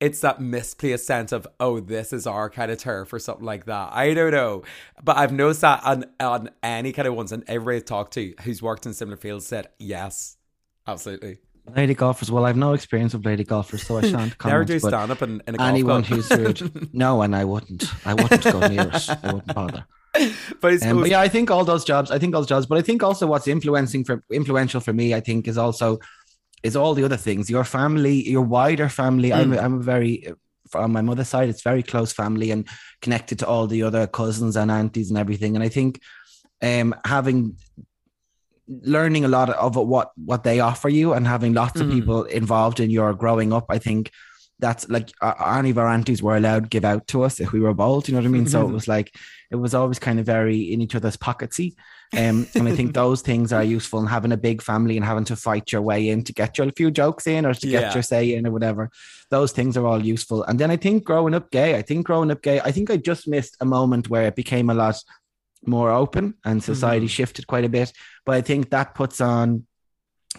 it's 0.00 0.20
that 0.20 0.40
misplaced 0.40 1.06
sense 1.06 1.32
of 1.32 1.46
oh 1.58 1.80
this 1.80 2.12
is 2.12 2.26
our 2.26 2.50
kind 2.50 2.70
of 2.70 2.78
turf 2.78 3.12
or 3.12 3.18
something 3.18 3.46
like 3.46 3.64
that 3.64 3.90
i 3.92 4.12
don't 4.12 4.32
know 4.32 4.62
but 5.02 5.16
i've 5.16 5.32
noticed 5.32 5.62
that 5.62 5.82
on, 5.84 6.04
on 6.20 6.50
any 6.62 6.92
kind 6.92 7.08
of 7.08 7.14
ones 7.14 7.32
and 7.32 7.42
everybody 7.46 7.78
i've 7.78 7.84
talked 7.84 8.12
to 8.12 8.34
who's 8.42 8.60
worked 8.60 8.84
in 8.84 8.92
similar 8.92 9.16
fields 9.16 9.46
said 9.46 9.68
yes 9.78 10.36
absolutely 10.86 11.38
Lady 11.74 11.94
golfers. 11.94 12.30
Well, 12.30 12.44
I've 12.44 12.56
no 12.56 12.72
experience 12.72 13.14
with 13.14 13.24
lady 13.24 13.44
golfers, 13.44 13.86
so 13.86 13.98
I 13.98 14.00
shan't 14.10 14.38
comment. 14.38 14.54
Never 14.54 14.64
do 14.64 14.78
stand 14.78 15.10
up 15.10 15.22
in, 15.22 15.42
in 15.46 15.56
a 15.56 15.62
anyone 15.62 16.02
who's 16.02 16.30
rude. 16.30 16.94
no, 16.94 17.22
and 17.22 17.34
I 17.34 17.44
wouldn't. 17.44 17.84
I 18.06 18.14
wouldn't 18.14 18.44
go 18.44 18.60
near 18.68 18.90
it. 18.92 19.08
I 19.10 19.32
wouldn't 19.32 19.54
bother. 19.54 19.86
But, 20.60 20.82
um, 20.82 21.00
but 21.00 21.10
yeah, 21.10 21.20
I 21.20 21.28
think 21.28 21.50
all 21.50 21.64
those 21.64 21.84
jobs. 21.84 22.10
I 22.10 22.18
think 22.18 22.34
all 22.34 22.40
those 22.40 22.48
jobs. 22.48 22.66
But 22.66 22.78
I 22.78 22.82
think 22.82 23.02
also 23.02 23.26
what's 23.26 23.48
influencing 23.48 24.04
for 24.04 24.22
influential 24.30 24.80
for 24.80 24.92
me, 24.92 25.14
I 25.14 25.20
think, 25.20 25.46
is 25.46 25.58
also 25.58 25.98
is 26.62 26.76
all 26.76 26.94
the 26.94 27.04
other 27.04 27.18
things. 27.18 27.50
Your 27.50 27.64
family, 27.64 28.26
your 28.28 28.42
wider 28.42 28.88
family. 28.88 29.30
Mm. 29.30 29.36
I'm 29.36 29.52
I'm 29.52 29.74
a 29.74 29.82
very 29.82 30.34
on 30.74 30.92
my 30.92 31.02
mother's 31.02 31.28
side, 31.28 31.48
it's 31.48 31.62
very 31.62 31.82
close 31.82 32.12
family 32.12 32.50
and 32.50 32.68
connected 33.00 33.38
to 33.40 33.46
all 33.46 33.66
the 33.66 33.82
other 33.82 34.06
cousins 34.06 34.56
and 34.56 34.70
aunties 34.70 35.10
and 35.10 35.18
everything. 35.18 35.54
And 35.54 35.62
I 35.62 35.68
think 35.68 36.00
um, 36.62 36.94
having 37.04 37.56
learning 38.68 39.24
a 39.24 39.28
lot 39.28 39.50
of 39.50 39.76
what 39.76 40.10
what 40.16 40.44
they 40.44 40.60
offer 40.60 40.88
you 40.88 41.12
and 41.12 41.26
having 41.26 41.54
lots 41.54 41.80
of 41.80 41.86
mm. 41.86 41.92
people 41.92 42.24
involved 42.24 42.80
in 42.80 42.90
your 42.90 43.14
growing 43.14 43.52
up 43.52 43.66
i 43.68 43.78
think 43.78 44.10
that's 44.58 44.88
like 44.88 45.10
any 45.44 45.70
of 45.70 45.78
our 45.78 45.88
aunties 45.88 46.22
were 46.22 46.36
allowed 46.36 46.64
to 46.64 46.68
give 46.68 46.84
out 46.84 47.06
to 47.08 47.22
us 47.22 47.40
if 47.40 47.52
we 47.52 47.60
were 47.60 47.74
bold 47.74 48.08
you 48.08 48.14
know 48.14 48.20
what 48.20 48.26
i 48.26 48.30
mean? 48.30 48.46
So 48.46 48.66
it 48.66 48.72
was 48.72 48.88
like 48.88 49.14
it 49.50 49.56
was 49.56 49.74
always 49.74 49.98
kind 49.98 50.18
of 50.18 50.26
very 50.26 50.72
in 50.72 50.80
each 50.80 50.94
other's 50.94 51.16
pocketsy. 51.16 51.76
Um, 52.12 52.46
and 52.54 52.68
i 52.68 52.74
think 52.74 52.94
those 53.02 53.20
things 53.20 53.52
are 53.52 53.64
useful 53.64 54.00
and 54.00 54.08
having 54.08 54.32
a 54.32 54.36
big 54.36 54.62
family 54.62 54.96
and 54.96 55.04
having 55.04 55.24
to 55.24 55.36
fight 55.36 55.72
your 55.72 55.82
way 55.82 56.08
in 56.08 56.24
to 56.24 56.32
get 56.32 56.56
your 56.56 56.70
few 56.70 56.90
jokes 56.90 57.26
in 57.26 57.44
or 57.44 57.52
to 57.52 57.66
get 57.66 57.82
yeah. 57.82 57.94
your 57.94 58.02
say 58.02 58.34
in 58.34 58.46
or 58.46 58.52
whatever. 58.52 58.90
Those 59.28 59.52
things 59.52 59.76
are 59.76 59.86
all 59.86 60.02
useful. 60.02 60.44
And 60.44 60.58
then 60.58 60.70
i 60.70 60.76
think 60.76 61.04
growing 61.04 61.34
up 61.34 61.50
gay 61.50 61.76
i 61.76 61.82
think 61.82 62.06
growing 62.06 62.30
up 62.30 62.42
gay 62.42 62.60
i 62.60 62.70
think 62.72 62.90
i 62.90 62.96
just 62.96 63.28
missed 63.28 63.56
a 63.60 63.64
moment 63.64 64.08
where 64.08 64.26
it 64.26 64.36
became 64.36 64.70
a 64.70 64.74
lot 64.74 65.02
more 65.66 65.90
open 65.90 66.34
and 66.44 66.62
society 66.62 67.06
mm-hmm. 67.06 67.10
shifted 67.10 67.46
quite 67.46 67.64
a 67.64 67.68
bit. 67.68 67.92
But 68.24 68.36
I 68.36 68.40
think 68.40 68.70
that 68.70 68.94
puts 68.94 69.20
on 69.20 69.66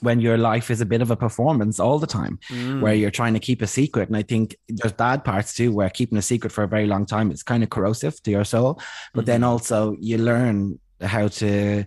when 0.01 0.19
your 0.19 0.37
life 0.37 0.69
is 0.69 0.81
a 0.81 0.85
bit 0.85 1.01
of 1.01 1.11
a 1.11 1.15
performance 1.15 1.79
all 1.79 1.99
the 1.99 2.07
time 2.07 2.39
mm. 2.49 2.81
where 2.81 2.93
you're 2.93 3.11
trying 3.11 3.33
to 3.33 3.39
keep 3.39 3.61
a 3.61 3.67
secret 3.67 4.07
and 4.07 4.17
i 4.17 4.21
think 4.21 4.55
there's 4.69 4.93
bad 4.93 5.23
parts 5.23 5.55
too 5.55 5.71
where 5.71 5.89
keeping 5.89 6.17
a 6.17 6.21
secret 6.21 6.51
for 6.51 6.63
a 6.63 6.67
very 6.67 6.85
long 6.85 7.05
time 7.05 7.31
is 7.31 7.41
kind 7.41 7.63
of 7.63 7.69
corrosive 7.69 8.21
to 8.21 8.29
your 8.29 8.43
soul 8.43 8.75
but 9.13 9.21
mm-hmm. 9.21 9.25
then 9.25 9.43
also 9.43 9.95
you 9.99 10.17
learn 10.17 10.79
how 11.01 11.27
to 11.27 11.83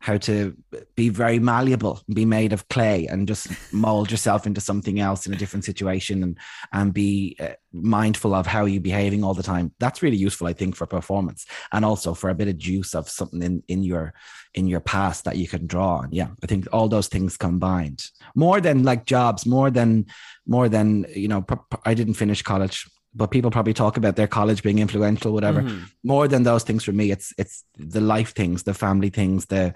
how 0.00 0.16
to 0.16 0.56
be 0.96 1.10
very 1.10 1.38
malleable, 1.38 2.02
be 2.12 2.24
made 2.24 2.54
of 2.54 2.66
clay, 2.68 3.06
and 3.06 3.28
just 3.28 3.48
mold 3.72 4.10
yourself 4.10 4.46
into 4.46 4.60
something 4.60 4.98
else 4.98 5.26
in 5.26 5.34
a 5.34 5.36
different 5.36 5.64
situation, 5.64 6.22
and 6.22 6.38
and 6.72 6.94
be 6.94 7.36
uh, 7.38 7.50
mindful 7.72 8.34
of 8.34 8.46
how 8.46 8.64
you're 8.64 8.80
behaving 8.80 9.22
all 9.22 9.34
the 9.34 9.42
time. 9.42 9.72
That's 9.78 10.02
really 10.02 10.16
useful, 10.16 10.46
I 10.46 10.54
think, 10.54 10.74
for 10.74 10.86
performance, 10.86 11.46
and 11.70 11.84
also 11.84 12.14
for 12.14 12.30
a 12.30 12.34
bit 12.34 12.48
of 12.48 12.56
juice 12.56 12.94
of 12.94 13.10
something 13.10 13.42
in 13.42 13.62
in 13.68 13.82
your 13.82 14.14
in 14.54 14.66
your 14.66 14.80
past 14.80 15.24
that 15.24 15.36
you 15.36 15.46
can 15.46 15.66
draw 15.66 15.98
on. 15.98 16.08
Yeah, 16.12 16.28
I 16.42 16.46
think 16.46 16.66
all 16.72 16.88
those 16.88 17.08
things 17.08 17.36
combined, 17.36 18.06
more 18.34 18.60
than 18.60 18.82
like 18.82 19.04
jobs, 19.04 19.44
more 19.44 19.70
than 19.70 20.06
more 20.46 20.70
than 20.70 21.04
you 21.14 21.28
know. 21.28 21.44
I 21.84 21.92
didn't 21.92 22.14
finish 22.14 22.40
college 22.40 22.88
but 23.14 23.30
people 23.30 23.50
probably 23.50 23.74
talk 23.74 23.96
about 23.96 24.16
their 24.16 24.28
college 24.28 24.62
being 24.62 24.78
influential, 24.78 25.32
whatever. 25.32 25.62
Mm-hmm. 25.62 25.84
More 26.04 26.28
than 26.28 26.44
those 26.44 26.62
things 26.62 26.84
for 26.84 26.92
me, 26.92 27.10
it's 27.10 27.34
it's 27.38 27.64
the 27.76 28.00
life 28.00 28.34
things, 28.34 28.62
the 28.62 28.74
family 28.74 29.10
things, 29.10 29.46
the 29.46 29.74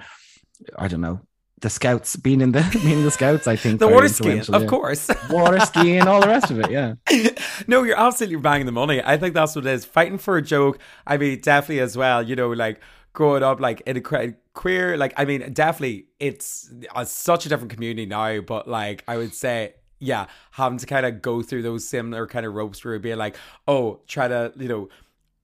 I 0.78 0.88
don't 0.88 1.00
know, 1.00 1.20
the 1.60 1.70
scouts, 1.70 2.14
being 2.16 2.40
in 2.40 2.52
the 2.52 2.64
being 2.84 2.98
in 2.98 3.04
the 3.04 3.10
scouts, 3.10 3.46
I 3.46 3.56
think 3.56 3.80
the 3.80 3.88
water 3.88 4.08
skiing, 4.08 4.40
of 4.40 4.62
yeah. 4.62 4.68
course, 4.68 5.10
water 5.30 5.60
skiing, 5.60 6.02
all 6.02 6.20
the 6.20 6.28
rest 6.28 6.50
of 6.50 6.60
it. 6.60 6.70
Yeah. 6.70 6.94
no, 7.66 7.82
you're 7.82 7.98
absolutely 7.98 8.36
banging 8.36 8.66
the 8.66 8.72
money. 8.72 9.02
I 9.02 9.16
think 9.16 9.34
that's 9.34 9.56
what 9.56 9.66
it 9.66 9.72
is. 9.72 9.84
Fighting 9.84 10.18
for 10.18 10.36
a 10.36 10.42
joke. 10.42 10.78
I 11.06 11.16
mean, 11.16 11.40
definitely 11.40 11.80
as 11.80 11.96
well. 11.96 12.22
You 12.22 12.36
know, 12.36 12.50
like 12.50 12.80
growing 13.12 13.42
up, 13.42 13.60
like 13.60 13.80
in 13.86 13.96
a 13.96 14.34
queer, 14.52 14.96
like 14.96 15.14
I 15.16 15.24
mean, 15.24 15.52
definitely, 15.52 16.06
it's 16.20 16.70
a, 16.94 17.04
such 17.04 17.46
a 17.46 17.48
different 17.48 17.72
community 17.72 18.06
now. 18.06 18.40
But 18.40 18.68
like, 18.68 19.02
I 19.08 19.16
would 19.16 19.34
say 19.34 19.74
yeah, 20.04 20.26
having 20.52 20.78
to 20.78 20.86
kind 20.86 21.06
of 21.06 21.22
go 21.22 21.42
through 21.42 21.62
those 21.62 21.86
similar 21.86 22.26
kind 22.26 22.44
of 22.44 22.54
ropes 22.54 22.84
where 22.84 22.94
it'd 22.94 23.02
be 23.02 23.14
like, 23.14 23.36
oh, 23.66 24.00
try 24.06 24.28
to, 24.28 24.52
you 24.56 24.68
know, 24.68 24.88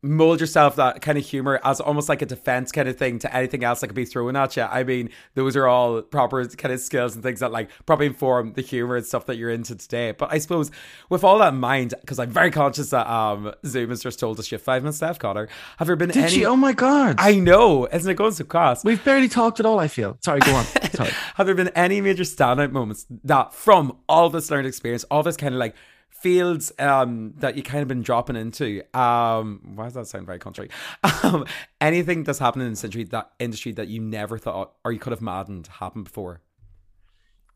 mold 0.02 0.40
yourself 0.40 0.76
that 0.76 1.02
kind 1.02 1.18
of 1.18 1.26
humor 1.26 1.60
as 1.62 1.78
almost 1.78 2.08
like 2.08 2.22
a 2.22 2.26
defense 2.26 2.72
kind 2.72 2.88
of 2.88 2.96
thing 2.96 3.18
to 3.18 3.34
anything 3.34 3.62
else 3.62 3.80
that 3.80 3.88
could 3.88 3.96
be 3.96 4.06
thrown 4.06 4.34
at 4.34 4.56
you. 4.56 4.62
I 4.62 4.82
mean, 4.82 5.10
those 5.34 5.56
are 5.56 5.66
all 5.66 6.00
proper 6.00 6.44
kind 6.46 6.72
of 6.72 6.80
skills 6.80 7.14
and 7.14 7.22
things 7.22 7.40
that 7.40 7.52
like 7.52 7.68
probably 7.84 8.06
inform 8.06 8.54
the 8.54 8.62
humor 8.62 8.96
and 8.96 9.04
stuff 9.04 9.26
that 9.26 9.36
you're 9.36 9.50
into 9.50 9.74
today. 9.76 10.12
But 10.12 10.32
I 10.32 10.38
suppose 10.38 10.70
with 11.10 11.22
all 11.22 11.38
that 11.38 11.52
in 11.52 11.60
mind, 11.60 11.94
because 12.00 12.18
I'm 12.18 12.30
very 12.30 12.50
conscious 12.50 12.90
that 12.90 13.06
um 13.06 13.52
Zoom 13.66 13.90
has 13.90 14.02
just 14.02 14.18
told 14.18 14.38
us 14.38 14.50
you 14.50 14.56
have 14.56 14.62
five 14.62 14.82
minutes 14.82 15.02
left, 15.02 15.20
Connor. 15.20 15.48
Have 15.78 15.86
there 15.86 15.96
been 15.96 16.08
Did 16.08 16.24
any? 16.24 16.30
She? 16.30 16.46
Oh 16.46 16.56
my 16.56 16.72
god! 16.72 17.16
I 17.18 17.34
know, 17.34 17.86
isn't 17.86 18.10
it 18.10 18.14
going 18.14 18.32
so 18.32 18.44
fast? 18.44 18.84
We've 18.84 19.04
barely 19.04 19.28
talked 19.28 19.60
at 19.60 19.66
all. 19.66 19.78
I 19.78 19.88
feel. 19.88 20.16
Sorry, 20.20 20.40
go 20.40 20.54
on. 20.54 20.64
Sorry. 20.94 21.10
have 21.34 21.46
there 21.46 21.54
been 21.54 21.68
any 21.68 22.00
major 22.00 22.24
standout 22.24 22.72
moments 22.72 23.06
that 23.24 23.52
from 23.52 23.96
all 24.08 24.30
this 24.30 24.50
learned 24.50 24.66
experience, 24.66 25.04
all 25.04 25.22
this 25.22 25.36
kind 25.36 25.54
of 25.54 25.58
like 25.58 25.74
fields 26.10 26.72
um, 26.78 27.32
that 27.38 27.56
you 27.56 27.62
kind 27.62 27.82
of 27.82 27.88
been 27.88 28.02
dropping 28.02 28.36
into. 28.36 28.82
Um, 28.96 29.72
why 29.74 29.84
does 29.84 29.94
that 29.94 30.06
sound 30.06 30.26
very 30.26 30.38
contrary? 30.38 30.70
Um, 31.22 31.44
anything 31.82 32.24
that's 32.24 32.38
happening 32.38 32.66
in 32.66 32.72
the 32.72 32.80
industry 32.80 33.04
that 33.04 33.32
industry 33.38 33.72
that 33.72 33.88
you 33.88 34.00
never 34.00 34.38
thought 34.38 34.72
or 34.84 34.92
you 34.92 34.98
could 34.98 35.10
have 35.10 35.20
maddened 35.20 35.66
happened 35.66 36.04
before. 36.04 36.40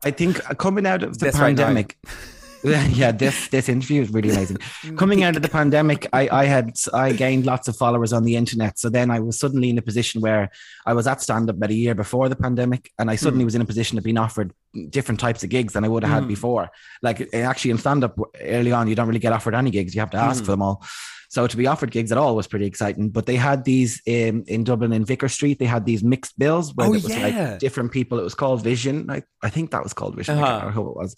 I 0.03 0.11
think 0.11 0.37
coming 0.59 0.85
out 0.85 1.01
of 1.01 1.17
the 1.17 1.25
this 1.25 1.35
pandemic. 1.35 1.97
Right 2.05 2.13
yeah, 2.89 3.11
this 3.11 3.47
this 3.49 3.69
interview 3.69 4.01
is 4.01 4.09
really 4.09 4.31
amazing. 4.31 4.57
Coming 4.97 5.23
out 5.23 5.35
of 5.35 5.43
the 5.43 5.49
pandemic, 5.49 6.07
I, 6.13 6.27
I 6.31 6.45
had 6.45 6.75
I 6.93 7.11
gained 7.11 7.45
lots 7.45 7.67
of 7.67 7.77
followers 7.77 8.11
on 8.11 8.23
the 8.23 8.35
internet. 8.35 8.79
So 8.79 8.89
then 8.89 9.11
I 9.11 9.19
was 9.19 9.39
suddenly 9.39 9.69
in 9.69 9.77
a 9.77 9.83
position 9.83 10.19
where 10.19 10.49
I 10.85 10.93
was 10.93 11.05
at 11.05 11.21
stand 11.21 11.47
up 11.49 11.57
about 11.57 11.69
a 11.69 11.75
year 11.75 11.93
before 11.93 12.27
the 12.27 12.35
pandemic, 12.35 12.91
and 12.97 13.11
I 13.11 13.17
suddenly 13.17 13.43
mm. 13.43 13.45
was 13.45 13.55
in 13.55 13.61
a 13.61 13.65
position 13.65 13.99
of 13.99 14.03
being 14.03 14.17
offered 14.17 14.51
different 14.89 15.19
types 15.19 15.43
of 15.43 15.49
gigs 15.49 15.73
than 15.73 15.85
I 15.85 15.87
would 15.87 16.03
have 16.03 16.11
mm. 16.11 16.21
had 16.21 16.27
before. 16.27 16.71
Like 17.03 17.31
actually 17.35 17.71
in 17.71 17.77
stand 17.77 18.03
up 18.03 18.17
early 18.41 18.71
on, 18.71 18.87
you 18.87 18.95
don't 18.95 19.07
really 19.07 19.19
get 19.19 19.33
offered 19.33 19.53
any 19.53 19.69
gigs; 19.69 19.93
you 19.93 20.01
have 20.01 20.11
to 20.11 20.17
ask 20.17 20.41
mm. 20.41 20.45
for 20.45 20.51
them 20.51 20.63
all. 20.63 20.83
So 21.29 21.45
to 21.45 21.57
be 21.57 21.67
offered 21.67 21.91
gigs 21.91 22.11
at 22.11 22.17
all 22.17 22.35
was 22.35 22.47
pretty 22.47 22.65
exciting. 22.65 23.09
But 23.09 23.25
they 23.25 23.35
had 23.35 23.63
these 23.65 24.01
in, 24.05 24.45
in 24.47 24.63
Dublin 24.63 24.93
in 24.93 25.05
Vicar 25.05 25.27
Street. 25.27 25.59
They 25.59 25.65
had 25.65 25.85
these 25.85 26.03
mixed 26.03 26.39
bills 26.39 26.73
where 26.73 26.87
oh, 26.87 26.93
it 26.93 27.03
was 27.03 27.09
yeah. 27.09 27.49
like 27.49 27.59
different 27.59 27.91
people. 27.91 28.19
It 28.19 28.23
was 28.23 28.35
called 28.35 28.63
Vision. 28.63 29.09
I, 29.09 29.23
I 29.43 29.49
think 29.49 29.71
that 29.71 29.83
was 29.83 29.93
called 29.93 30.15
Vision. 30.15 30.37
Uh-huh. 30.37 30.45
I 30.45 30.49
can't 30.49 30.61
remember 30.63 30.81
who 30.81 30.89
it 30.91 30.95
was 30.95 31.15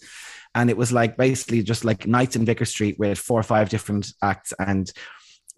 and 0.58 0.70
it 0.70 0.76
was 0.76 0.90
like 0.90 1.16
basically 1.16 1.62
just 1.62 1.84
like 1.84 2.08
nights 2.08 2.34
in 2.34 2.44
Vicar 2.44 2.64
Street 2.64 2.98
with 2.98 3.16
four 3.16 3.38
or 3.38 3.44
five 3.44 3.68
different 3.68 4.12
acts 4.22 4.52
and 4.58 4.92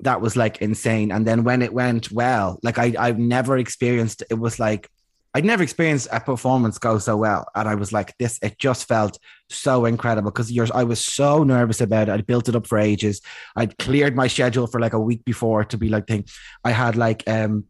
that 0.01 0.21
was 0.21 0.37
like 0.37 0.59
insane. 0.59 1.11
And 1.11 1.27
then 1.27 1.43
when 1.43 1.63
it 1.63 1.73
went 1.73 2.13
well 2.13 2.61
like 2.63 2.79
I 2.79 2.93
I've 2.99 3.19
never 3.19 3.57
experienced 3.57 4.23
it 4.31 4.39
was 4.39 4.61
like 4.61 4.91
I'd 5.33 5.45
never 5.45 5.63
experienced 5.63 6.09
a 6.13 6.21
performance 6.21 6.77
go 6.79 6.99
so 6.99 7.17
well. 7.17 7.47
And 7.55 7.67
I 7.67 7.77
was 7.77 7.93
like 7.93 8.15
this 8.19 8.39
it 8.43 8.59
just 8.59 8.87
felt 8.87 9.19
so 9.49 9.87
incredible 9.87 10.31
because 10.31 10.53
yours 10.53 10.71
I 10.71 10.85
was 10.85 11.01
so 11.01 11.45
nervous 11.45 11.81
about 11.81 12.11
it. 12.11 12.13
I 12.13 12.21
built 12.21 12.51
it 12.51 12.57
up 12.57 12.67
for 12.67 12.79
ages. 12.79 13.23
I'd 13.57 13.79
cleared 13.79 14.15
my 14.15 14.27
schedule 14.27 14.67
for 14.67 14.81
like 14.81 14.93
a 14.93 15.01
week 15.01 15.25
before 15.25 15.65
to 15.65 15.79
be 15.79 15.89
like 15.89 16.07
thing. 16.09 16.27
I 16.63 16.73
had 16.73 16.97
like 16.97 17.23
um 17.27 17.65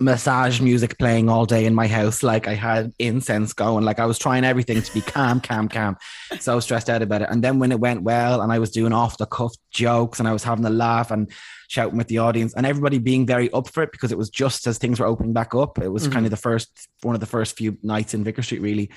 massage 0.00 0.60
music 0.60 0.98
playing 0.98 1.28
all 1.28 1.46
day 1.46 1.64
in 1.64 1.74
my 1.74 1.86
house. 1.86 2.22
Like 2.22 2.46
I 2.46 2.54
had 2.54 2.92
incense 2.98 3.52
going. 3.52 3.84
Like 3.84 3.98
I 3.98 4.06
was 4.06 4.18
trying 4.18 4.44
everything 4.44 4.82
to 4.82 4.92
be 4.94 5.00
calm, 5.00 5.40
calm, 5.40 5.68
calm. 5.68 5.96
So 6.40 6.60
stressed 6.60 6.90
out 6.90 7.02
about 7.02 7.22
it. 7.22 7.30
And 7.30 7.42
then 7.42 7.58
when 7.58 7.72
it 7.72 7.80
went 7.80 8.02
well 8.02 8.42
and 8.42 8.52
I 8.52 8.58
was 8.58 8.70
doing 8.70 8.92
off 8.92 9.18
the 9.18 9.26
cuff 9.26 9.54
jokes 9.70 10.18
and 10.18 10.28
I 10.28 10.32
was 10.32 10.44
having 10.44 10.64
a 10.66 10.70
laugh 10.70 11.10
and 11.10 11.30
shouting 11.68 11.98
with 11.98 12.08
the 12.08 12.18
audience 12.18 12.54
and 12.54 12.66
everybody 12.66 12.98
being 12.98 13.26
very 13.26 13.50
up 13.52 13.68
for 13.68 13.82
it 13.82 13.92
because 13.92 14.12
it 14.12 14.18
was 14.18 14.30
just 14.30 14.66
as 14.66 14.78
things 14.78 15.00
were 15.00 15.06
opening 15.06 15.32
back 15.32 15.54
up. 15.54 15.78
It 15.78 15.88
was 15.88 16.04
mm-hmm. 16.04 16.12
kind 16.12 16.26
of 16.26 16.30
the 16.30 16.36
first 16.36 16.88
one 17.02 17.14
of 17.14 17.20
the 17.20 17.26
first 17.26 17.56
few 17.56 17.78
nights 17.82 18.14
in 18.14 18.24
Vicar 18.24 18.42
Street 18.42 18.60
really 18.60 18.90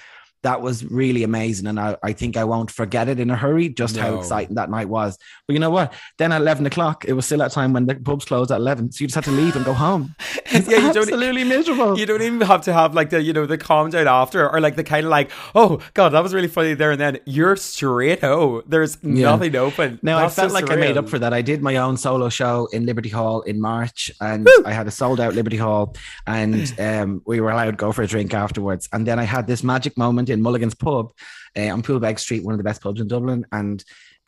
that 0.44 0.62
was 0.62 0.84
really 0.86 1.24
amazing. 1.24 1.68
And 1.68 1.80
I, 1.80 1.98
I 2.02 2.14
think 2.14 2.38
I 2.38 2.44
won't 2.44 2.72
forget 2.72 3.08
it 3.08 3.20
in 3.20 3.30
a 3.30 3.36
hurry, 3.36 3.70
just 3.70 3.96
no. 3.96 4.02
how 4.02 4.20
exciting 4.20 4.56
that 4.56 4.70
night 4.70 4.90
was. 4.90 5.18
But 5.48 5.54
you 5.54 5.60
know 5.60 5.70
what? 5.70 5.94
Then 6.18 6.32
at 6.32 6.42
11 6.42 6.66
o'clock, 6.66 7.06
it 7.06 7.14
was 7.14 7.26
still 7.26 7.40
that 7.40 7.52
time 7.52 7.74
when 7.74 7.86
the 7.86 7.96
pubs 7.96 8.26
closed 8.26 8.52
at 8.52 8.58
11. 8.58 8.92
So 8.92 9.04
you 9.04 9.08
just 9.08 9.16
had 9.16 9.24
to 9.26 9.32
leave 9.32 9.56
and 9.56 9.64
go 9.64 9.74
home. 9.74 10.16
It's 10.46 10.68
yeah, 10.70 10.80
you 10.80 10.88
absolutely 10.88 11.44
don't, 11.44 11.50
miserable. 11.50 12.00
You 12.00 12.06
don't 12.06 12.22
even 12.22 12.42
have 12.42 12.62
to 12.62 12.74
have 12.74 12.96
like 12.96 13.12
the, 13.12 13.22
you 13.22 13.34
know, 13.34 13.46
the 13.46 13.58
calm 13.58 13.90
down 13.90 14.08
after 14.08 14.50
or 14.50 14.60
like 14.60 14.76
the 14.76 14.84
kind 14.84 15.06
of 15.06 15.12
like, 15.12 15.32
oh 15.54 15.80
God, 15.94 16.10
that 16.10 16.24
was 16.24 16.34
really 16.34 16.48
funny 16.48 16.74
there 16.74 16.92
and 16.92 17.00
then. 17.02 17.20
You're 17.26 17.56
straight 17.56 18.22
home. 18.22 18.64
There's 18.66 18.98
yeah. 19.04 19.32
nothing 19.32 19.56
open. 19.56 20.00
No, 20.02 20.18
I 20.18 20.30
felt 20.30 20.50
so 20.50 20.54
like 20.54 20.66
surreal. 20.66 20.74
I 20.74 20.76
made 20.78 20.98
up 20.98 21.08
for 21.08 21.20
that. 21.20 21.34
I 21.34 21.42
did 21.42 21.62
my 21.62 21.76
own 21.78 21.98
solo 21.98 22.30
show 22.30 22.68
in 22.72 22.86
Liberty 22.86 23.10
Hall 23.10 23.42
in 23.42 23.62
March 23.62 24.10
and 24.20 24.46
Woo! 24.46 24.64
I 24.66 24.74
had 24.74 24.88
a 24.88 24.92
sold 24.92 25.20
out 25.20 25.36
Liberty 25.36 25.58
Hall 25.58 25.96
and 26.26 26.74
um, 26.80 27.22
we 27.26 27.40
were 27.40 27.52
allowed 27.52 27.72
to 27.72 27.78
go 27.78 27.92
for 27.92 28.02
a 28.02 28.08
drink 28.08 28.34
afterwards. 28.34 28.90
And 28.92 29.06
then 29.06 29.20
I 29.20 29.24
had 29.24 29.46
this 29.46 29.64
magic 29.64 29.98
moment 29.98 30.31
in 30.32 30.42
Mulligan's 30.42 30.76
pub 30.76 31.12
uh, 31.58 31.70
on 31.70 31.84
Poolbeg 31.84 32.20
Street, 32.20 32.44
one 32.44 32.54
of 32.54 32.58
the 32.58 32.64
best 32.64 32.82
pubs 32.82 33.00
in 33.00 33.08
Dublin. 33.08 33.46
And 33.52 33.84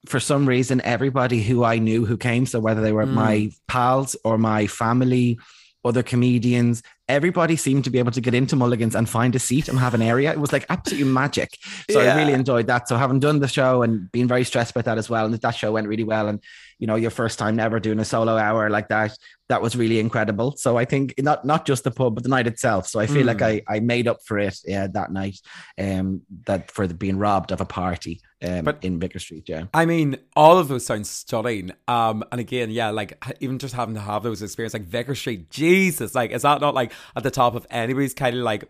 for 0.06 0.20
some 0.20 0.48
reason, 0.48 0.82
everybody 0.82 1.42
who 1.42 1.64
I 1.64 1.80
knew 1.80 2.06
who 2.06 2.18
came, 2.18 2.46
so 2.46 2.60
whether 2.60 2.82
they 2.82 2.92
were 2.92 3.06
mm. 3.06 3.14
my 3.14 3.52
pals 3.68 4.16
or 4.24 4.38
my 4.38 4.68
family, 4.68 5.40
other 5.86 6.04
comedians, 6.04 6.82
everybody 7.10 7.56
seemed 7.56 7.84
to 7.84 7.90
be 7.90 8.00
able 8.00 8.12
to 8.12 8.22
get 8.22 8.34
into 8.34 8.56
Mulligan's 8.56 8.96
and 8.96 9.10
find 9.10 9.36
a 9.36 9.40
seat 9.40 9.68
and 9.68 9.78
have 9.80 9.94
an 9.94 10.02
area. 10.02 10.32
It 10.32 10.40
was 10.40 10.54
like 10.54 10.66
absolutely 10.70 11.12
magic. 11.12 11.58
So 11.90 12.02
yeah. 12.02 12.14
I 12.14 12.18
really 12.18 12.34
enjoyed 12.34 12.68
that. 12.68 12.88
So 12.88 12.96
having 12.96 13.20
done 13.20 13.40
the 13.40 13.48
show 13.48 13.82
and 13.82 14.10
being 14.12 14.28
very 14.28 14.46
stressed 14.46 14.72
about 14.72 14.86
that 14.86 14.98
as 14.98 15.10
well, 15.10 15.26
and 15.26 15.34
that 15.34 15.56
show 15.56 15.74
went 15.74 15.88
really 15.88 16.06
well. 16.06 16.28
And 16.28 16.42
you 16.84 16.88
know, 16.88 16.96
your 16.96 17.12
first 17.12 17.40
time 17.40 17.62
ever 17.62 17.80
doing 17.80 17.98
a 18.00 18.04
solo 18.04 18.36
hour 18.36 18.70
like 18.70 18.90
that, 18.90 19.18
that 19.48 19.62
was 19.62 19.74
really 19.74 20.02
incredible. 20.02 20.58
So 20.58 20.76
I 20.76 20.84
think 20.84 21.14
not 21.18 21.46
not 21.46 21.66
just 21.66 21.86
the 21.86 21.92
pub, 21.92 22.16
but 22.16 22.24
the 22.24 22.30
night 22.30 22.46
itself. 22.46 22.90
So 22.90 23.00
I 23.00 23.08
feel 23.08 23.24
mm. 23.24 23.28
like 23.28 23.42
I 23.42 23.62
I 23.70 23.80
made 23.80 24.06
up 24.06 24.18
for 24.26 24.38
it 24.38 24.60
yeah, 24.66 24.88
that 24.88 25.10
night, 25.10 25.40
um, 25.80 26.24
that 26.44 26.72
for 26.72 26.86
the, 26.86 26.94
being 26.94 27.16
robbed 27.16 27.54
of 27.54 27.62
a 27.62 27.66
party. 27.66 28.20
Um, 28.44 28.66
but 28.66 28.84
in 28.84 29.00
Vicar 29.00 29.20
Street, 29.20 29.48
yeah. 29.48 29.68
I 29.74 29.86
mean, 29.86 30.18
all 30.36 30.58
of 30.58 30.68
those 30.68 30.86
sound 30.86 31.08
stunning. 31.08 31.72
Um, 31.88 32.26
and 32.34 32.42
again, 32.42 32.70
yeah, 32.70 32.90
like 32.90 33.18
even 33.40 33.60
just 33.60 33.76
having 33.76 33.96
to 33.96 34.02
have 34.02 34.24
those 34.24 34.42
experiences, 34.42 34.82
like 34.82 34.90
Vicar 34.90 35.16
Street, 35.16 35.50
Jesus, 35.50 36.14
like 36.14 36.32
is 36.32 36.42
that 36.42 36.60
not 36.60 36.74
like 36.74 36.92
at 37.16 37.24
the 37.24 37.32
top 37.32 37.56
of 37.56 37.66
anybody's 37.70 38.14
kind 38.14 38.36
of 38.36 38.44
like 38.44 38.66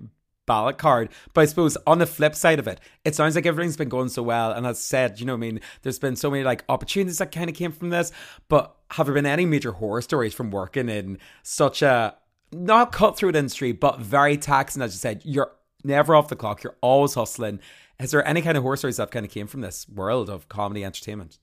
ballot 0.45 0.77
card. 0.77 1.09
But 1.33 1.41
I 1.41 1.45
suppose 1.45 1.77
on 1.87 1.99
the 1.99 2.05
flip 2.05 2.35
side 2.35 2.59
of 2.59 2.67
it, 2.67 2.79
it 3.05 3.15
sounds 3.15 3.35
like 3.35 3.45
everything's 3.45 3.77
been 3.77 3.89
going 3.89 4.09
so 4.09 4.23
well. 4.23 4.51
And 4.51 4.65
as 4.65 4.79
said, 4.79 5.19
you 5.19 5.25
know, 5.25 5.33
I 5.33 5.37
mean, 5.37 5.59
there's 5.81 5.99
been 5.99 6.15
so 6.15 6.31
many 6.31 6.43
like 6.43 6.63
opportunities 6.69 7.17
that 7.17 7.31
kind 7.31 7.49
of 7.49 7.55
came 7.55 7.71
from 7.71 7.89
this. 7.89 8.11
But 8.49 8.75
have 8.91 9.05
there 9.07 9.15
been 9.15 9.25
any 9.25 9.45
major 9.45 9.73
horror 9.73 10.01
stories 10.01 10.33
from 10.33 10.51
working 10.51 10.89
in 10.89 11.17
such 11.43 11.81
a 11.81 12.15
not 12.51 12.91
cutthroat 12.91 13.35
industry, 13.35 13.71
but 13.71 13.99
very 13.99 14.37
taxing? 14.37 14.81
As 14.81 14.93
you 14.93 14.99
said, 14.99 15.21
you're 15.23 15.51
never 15.83 16.15
off 16.15 16.27
the 16.27 16.35
clock. 16.35 16.63
You're 16.63 16.77
always 16.81 17.13
hustling. 17.13 17.59
Is 17.99 18.11
there 18.11 18.27
any 18.27 18.41
kind 18.41 18.57
of 18.57 18.63
horror 18.63 18.77
stories 18.77 18.97
that 18.97 19.11
kind 19.11 19.25
of 19.25 19.31
came 19.31 19.47
from 19.47 19.61
this 19.61 19.87
world 19.87 20.29
of 20.29 20.49
comedy 20.49 20.83
entertainment? 20.83 21.39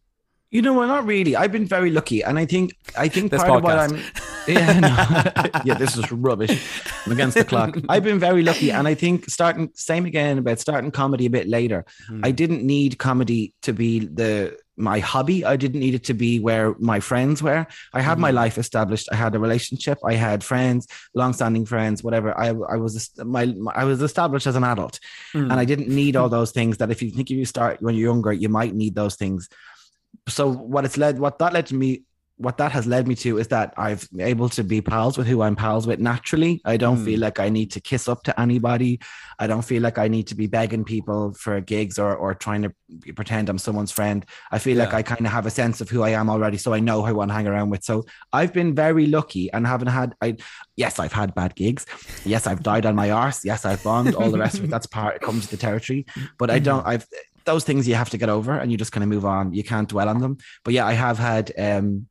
You 0.51 0.63
know, 0.63 0.75
well, 0.75 0.89
not 0.89 1.07
really. 1.07 1.37
I've 1.37 1.53
been 1.53 1.67
very 1.67 1.91
lucky, 1.91 2.25
and 2.25 2.37
I 2.37 2.45
think 2.45 2.75
I 2.99 3.07
think 3.07 3.31
part 3.31 3.49
podcast. 3.49 3.57
of 3.57 3.63
what 3.63 3.79
I'm, 3.79 4.03
yeah, 4.49 4.81
no, 4.81 5.61
yeah, 5.65 5.75
this 5.75 5.97
is 5.97 6.11
rubbish. 6.11 6.61
I'm 7.07 7.13
against 7.13 7.37
the 7.37 7.45
clock. 7.45 7.77
I've 7.89 8.03
been 8.03 8.19
very 8.19 8.43
lucky, 8.43 8.73
and 8.73 8.89
I 8.89 8.95
think 8.95 9.31
starting 9.31 9.71
same 9.75 10.07
again 10.07 10.39
about 10.39 10.59
starting 10.59 10.91
comedy 10.91 11.27
a 11.27 11.31
bit 11.31 11.47
later. 11.47 11.85
Hmm. 12.09 12.25
I 12.25 12.33
didn't 12.33 12.65
need 12.65 12.99
comedy 12.99 13.55
to 13.63 13.73
be 13.73 14.01
the 14.01 14.59
my 14.77 14.99
hobby. 14.99 15.45
I 15.45 15.55
didn't 15.55 15.79
need 15.79 15.95
it 15.95 16.05
to 16.05 16.15
be 16.15 16.41
where 16.41 16.75
my 16.81 16.99
friends 16.99 17.45
were. 17.45 17.65
I 17.93 18.01
had 18.01 18.19
mm. 18.19 18.23
my 18.23 18.31
hmm. 18.31 18.37
life 18.37 18.59
established. 18.59 19.09
I 19.13 19.15
had 19.15 19.37
a 19.37 19.39
relationship. 19.39 19.99
I 20.05 20.15
had 20.15 20.43
friends, 20.43 20.89
long-standing 21.15 21.67
friends, 21.67 22.03
whatever. 22.03 22.37
I, 22.37 22.49
I 22.49 22.77
was 22.77 23.11
my, 23.19 23.55
I 23.75 23.85
was 23.85 24.03
established 24.03 24.49
as 24.49 24.57
an 24.57 24.65
adult, 24.65 24.99
mm. 25.33 25.43
and 25.43 25.53
I 25.53 25.65
didn't 25.65 25.89
need 25.89 26.17
all 26.17 26.29
those 26.29 26.51
things. 26.51 26.79
That 26.79 26.91
if 26.91 27.03
you 27.03 27.11
think 27.13 27.31
if 27.31 27.37
you 27.37 27.45
start 27.45 27.81
when 27.81 27.95
you're 27.95 28.11
younger, 28.11 28.33
you 28.33 28.49
might 28.49 28.75
need 28.75 28.97
those 28.97 29.15
things 29.15 29.49
so 30.31 30.51
what 30.51 30.85
it's 30.85 30.97
led 30.97 31.19
what 31.19 31.39
that 31.39 31.53
led 31.53 31.67
to 31.67 31.75
me 31.75 32.05
what 32.41 32.57
that 32.57 32.73
has 32.73 32.87
led 32.87 33.07
me 33.07 33.15
to 33.15 33.37
is 33.37 33.49
that 33.49 33.75
I've 33.77 34.09
been 34.11 34.27
able 34.27 34.49
to 34.51 34.65
be 34.65 34.81
pals 34.81 35.19
with 35.19 35.27
who 35.27 35.43
I'm 35.43 35.55
pals 35.55 35.87
with 35.87 36.01
naturally. 36.01 36.63
I 36.65 36.79
don't 36.79 36.97
mm. 36.97 37.05
feel 37.05 37.21
like 37.21 37.39
I 37.39 37.51
need 37.51 37.71
to 37.73 37.81
kiss 37.81 38.09
up 38.09 38.23
to 38.23 38.41
anybody. 38.41 38.99
I 39.39 39.47
don't 39.47 39.61
feel 39.61 39.83
like 39.83 39.99
I 39.99 40.09
need 40.09 40.27
to 40.29 40.35
be 40.35 40.47
begging 40.47 40.83
people 40.83 41.35
for 41.35 41.61
gigs 41.61 41.99
or 41.99 42.17
or 42.17 42.35
trying 42.35 42.63
to 42.63 42.73
pretend 43.15 43.51
I'm 43.51 43.59
someone's 43.59 43.93
friend. 43.93 44.25
I 44.51 44.59
feel 44.59 44.79
yeah. 44.79 44.85
like 44.85 44.95
I 44.95 45.03
kind 45.03 45.27
of 45.27 45.33
have 45.33 45.45
a 45.45 45.51
sense 45.51 45.83
of 45.83 45.91
who 45.91 46.03
I 46.03 46.11
am 46.11 46.31
already, 46.31 46.57
so 46.57 46.73
I 46.73 46.81
know 46.81 47.03
who 47.03 47.09
I 47.09 47.13
want 47.13 47.31
to 47.31 47.35
hang 47.35 47.47
around 47.47 47.69
with. 47.69 47.85
So 47.85 48.07
I've 48.33 48.55
been 48.55 48.75
very 48.75 49.07
lucky 49.07 49.53
and 49.53 49.67
haven't 49.67 49.89
had. 49.89 50.15
I 50.23 50.37
yes, 50.77 50.99
I've 50.99 51.13
had 51.13 51.35
bad 51.35 51.55
gigs. 51.55 51.85
Yes, 52.25 52.47
I've 52.47 52.63
died 52.63 52.87
on 52.87 52.95
my 52.95 53.11
arse. 53.11 53.45
Yes, 53.45 53.67
I've 53.67 53.85
bombed. 53.85 54.15
All 54.15 54.31
the 54.31 54.39
rest 54.39 54.59
of 54.59 54.65
it. 54.65 54.71
That's 54.75 54.87
part. 54.87 55.17
It 55.17 55.23
comes 55.23 55.45
to 55.45 55.51
the 55.51 55.61
territory. 55.61 56.07
But 56.39 56.49
I 56.49 56.59
don't. 56.59 56.87
I've 56.87 57.07
those 57.45 57.65
things 57.65 57.89
you 57.89 57.95
have 57.95 58.11
to 58.11 58.19
get 58.19 58.29
over 58.29 58.53
and 58.53 58.71
you 58.71 58.79
just 58.79 58.93
kind 58.93 59.03
of 59.03 59.09
move 59.09 59.25
on. 59.25 59.53
You 59.53 59.65
can't 59.65 59.89
dwell 59.89 60.09
on 60.09 60.21
them. 60.21 60.39
But 60.65 60.75
yeah, 60.75 60.87
I 60.87 60.93
have 60.93 61.19
had 61.19 61.53
um 61.59 62.07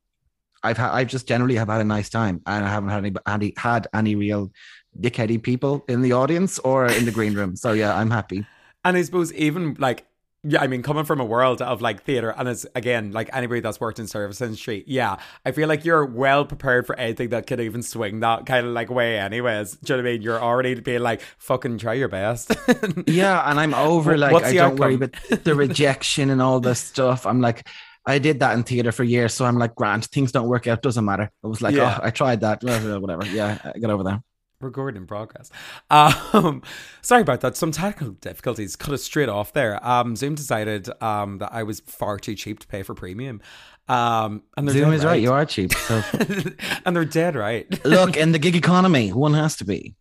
I've 0.62 0.76
had 0.76 0.90
I've 0.90 1.08
just 1.08 1.26
generally 1.26 1.54
have 1.56 1.68
had 1.68 1.80
a 1.80 1.84
nice 1.84 2.08
time, 2.10 2.42
and 2.46 2.64
I 2.64 2.68
haven't 2.68 2.90
had 2.90 3.04
any, 3.04 3.14
any 3.26 3.54
had 3.56 3.86
any 3.94 4.14
real 4.14 4.52
dickheady 4.98 5.42
people 5.42 5.84
in 5.88 6.02
the 6.02 6.12
audience 6.12 6.58
or 6.58 6.86
in 6.86 7.04
the 7.04 7.12
green 7.12 7.34
room. 7.34 7.56
So 7.56 7.72
yeah, 7.72 7.96
I'm 7.96 8.10
happy. 8.10 8.44
And 8.84 8.96
I 8.96 9.02
suppose 9.02 9.32
even 9.34 9.76
like 9.78 10.06
yeah, 10.42 10.62
I 10.62 10.66
mean, 10.68 10.82
coming 10.82 11.04
from 11.04 11.20
a 11.20 11.24
world 11.24 11.60
of 11.60 11.82
like 11.82 12.02
theater, 12.04 12.30
and 12.36 12.48
it's 12.48 12.64
again 12.74 13.12
like 13.12 13.28
anybody 13.32 13.60
that's 13.60 13.78
worked 13.80 13.98
in 13.98 14.06
service 14.06 14.40
industry, 14.40 14.84
yeah, 14.86 15.16
I 15.44 15.52
feel 15.52 15.68
like 15.68 15.84
you're 15.84 16.04
well 16.06 16.44
prepared 16.46 16.86
for 16.86 16.96
anything 16.98 17.28
that 17.30 17.46
could 17.46 17.60
even 17.60 17.82
swing 17.82 18.20
that 18.20 18.46
kind 18.46 18.66
of 18.66 18.72
like 18.72 18.88
way. 18.90 19.18
Anyways, 19.18 19.72
do 19.72 19.92
you 19.92 19.96
know 19.98 20.02
what 20.04 20.08
I 20.08 20.12
mean? 20.14 20.22
You're 20.22 20.40
already 20.40 20.74
being 20.80 21.00
like, 21.02 21.20
fucking 21.38 21.78
try 21.78 21.92
your 21.94 22.08
best. 22.08 22.52
yeah, 23.06 23.50
and 23.50 23.60
I'm 23.60 23.74
over 23.74 24.16
like 24.16 24.32
What's 24.32 24.46
I 24.46 24.54
don't 24.54 24.72
outcome? 24.72 24.78
worry 24.78 24.94
about 24.94 25.44
the 25.44 25.54
rejection 25.54 26.30
and 26.30 26.40
all 26.40 26.60
this 26.60 26.80
stuff. 26.92 27.26
I'm 27.26 27.40
like. 27.40 27.66
I 28.06 28.18
did 28.18 28.40
that 28.40 28.54
in 28.54 28.62
theater 28.62 28.92
for 28.92 29.04
years, 29.04 29.34
so 29.34 29.44
I'm 29.44 29.58
like, 29.58 29.74
Grant, 29.74 30.06
things 30.06 30.32
don't 30.32 30.48
work 30.48 30.66
out, 30.66 30.80
doesn't 30.80 31.04
matter. 31.04 31.30
I 31.44 31.46
was 31.46 31.60
like, 31.60 31.74
Yeah. 31.74 31.98
oh, 32.00 32.06
I 32.06 32.10
tried 32.10 32.40
that, 32.40 32.64
whatever. 32.64 33.26
Yeah, 33.26 33.58
get 33.78 33.90
over 33.90 34.02
there. 34.02 34.22
Recording 34.60 35.00
in 35.00 35.06
progress. 35.06 35.50
Um, 35.88 36.62
sorry 37.00 37.22
about 37.22 37.40
that. 37.40 37.56
Some 37.56 37.72
technical 37.72 38.12
difficulties. 38.14 38.76
Cut 38.76 38.92
us 38.92 39.02
straight 39.02 39.30
off 39.30 39.54
there. 39.54 39.84
Um, 39.86 40.16
Zoom 40.16 40.34
decided 40.34 40.88
um 41.02 41.38
that 41.38 41.50
I 41.52 41.62
was 41.62 41.80
far 41.80 42.18
too 42.18 42.34
cheap 42.34 42.58
to 42.60 42.66
pay 42.66 42.82
for 42.82 42.94
premium. 42.94 43.40
Um, 43.88 44.42
and 44.58 44.68
they're 44.68 44.74
Zoom 44.74 44.92
is 44.92 45.02
right. 45.02 45.20
You 45.20 45.32
are 45.32 45.46
cheap. 45.46 45.72
So 45.72 46.02
and 46.84 46.94
they're 46.94 47.06
dead 47.06 47.36
right. 47.36 47.66
look, 47.86 48.18
in 48.18 48.32
the 48.32 48.38
gig 48.38 48.54
economy, 48.64 49.14
one 49.14 49.32
has 49.32 49.56
to 49.56 49.64
be. 49.64 49.96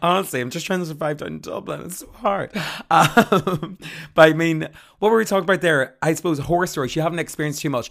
Honestly, 0.00 0.40
I'm 0.40 0.50
just 0.50 0.64
trying 0.64 0.78
to 0.78 0.86
survive 0.86 1.16
down 1.16 1.28
in 1.28 1.40
Dublin. 1.40 1.82
It's 1.82 1.98
so 1.98 2.10
hard. 2.12 2.56
Um, 2.90 3.76
but 4.14 4.28
I 4.28 4.32
mean, 4.34 4.68
what 5.00 5.10
were 5.10 5.18
we 5.18 5.24
talking 5.24 5.44
about 5.44 5.62
there? 5.62 5.96
I 6.00 6.14
suppose 6.14 6.38
horror 6.38 6.68
stories. 6.68 6.94
You 6.94 7.02
haven't 7.02 7.18
experienced 7.18 7.60
too 7.60 7.70
much. 7.70 7.90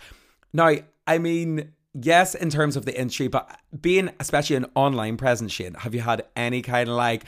Now, 0.54 0.74
I 1.06 1.18
mean, 1.18 1.74
yes, 2.00 2.36
in 2.36 2.50
terms 2.50 2.76
of 2.76 2.86
the 2.86 2.98
industry, 3.00 3.28
but 3.28 3.60
being 3.80 4.10
especially 4.20 4.56
an 4.56 4.66
online 4.76 5.18
presence, 5.18 5.52
Shane, 5.52 5.74
have 5.76 5.94
you 5.96 6.02
had 6.02 6.26
any 6.36 6.62
kind 6.62 6.90
of 6.90 6.96
like 6.96 7.24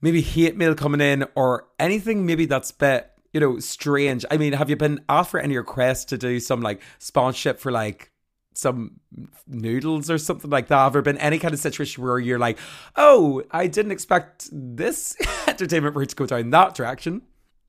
maybe 0.00 0.20
hate 0.20 0.56
mail 0.56 0.74
coming 0.74 1.00
in 1.00 1.26
or 1.34 1.66
anything 1.78 2.26
maybe 2.26 2.46
that's 2.46 2.70
a 2.70 2.74
bit, 2.74 3.10
you 3.32 3.40
know, 3.40 3.58
strange? 3.58 4.24
I 4.30 4.36
mean, 4.36 4.54
have 4.54 4.70
you 4.70 4.76
been 4.76 5.00
asked 5.08 5.30
for 5.30 5.40
any 5.40 5.56
requests 5.56 6.06
to 6.06 6.18
do 6.18 6.40
some 6.40 6.60
like 6.60 6.80
sponsorship 6.98 7.60
for 7.60 7.70
like 7.70 8.10
some 8.54 9.00
noodles 9.46 10.10
or 10.10 10.18
something 10.18 10.50
like 10.50 10.68
that? 10.68 10.76
Have 10.76 10.92
there 10.94 11.02
been 11.02 11.18
any 11.18 11.38
kind 11.38 11.54
of 11.54 11.60
situation 11.60 12.02
where 12.02 12.18
you're 12.18 12.38
like, 12.38 12.58
oh, 12.96 13.42
I 13.50 13.66
didn't 13.66 13.92
expect 13.92 14.48
this 14.52 15.16
entertainment 15.46 15.96
route 15.96 16.10
to 16.10 16.16
go 16.16 16.26
down 16.26 16.50
that 16.50 16.74
direction? 16.74 17.22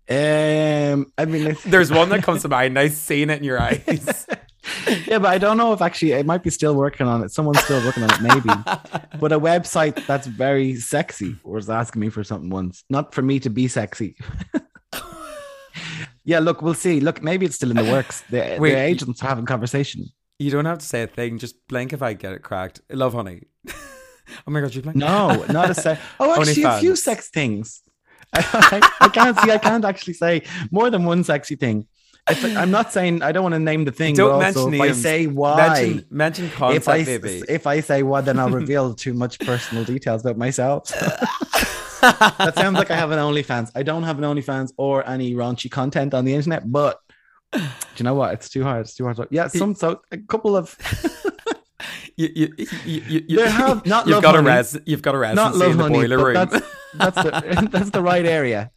Um, 0.10 1.12
I 1.18 1.26
mean, 1.26 1.56
There's 1.66 1.92
one 1.92 2.10
that 2.10 2.24
comes 2.24 2.42
to 2.42 2.48
mind. 2.50 2.78
I've 2.78 2.94
seen 2.94 3.30
it 3.30 3.38
in 3.38 3.44
your 3.44 3.62
eyes. 3.62 4.28
yeah, 5.08 5.20
but 5.20 5.28
I 5.28 5.38
don't 5.38 5.58
know 5.58 5.74
if 5.74 5.82
actually 5.82 6.12
it 6.12 6.26
might 6.26 6.44
be 6.44 6.50
still 6.50 6.76
working 6.76 7.08
on 7.08 7.24
it. 7.24 7.32
Someone's 7.32 7.64
still 7.64 7.84
working 7.84 8.04
on 8.04 8.12
it, 8.12 8.22
maybe. 8.22 8.50
but 9.20 9.32
a 9.32 9.40
website 9.40 10.06
that's 10.06 10.28
very 10.28 10.76
sexy 10.76 11.36
was 11.44 11.70
asking 11.70 12.00
me 12.00 12.10
for 12.10 12.24
something 12.24 12.50
once, 12.50 12.84
not 12.90 13.14
for 13.14 13.22
me 13.22 13.40
to 13.40 13.50
be 13.50 13.68
sexy. 13.68 14.16
yeah, 16.24 16.40
look, 16.40 16.62
we'll 16.62 16.74
see. 16.74 17.00
Look, 17.00 17.24
maybe 17.24 17.46
it's 17.46 17.56
still 17.56 17.72
in 17.72 17.78
the 17.78 17.92
works. 17.92 18.22
The, 18.30 18.58
Wait, 18.60 18.76
agents 18.76 19.24
are 19.24 19.28
having 19.28 19.46
conversation. 19.46 20.06
You 20.38 20.52
don't 20.52 20.66
have 20.66 20.80
to 20.80 20.86
say 20.86 21.04
a 21.04 21.08
thing. 21.08 21.38
Just 21.38 21.56
blink 21.68 21.94
if 21.94 22.02
I 22.02 22.14
get 22.14 22.34
it 22.34 22.44
cracked. 22.44 22.82
Love, 22.92 23.14
honey. 23.14 23.44
oh 23.68 23.74
my 24.48 24.62
god, 24.62 24.76
you 24.76 24.82
blink? 24.82 24.96
No, 24.96 25.44
not 25.46 25.70
a 25.70 25.74
sex. 25.76 26.02
Oh, 26.20 26.40
actually, 26.40 26.64
a 26.64 26.80
few 26.80 26.96
sex 26.96 27.30
things. 27.30 27.84
I, 28.34 28.90
I 29.02 29.10
can't 29.10 29.38
see. 29.40 29.52
I 29.52 29.58
can't 29.58 29.86
actually 29.86 30.14
say 30.14 30.44
more 30.72 30.90
than 30.90 31.04
one 31.04 31.24
sexy 31.24 31.56
thing. 31.56 31.88
I'm 32.28 32.72
not 32.72 32.94
saying 32.94 33.24
I 33.24 33.32
don't 33.32 33.44
want 33.44 33.54
to 33.56 33.60
name 33.60 33.86
the 33.86 33.92
thing. 33.92 34.16
Don't 34.16 34.40
but 34.40 34.46
also 34.46 34.70
mention 34.70 34.86
if 34.86 34.92
I 34.92 35.00
say 35.00 35.28
why. 35.28 35.56
Mention, 35.56 36.06
mention 36.10 36.46
if 36.46 36.88
I 36.88 37.04
baby. 37.04 37.44
if 37.50 37.68
I 37.68 37.80
say 37.80 38.04
what, 38.04 38.26
then 38.26 38.40
I'll 38.40 38.50
reveal 38.50 38.94
too 38.94 39.14
much 39.14 39.40
personal 39.40 39.84
details 39.84 40.22
about 40.22 40.38
myself. 40.38 40.88
that 42.02 42.54
sounds 42.56 42.78
like 42.78 42.92
I 42.92 42.96
have 42.96 43.12
an 43.12 43.20
OnlyFans. 43.20 43.72
I 43.76 43.84
don't 43.84 44.04
have 44.04 44.18
an 44.18 44.24
OnlyFans 44.24 44.72
or 44.78 45.08
any 45.08 45.34
raunchy 45.34 45.70
content 45.70 46.14
on 46.14 46.26
the 46.26 46.34
internet, 46.34 46.72
but 46.72 47.00
do 47.52 47.60
you 47.98 48.04
know 48.04 48.14
what? 48.14 48.34
It's 48.34 48.50
too 48.50 48.64
hard. 48.64 48.82
It's 48.82 48.96
too 48.96 49.04
hard. 49.06 49.20
Yeah, 49.30 49.48
some 49.48 49.76
so 49.76 50.02
a 50.12 50.18
couple 50.18 50.56
of 50.56 50.78
you, 52.16 52.30
you, 52.36 52.68
you, 52.86 53.24
you, 53.28 53.40
have- 53.40 53.86
not 53.86 54.08
you've 54.08 54.22
got 54.22 54.36
a 54.36 54.42
res, 54.42 54.78
you've 54.86 55.02
got 55.02 55.16
a 55.16 55.18
res, 55.18 55.36
not 55.36 55.56
love 55.56 55.72
in 55.72 55.78
the 55.78 55.84
honey, 55.84 56.00
boiler 56.00 56.26
room. 56.26 56.34
that's 56.34 56.62
that's 56.94 57.16
the 57.16 57.70
that's 57.72 57.90
the 57.90 58.02
right 58.02 58.26
area. 58.26 58.72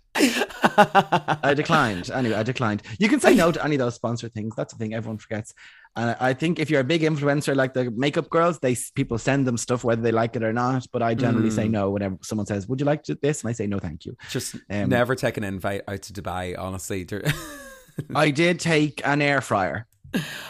I 0.76 1.52
declined. 1.54 2.10
Anyway, 2.10 2.34
I 2.34 2.42
declined. 2.42 2.82
You 2.98 3.08
can 3.08 3.20
say 3.20 3.34
no 3.34 3.52
to 3.52 3.64
any 3.64 3.74
of 3.76 3.78
those 3.80 3.94
sponsor 3.94 4.28
things. 4.28 4.54
That's 4.56 4.72
the 4.72 4.78
thing 4.78 4.94
everyone 4.94 5.18
forgets. 5.18 5.54
And 5.96 6.16
I 6.18 6.32
think 6.34 6.58
if 6.58 6.70
you're 6.70 6.80
a 6.80 6.84
big 6.84 7.02
influencer 7.02 7.54
like 7.54 7.72
the 7.74 7.90
makeup 7.90 8.28
girls, 8.30 8.58
they 8.58 8.76
people 8.94 9.18
send 9.18 9.46
them 9.46 9.56
stuff 9.56 9.84
whether 9.84 10.02
they 10.02 10.10
like 10.12 10.34
it 10.36 10.42
or 10.42 10.52
not. 10.52 10.86
But 10.92 11.02
I 11.02 11.14
generally 11.14 11.50
say 11.50 11.66
Mm. 11.66 11.70
no 11.72 11.90
whenever 11.90 12.16
someone 12.22 12.46
says, 12.46 12.66
"Would 12.68 12.80
you 12.80 12.86
like 12.86 13.04
to- 13.04 13.14
this?" 13.20 13.42
and 13.42 13.48
I 13.50 13.52
say 13.52 13.66
no, 13.66 13.78
thank 13.78 14.04
you. 14.04 14.16
Just 14.30 14.56
Um, 14.70 14.88
never 14.88 15.14
take 15.14 15.36
an 15.36 15.44
invite 15.44 15.82
out 15.86 16.02
to 16.02 16.12
Dubai. 16.12 16.58
Honestly, 16.58 17.06
I 18.14 18.30
did 18.30 18.58
take 18.58 19.06
an 19.06 19.22
air 19.22 19.40
fryer. 19.40 19.86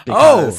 Oh, 0.09 0.57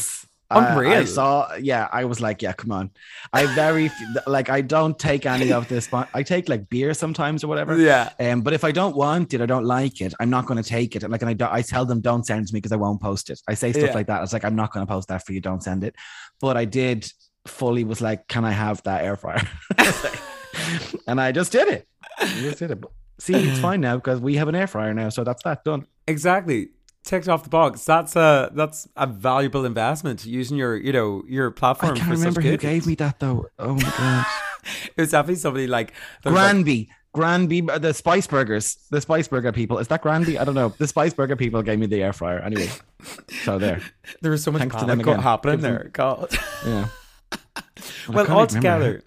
because 0.50 0.64
I- 0.64 0.68
I 0.68 0.72
unreal. 0.74 1.08
saw, 1.08 1.56
yeah, 1.56 1.88
I 1.91 2.06
was 2.06 2.22
like, 2.22 2.41
yeah, 2.41 2.54
come 2.54 2.72
on. 2.72 2.91
I 3.34 3.46
very 3.56 3.91
like 4.28 4.50
I 4.50 4.62
don't 4.62 4.98
take 4.98 5.26
any 5.26 5.52
of 5.52 5.68
this. 5.68 5.89
I 6.14 6.24
take 6.24 6.48
like 6.50 6.70
beer 6.70 6.93
sometimes 6.93 7.43
or 7.43 7.48
whatever. 7.48 7.78
yeah. 7.78 8.10
Um, 8.20 8.41
but 8.41 8.54
if 8.54 8.64
I 8.64 8.72
don't 8.72 8.96
want 8.96 9.34
it 9.34 9.41
I 9.41 9.46
don't 9.46 9.66
like 9.66 10.02
it, 10.02 10.14
I'm 10.20 10.30
not 10.30 10.46
going 10.46 10.62
to 10.62 10.68
take 10.70 10.96
it. 10.96 11.10
Like, 11.10 11.22
and 11.22 11.30
I, 11.30 11.34
do- 11.34 11.48
I 11.50 11.62
tell 11.62 11.86
them 11.86 12.00
don't 12.02 12.26
send 12.26 12.43
it 12.43 12.48
to 12.48 12.54
me 12.54 12.58
because 12.60 12.72
I 12.72 12.76
won't 12.78 13.02
post 13.02 13.30
it. 13.30 13.39
I 13.48 13.54
say 13.56 13.72
stuff 13.72 13.86
Yeah. 13.89 13.93
like 13.93 14.08
that. 14.08 14.22
It's 14.24 14.34
like 14.34 14.46
I'm 14.46 14.56
not 14.56 14.72
going 14.72 14.86
to 14.86 14.91
post 14.91 15.08
that 15.10 15.26
for 15.26 15.34
you. 15.34 15.41
Don't 15.41 15.64
send 15.64 15.84
it. 15.84 15.96
But 16.39 16.58
I 16.58 16.66
did 16.66 17.12
fully 17.48 17.84
was 17.84 18.02
like, 18.02 18.28
can 18.28 18.46
I 18.46 18.52
have 18.52 18.82
that 18.84 19.04
air 19.04 19.16
fryer? 19.16 19.41
and 21.08 21.20
I 21.22 21.32
just 21.32 21.52
did 21.52 21.68
it. 21.68 21.88
I 22.20 22.26
just 22.28 22.60
did 22.60 22.72
it. 22.72 22.84
See, 23.20 23.34
it's 23.34 23.60
fine 23.68 23.82
now 23.82 23.96
because 23.96 24.20
we 24.20 24.36
have 24.36 24.48
an 24.48 24.56
air 24.56 24.68
fryer 24.68 24.93
now, 24.93 25.10
so 25.10 25.24
that's 25.24 25.43
that 25.43 25.64
done. 25.64 25.86
Exactly. 26.08 26.70
Ticked 27.06 27.28
off 27.30 27.43
the 27.43 27.49
box. 27.49 27.86
That's 27.86 28.16
a 28.16 28.49
that's 28.53 28.88
a 28.95 29.06
valuable 29.06 29.64
investment 29.64 30.26
using 30.26 30.58
your 30.58 30.76
you 30.76 30.91
know 30.91 31.24
your 31.28 31.51
platform. 31.51 31.93
I 31.93 31.97
can't 31.99 32.12
remember 32.12 32.41
who 32.41 32.58
gave 32.58 32.88
me 32.88 32.95
that 32.95 33.20
though. 33.20 33.45
Oh 33.60 33.76
my 33.76 33.82
god, 33.97 34.26
It 34.88 34.97
was 35.01 35.12
definitely 35.12 35.36
somebody 35.36 35.68
like 35.68 35.93
was 36.24 36.34
like- 36.34 36.51
Granby. 36.51 36.89
Granby, 37.14 37.70
uh, 37.70 37.78
the 37.78 37.93
Spice 37.93 38.28
Burgers, 38.28 38.76
the 38.91 38.99
Spice 38.99 39.30
Burger 39.30 39.53
people. 39.53 39.78
Is 39.78 39.88
that 39.88 40.01
Granby? 40.01 40.38
I 40.38 40.43
don't 40.43 40.53
know. 40.56 40.74
The 40.78 40.86
Spice 40.88 41.14
Burger 41.14 41.38
people 41.38 41.62
gave 41.62 41.80
me 41.80 41.86
the 41.86 42.03
air 42.03 42.12
fryer. 42.12 42.39
Anyway, 42.39 42.68
so 43.43 43.58
there. 43.58 43.80
there 44.22 44.32
was 44.32 44.43
so 44.43 44.51
much 44.51 44.60
Thanks 44.60 44.76
to 44.76 44.86
them 44.86 44.99
again. 44.99 45.20
happening 45.20 45.62
there. 45.62 45.89
God. 45.93 46.30
Yeah. 46.68 46.88
well, 48.10 48.28
altogether, 48.30 49.01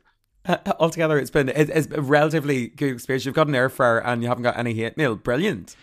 altogether, 0.81 1.19
it's 1.19 1.31
been 1.31 1.49
it, 1.51 1.69
it's 1.69 1.89
a 1.93 2.01
relatively 2.01 2.69
good 2.69 2.95
experience. 2.95 3.27
You've 3.27 3.35
got 3.35 3.49
an 3.49 3.55
air 3.55 3.69
fryer 3.69 3.99
and 3.99 4.23
you 4.23 4.29
haven't 4.29 4.45
got 4.45 4.57
any 4.57 4.73
hate 4.73 4.97
mail. 4.97 5.15
Brilliant. 5.17 5.77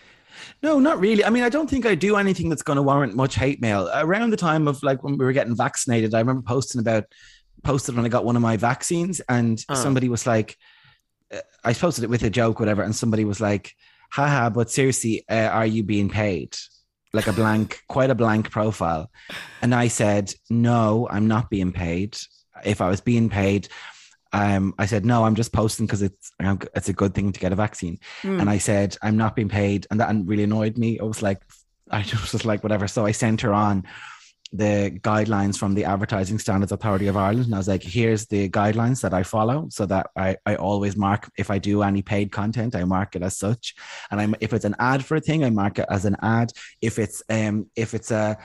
No, 0.62 0.78
not 0.78 0.98
really. 1.00 1.24
I 1.24 1.30
mean, 1.30 1.42
I 1.42 1.48
don't 1.48 1.68
think 1.68 1.86
I 1.86 1.94
do 1.94 2.16
anything 2.16 2.48
that's 2.48 2.62
going 2.62 2.76
to 2.76 2.82
warrant 2.82 3.14
much 3.14 3.34
hate 3.36 3.60
mail. 3.60 3.90
Around 3.92 4.30
the 4.30 4.36
time 4.36 4.68
of 4.68 4.82
like 4.82 5.02
when 5.02 5.16
we 5.18 5.24
were 5.24 5.32
getting 5.32 5.56
vaccinated, 5.56 6.14
I 6.14 6.18
remember 6.20 6.42
posting 6.42 6.80
about 6.80 7.04
posted 7.64 7.96
when 7.96 8.04
I 8.04 8.08
got 8.08 8.24
one 8.24 8.36
of 8.36 8.42
my 8.42 8.56
vaccines, 8.56 9.20
and 9.28 9.62
Oh. 9.68 9.74
somebody 9.74 10.08
was 10.08 10.26
like, 10.26 10.56
uh, 11.34 11.40
I 11.64 11.72
posted 11.72 12.04
it 12.04 12.10
with 12.10 12.22
a 12.22 12.30
joke, 12.30 12.60
whatever, 12.60 12.82
and 12.82 12.94
somebody 12.94 13.24
was 13.24 13.40
like, 13.40 13.72
"Haha, 14.12 14.50
but 14.50 14.70
seriously, 14.70 15.24
uh, 15.28 15.48
are 15.48 15.66
you 15.66 15.82
being 15.82 16.08
paid?" 16.08 16.54
Like 17.12 17.26
a 17.26 17.32
blank, 17.32 17.80
quite 17.88 18.10
a 18.10 18.14
blank 18.14 18.50
profile, 18.50 19.10
and 19.62 19.74
I 19.74 19.88
said, 19.88 20.32
"No, 20.50 21.08
I'm 21.10 21.26
not 21.28 21.50
being 21.50 21.72
paid. 21.72 22.16
If 22.64 22.80
I 22.80 22.88
was 22.88 23.00
being 23.00 23.28
paid." 23.28 23.68
Um, 24.32 24.74
I 24.78 24.86
said 24.86 25.04
no. 25.04 25.24
I'm 25.24 25.34
just 25.36 25.52
posting 25.52 25.86
because 25.86 26.02
it's 26.02 26.30
it's 26.74 26.88
a 26.88 26.92
good 26.92 27.14
thing 27.14 27.32
to 27.32 27.40
get 27.40 27.52
a 27.52 27.56
vaccine 27.56 27.98
Hmm. 28.22 28.40
and 28.40 28.50
I 28.50 28.58
said 28.58 28.96
I'm 29.02 29.16
not 29.16 29.36
being 29.36 29.48
paid, 29.48 29.86
and 29.90 30.00
that 30.00 30.14
really 30.24 30.42
annoyed 30.44 30.76
me. 30.78 30.98
I 30.98 31.04
was 31.04 31.22
like, 31.22 31.42
I 31.90 32.02
just 32.02 32.32
was 32.32 32.44
like, 32.44 32.62
whatever. 32.62 32.88
So 32.88 33.06
I 33.06 33.12
sent 33.12 33.40
her 33.42 33.52
on 33.54 33.84
the 34.52 34.96
guidelines 35.02 35.56
from 35.58 35.74
the 35.74 35.84
Advertising 35.84 36.38
Standards 36.38 36.72
Authority 36.72 37.08
of 37.08 37.16
Ireland, 37.16 37.46
and 37.46 37.54
I 37.54 37.58
was 37.58 37.68
like, 37.68 37.82
here's 37.82 38.26
the 38.26 38.48
guidelines 38.48 39.00
that 39.02 39.12
I 39.12 39.22
follow, 39.22 39.66
so 39.70 39.86
that 39.86 40.06
I 40.16 40.36
I 40.46 40.54
always 40.56 40.96
mark 40.96 41.30
if 41.36 41.50
I 41.50 41.58
do 41.58 41.82
any 41.82 42.02
paid 42.02 42.30
content, 42.32 42.74
I 42.76 42.84
mark 42.84 43.16
it 43.16 43.22
as 43.22 43.36
such, 43.36 43.74
and 44.10 44.20
I'm 44.20 44.34
if 44.40 44.52
it's 44.52 44.64
an 44.64 44.76
ad 44.78 45.04
for 45.04 45.16
a 45.16 45.20
thing, 45.20 45.44
I 45.44 45.50
mark 45.50 45.78
it 45.78 45.86
as 45.90 46.04
an 46.04 46.16
ad. 46.22 46.52
If 46.80 46.98
it's 46.98 47.22
um 47.28 47.66
if 47.76 47.94
it's 47.94 48.10
a 48.10 48.36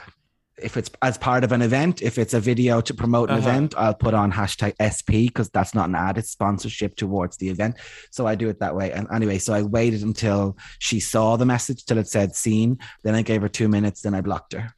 if 0.58 0.78
it's 0.78 0.90
as 1.02 1.18
part 1.18 1.44
of 1.44 1.52
an 1.52 1.62
event, 1.62 2.02
if 2.02 2.18
it's 2.18 2.34
a 2.34 2.40
video 2.40 2.82
to 2.82 2.94
promote 2.94 3.30
an 3.30 3.38
Uh-huh. 3.38 3.50
event, 3.50 3.74
I'll 3.78 3.94
put 3.94 4.14
on 4.14 4.32
hashtag 4.32 4.74
SP 4.78 5.28
because 5.32 5.50
that's 5.50 5.74
not 5.74 5.90
an 5.90 5.96
ad, 5.96 6.18
it's 6.18 6.30
sponsorship 6.30 6.96
towards 6.96 7.38
the 7.38 7.50
event. 7.50 7.78
So 8.12 8.28
I 8.28 8.36
do 8.36 8.50
it 8.50 8.60
that 8.60 8.76
way. 8.76 8.92
And 8.92 9.08
anyway, 9.14 9.40
so 9.40 9.54
I 9.54 9.64
waited 9.64 10.04
until 10.04 10.58
she 10.80 11.00
saw 11.00 11.36
the 11.38 11.46
message 11.46 11.86
till 11.86 11.98
it 11.98 12.08
said 12.08 12.36
seen. 12.36 12.78
Then 13.04 13.16
I 13.16 13.22
gave 13.24 13.42
her 13.42 13.50
two 13.50 13.68
minutes, 13.68 14.02
then 14.02 14.14
I 14.14 14.22
blocked 14.22 14.54
her. 14.54 14.74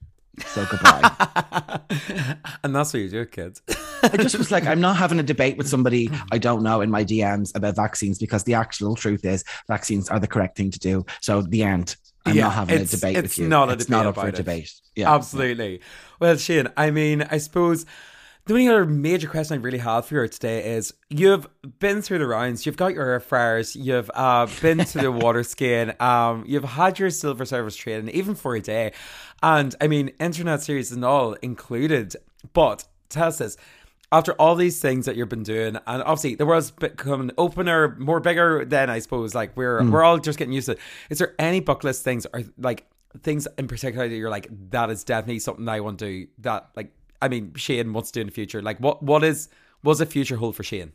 So 0.48 0.66
goodbye. 0.66 1.80
and 2.64 2.76
that's 2.76 2.94
what 2.94 3.02
you 3.02 3.10
do, 3.10 3.26
kids. 3.26 3.62
I 4.02 4.18
just 4.18 4.38
was 4.38 4.52
like, 4.52 4.66
I'm 4.66 4.82
not 4.82 4.98
having 4.98 5.20
a 5.20 5.24
debate 5.24 5.58
with 5.58 5.68
somebody 5.68 6.10
I 6.32 6.38
don't 6.38 6.64
know 6.64 6.82
in 6.82 6.90
my 6.90 7.06
DMs 7.06 7.56
about 7.56 7.76
vaccines 7.76 8.18
because 8.20 8.44
the 8.44 8.54
actual 8.56 8.96
truth 8.96 9.24
is 9.26 9.44
vaccines 9.68 10.10
are 10.10 10.20
the 10.20 10.28
correct 10.28 10.58
thing 10.58 10.72
to 10.72 10.80
do. 10.80 11.06
So 11.22 11.42
the 11.42 11.64
end. 11.64 11.96
I'm 12.26 12.38
Yeah, 12.38 12.42
not 12.42 12.54
having 12.54 12.80
a 12.80 12.86
debate 12.86 13.22
it's 13.24 13.38
with 13.38 13.38
you. 13.38 13.50
not 13.50 13.70
a 13.70 13.74
it's 13.74 13.90
not 13.90 14.06
up 14.06 14.18
for 14.18 14.28
about 14.28 14.30
a 14.30 14.32
it. 14.34 14.34
debate. 14.34 14.72
Yeah, 14.96 15.14
Absolutely. 15.16 15.82
Well, 16.20 16.38
Shane, 16.38 16.68
I 16.78 16.92
mean, 16.92 17.24
I 17.24 17.38
suppose 17.38 17.86
the 18.46 18.54
only 18.54 18.68
other 18.70 18.86
major 18.86 19.28
question 19.28 19.58
I 19.58 19.62
really 19.62 19.80
have 19.80 20.06
for 20.06 20.22
you 20.24 20.28
today 20.30 20.76
is 20.76 20.94
you've 21.10 21.48
been 21.80 22.02
through 22.02 22.20
the 22.20 22.28
rounds, 22.28 22.66
you've 22.66 22.78
got 22.78 22.94
your 22.94 23.06
air 23.10 23.20
fryers, 23.20 23.76
you've 23.76 24.12
uh, 24.14 24.48
been 24.62 24.80
to 24.86 25.00
the 25.00 25.12
water 25.14 25.44
skiing, 25.44 25.94
um, 26.02 26.44
you've 26.48 26.64
had 26.64 27.00
your 27.00 27.10
silver 27.10 27.46
service 27.46 27.76
training, 27.76 28.10
even 28.16 28.36
for 28.36 28.56
a 28.56 28.62
day. 28.62 28.94
And 29.42 29.76
I 29.82 29.88
mean, 29.88 30.10
internet 30.20 30.62
series 30.62 30.92
and 30.92 31.04
all 31.06 31.34
included. 31.42 32.16
But 32.54 32.86
tell 33.10 33.28
us 33.30 33.38
this. 33.40 33.58
After 34.14 34.34
all 34.34 34.56
these 34.56 34.80
things 34.80 35.06
that 35.08 35.16
you've 35.18 35.28
been 35.30 35.44
doing, 35.44 35.76
and 35.88 36.04
obviously 36.04 36.36
the 36.36 36.46
world's 36.46 36.72
becoming 36.72 37.32
opener, 37.38 37.96
more 37.98 38.20
bigger 38.20 38.64
than 38.64 38.90
I 38.90 39.00
suppose. 39.00 39.34
Like 39.36 39.58
we're 39.58 39.82
Hmm. 39.82 39.92
we're 39.92 40.04
all 40.04 40.20
just 40.20 40.38
getting 40.40 40.54
used 40.54 40.68
to. 40.68 40.74
it. 40.74 40.80
Is 41.10 41.18
there 41.18 41.34
any 41.40 41.60
bucket 41.60 41.84
list 41.86 42.04
things 42.04 42.26
or 42.34 42.44
like 42.58 42.86
things 43.24 43.48
in 43.58 43.68
particular 43.68 44.08
that 44.08 44.16
you're 44.16 44.30
like 44.30 44.48
that 44.70 44.90
is 44.90 45.04
definitely 45.04 45.40
something 45.40 45.68
I 45.68 45.80
want 45.82 46.00
to 46.00 46.06
do? 46.06 46.28
That 46.40 46.70
like 46.76 46.92
I 47.22 47.28
mean 47.28 47.54
Shane 47.56 47.92
wants 47.92 48.12
to 48.12 48.20
do 48.20 48.22
in 48.22 48.28
the 48.28 48.34
future. 48.34 48.62
Like 48.62 48.78
what 48.80 49.02
what 49.02 49.24
is 49.24 49.50
was 49.84 50.00
a 50.00 50.06
future 50.06 50.36
hold 50.38 50.56
for 50.56 50.64
Shane? 50.64 50.92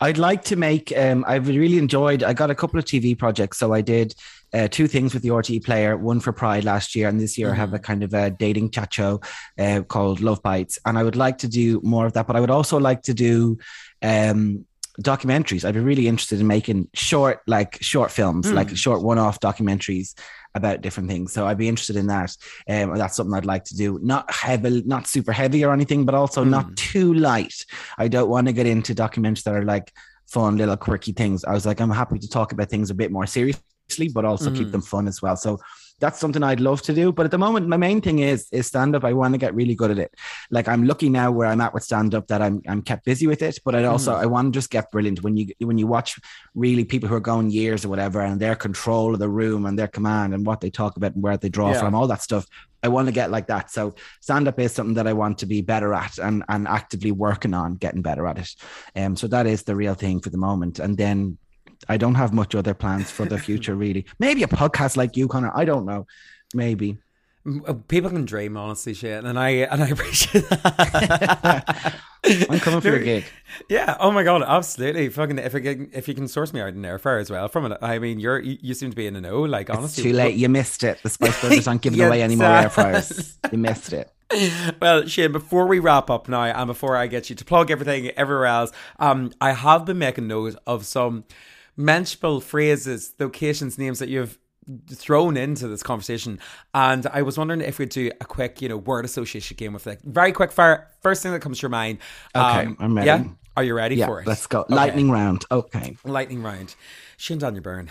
I'd 0.00 0.18
like 0.18 0.44
to 0.44 0.56
make. 0.56 0.96
Um, 0.96 1.24
I've 1.26 1.48
really 1.48 1.78
enjoyed. 1.78 2.22
I 2.22 2.32
got 2.32 2.50
a 2.50 2.54
couple 2.54 2.78
of 2.78 2.84
TV 2.84 3.16
projects, 3.16 3.58
so 3.58 3.72
I 3.72 3.80
did 3.80 4.14
uh, 4.52 4.68
two 4.68 4.86
things 4.86 5.14
with 5.14 5.22
the 5.22 5.30
RTE 5.30 5.64
player. 5.64 5.96
One 5.96 6.20
for 6.20 6.32
Pride 6.32 6.64
last 6.64 6.94
year, 6.94 7.08
and 7.08 7.20
this 7.20 7.38
year 7.38 7.52
I 7.52 7.54
have 7.54 7.74
a 7.74 7.78
kind 7.78 8.02
of 8.02 8.14
a 8.14 8.30
dating 8.30 8.70
chat 8.70 8.92
show 8.92 9.20
uh, 9.58 9.82
called 9.82 10.20
Love 10.20 10.42
Bites. 10.42 10.78
And 10.84 10.98
I 10.98 11.02
would 11.02 11.16
like 11.16 11.38
to 11.38 11.48
do 11.48 11.80
more 11.82 12.06
of 12.06 12.12
that, 12.14 12.26
but 12.26 12.36
I 12.36 12.40
would 12.40 12.50
also 12.50 12.78
like 12.78 13.02
to 13.02 13.14
do 13.14 13.58
um, 14.02 14.66
documentaries. 15.00 15.64
I'd 15.64 15.74
be 15.74 15.80
really 15.80 16.08
interested 16.08 16.40
in 16.40 16.46
making 16.46 16.88
short, 16.94 17.40
like 17.46 17.78
short 17.80 18.10
films, 18.10 18.50
like 18.52 18.76
short 18.76 19.02
one-off 19.02 19.40
documentaries 19.40 20.14
about 20.54 20.80
different 20.82 21.08
things. 21.08 21.32
So 21.32 21.46
I'd 21.46 21.58
be 21.58 21.68
interested 21.68 21.96
in 21.96 22.06
that. 22.08 22.36
Um, 22.68 22.94
that's 22.96 23.16
something 23.16 23.34
I'd 23.34 23.46
like 23.46 23.64
to 23.64 23.76
do. 23.76 23.98
Not 24.02 24.30
heavy, 24.30 24.82
not 24.84 25.06
super 25.06 25.32
heavy 25.32 25.64
or 25.64 25.72
anything, 25.72 26.04
but 26.04 26.14
also 26.14 26.44
not 26.44 26.76
too 26.76 27.14
light. 27.14 27.64
I 27.98 28.08
don't 28.08 28.28
want 28.28 28.46
to 28.48 28.52
get 28.52 28.66
into 28.66 28.94
documentaries 28.94 29.44
that 29.44 29.54
are 29.54 29.64
like 29.64 29.92
fun, 30.26 30.56
little 30.56 30.76
quirky 30.76 31.12
things. 31.12 31.44
I 31.44 31.52
was 31.52 31.66
like, 31.66 31.80
I'm 31.80 31.90
happy 31.90 32.18
to 32.18 32.28
talk 32.28 32.52
about 32.52 32.70
things 32.70 32.90
a 32.90 32.94
bit 32.94 33.10
more 33.10 33.26
seriously, 33.26 34.08
but 34.12 34.24
also 34.24 34.50
keep 34.50 34.70
them 34.70 34.82
fun 34.82 35.08
as 35.08 35.20
well. 35.22 35.36
So 35.36 35.58
that's 36.02 36.18
something 36.18 36.42
I'd 36.42 36.58
love 36.60 36.82
to 36.82 36.92
do. 36.92 37.12
But 37.12 37.26
at 37.26 37.30
the 37.30 37.38
moment, 37.38 37.68
my 37.68 37.76
main 37.76 38.00
thing 38.00 38.18
is 38.18 38.48
is 38.50 38.66
stand 38.66 38.96
up. 38.96 39.04
I 39.04 39.12
want 39.12 39.34
to 39.34 39.38
get 39.38 39.54
really 39.54 39.76
good 39.76 39.92
at 39.92 39.98
it. 39.98 40.12
Like 40.50 40.66
I'm 40.66 40.84
lucky 40.84 41.08
now 41.08 41.30
where 41.30 41.46
I'm 41.46 41.60
at 41.60 41.72
with 41.72 41.84
stand 41.84 42.12
up 42.14 42.26
that 42.26 42.42
I'm 42.42 42.60
I'm 42.68 42.82
kept 42.82 43.04
busy 43.04 43.28
with 43.28 43.40
it. 43.40 43.60
But 43.64 43.76
I 43.76 43.84
also 43.84 44.12
I 44.12 44.26
want 44.26 44.52
to 44.52 44.58
just 44.58 44.70
get 44.70 44.90
brilliant 44.90 45.22
when 45.22 45.36
you 45.36 45.46
when 45.60 45.78
you 45.78 45.86
watch 45.86 46.18
really 46.54 46.84
people 46.84 47.08
who 47.08 47.14
are 47.14 47.20
going 47.32 47.50
years 47.50 47.84
or 47.84 47.88
whatever 47.88 48.20
and 48.20 48.40
their 48.40 48.56
control 48.56 49.14
of 49.14 49.20
the 49.20 49.28
room 49.28 49.64
and 49.64 49.78
their 49.78 49.88
command 49.88 50.34
and 50.34 50.44
what 50.44 50.60
they 50.60 50.70
talk 50.70 50.96
about 50.96 51.14
and 51.14 51.22
where 51.22 51.36
they 51.36 51.48
draw 51.48 51.70
Yeah. 51.70 51.80
from, 51.80 51.94
all 51.94 52.08
that 52.08 52.20
stuff. 52.22 52.46
I 52.82 52.88
want 52.88 53.06
to 53.06 53.12
get 53.12 53.30
like 53.30 53.46
that. 53.46 53.70
So 53.70 53.94
stand 54.20 54.48
up 54.48 54.58
is 54.58 54.72
something 54.72 54.94
that 54.96 55.06
I 55.06 55.12
want 55.12 55.38
to 55.38 55.46
be 55.46 55.60
better 55.62 55.94
at 55.94 56.18
and 56.18 56.42
and 56.48 56.66
actively 56.66 57.12
working 57.12 57.54
on 57.54 57.76
getting 57.76 58.02
better 58.02 58.26
at 58.26 58.38
it. 58.38 58.50
Um, 58.96 59.14
so 59.14 59.28
that 59.28 59.46
is 59.46 59.62
the 59.62 59.76
real 59.76 59.94
thing 59.94 60.20
for 60.20 60.30
the 60.30 60.38
moment. 60.48 60.80
And 60.80 60.98
then 60.98 61.38
I 61.88 61.96
don't 61.96 62.14
have 62.16 62.32
much 62.32 62.54
other 62.54 62.74
plans 62.74 63.10
for 63.10 63.24
the 63.24 63.38
future, 63.46 63.74
really. 63.74 64.06
Maybe 64.18 64.42
a 64.42 64.46
podcast 64.48 64.96
like 64.96 65.16
you, 65.16 65.28
Connor. 65.28 65.52
I 65.54 65.64
don't 65.64 65.84
know. 65.84 66.06
Maybe. 66.54 66.98
Uh, 67.66 67.72
People 67.88 68.10
can 68.10 68.24
dream, 68.24 68.56
honestly, 68.56 68.94
Shane, 68.94 69.26
and 69.26 69.36
I 69.38 69.48
and 69.50 69.82
I 69.82 69.88
appreciate 69.96 70.48
that. 70.48 71.94
I'm 72.24 72.60
coming 72.60 72.80
for 72.80 72.88
your 72.88 73.00
gig. 73.00 73.24
Yeah. 73.68 73.96
Oh 73.98 74.12
my 74.12 74.22
god. 74.22 74.44
Absolutely. 74.46 75.08
Fucking. 75.08 75.38
If 75.38 75.54
you 75.54 75.60
can, 75.60 75.90
if 75.92 76.06
you 76.06 76.14
can 76.14 76.28
source 76.28 76.52
me 76.52 76.60
out 76.60 76.68
in 76.68 76.82
airfare 76.82 77.20
as 77.20 77.30
well 77.30 77.48
from 77.48 77.72
it, 77.72 77.78
I 77.82 77.98
mean, 77.98 78.20
you're 78.20 78.38
you, 78.38 78.58
you 78.60 78.74
seem 78.74 78.90
to 78.90 78.96
be 78.96 79.08
in 79.08 79.14
the 79.14 79.20
know. 79.20 79.40
Like 79.42 79.68
It's 79.68 79.76
honestly, 79.76 80.04
too 80.04 80.12
late. 80.12 80.36
You 80.36 80.48
missed 80.48 80.84
it. 80.84 81.00
The 81.02 81.08
Spice 81.08 81.40
Brothers 81.40 81.66
aren't 81.66 81.82
giving 81.82 81.98
Yes, 81.98 82.06
away 82.08 82.22
any 82.22 82.36
more 82.36 82.46
air 82.46 82.70
fryers. 82.70 83.36
You 83.50 83.58
missed 83.58 83.92
it. 83.92 84.12
Well, 84.80 85.06
Shane, 85.08 85.32
before 85.32 85.66
we 85.66 85.80
wrap 85.80 86.10
up 86.10 86.28
now, 86.28 86.42
and 86.44 86.66
before 86.68 86.96
I 86.96 87.08
get 87.08 87.28
you 87.28 87.34
to 87.36 87.44
plug 87.44 87.70
everything 87.72 88.08
everywhere 88.10 88.46
else, 88.46 88.70
um, 89.00 89.32
I 89.40 89.52
have 89.52 89.84
been 89.84 89.98
making 89.98 90.28
note 90.28 90.54
of 90.64 90.86
some 90.86 91.24
mentionable 91.76 92.40
phrases, 92.40 93.14
locations, 93.18 93.78
names 93.78 93.98
that 93.98 94.08
you've 94.08 94.38
thrown 94.90 95.36
into 95.36 95.66
this 95.66 95.82
conversation, 95.82 96.38
and 96.72 97.06
I 97.08 97.22
was 97.22 97.36
wondering 97.36 97.60
if 97.62 97.78
we'd 97.78 97.88
do 97.88 98.10
a 98.20 98.24
quick, 98.24 98.62
you 98.62 98.68
know, 98.68 98.76
word 98.76 99.04
association 99.04 99.56
game 99.56 99.72
with 99.72 99.86
it. 99.86 100.00
Very 100.04 100.30
quick 100.32 100.52
fire. 100.52 100.88
First 101.00 101.22
thing 101.22 101.32
that 101.32 101.40
comes 101.40 101.58
to 101.58 101.62
your 101.62 101.70
mind. 101.70 101.98
Okay, 102.34 102.66
um, 102.66 102.76
I'm 102.78 102.94
ready. 102.96 103.06
Yeah. 103.06 103.24
Are 103.56 103.64
you 103.64 103.74
ready 103.74 103.96
Yeah, 103.96 104.06
for 104.06 104.20
it? 104.20 104.26
let's 104.26 104.46
go. 104.46 104.60
Okay. 104.62 104.74
Lightning 104.74 105.10
round. 105.10 105.44
Okay. 105.50 105.96
Lightning 106.04 106.42
round. 106.42 106.74
Shane 107.16 107.38
Daniel 107.38 107.62
Byrne, 107.62 107.90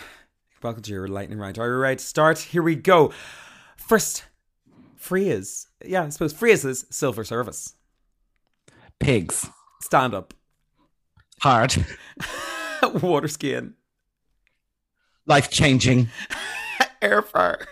welcome 0.63 0.81
to 0.81 0.91
your 0.91 1.07
lightning 1.07 1.37
round. 1.37 1.59
Are 1.59 1.67
you 1.67 1.75
ready 1.75 1.97
to 1.97 2.03
start? 2.03 2.39
Here 2.39 2.63
we 2.63 2.75
go. 2.75 3.11
First 3.77 4.23
phrase. 4.95 5.67
Yeah, 5.85 6.03
I 6.05 6.09
suppose 6.09 6.31
phrases, 6.33 6.85
silver 6.89 7.23
service. 7.23 7.75
Pigs. 8.99 9.47
Stand 9.81 10.13
up. 10.13 10.33
Hard. 11.41 11.75
Water 13.01 13.27
skiing. 13.27 13.73
Life 15.25 15.49
changing. 15.49 16.09
Air 17.01 17.21
fryer. 17.21 17.65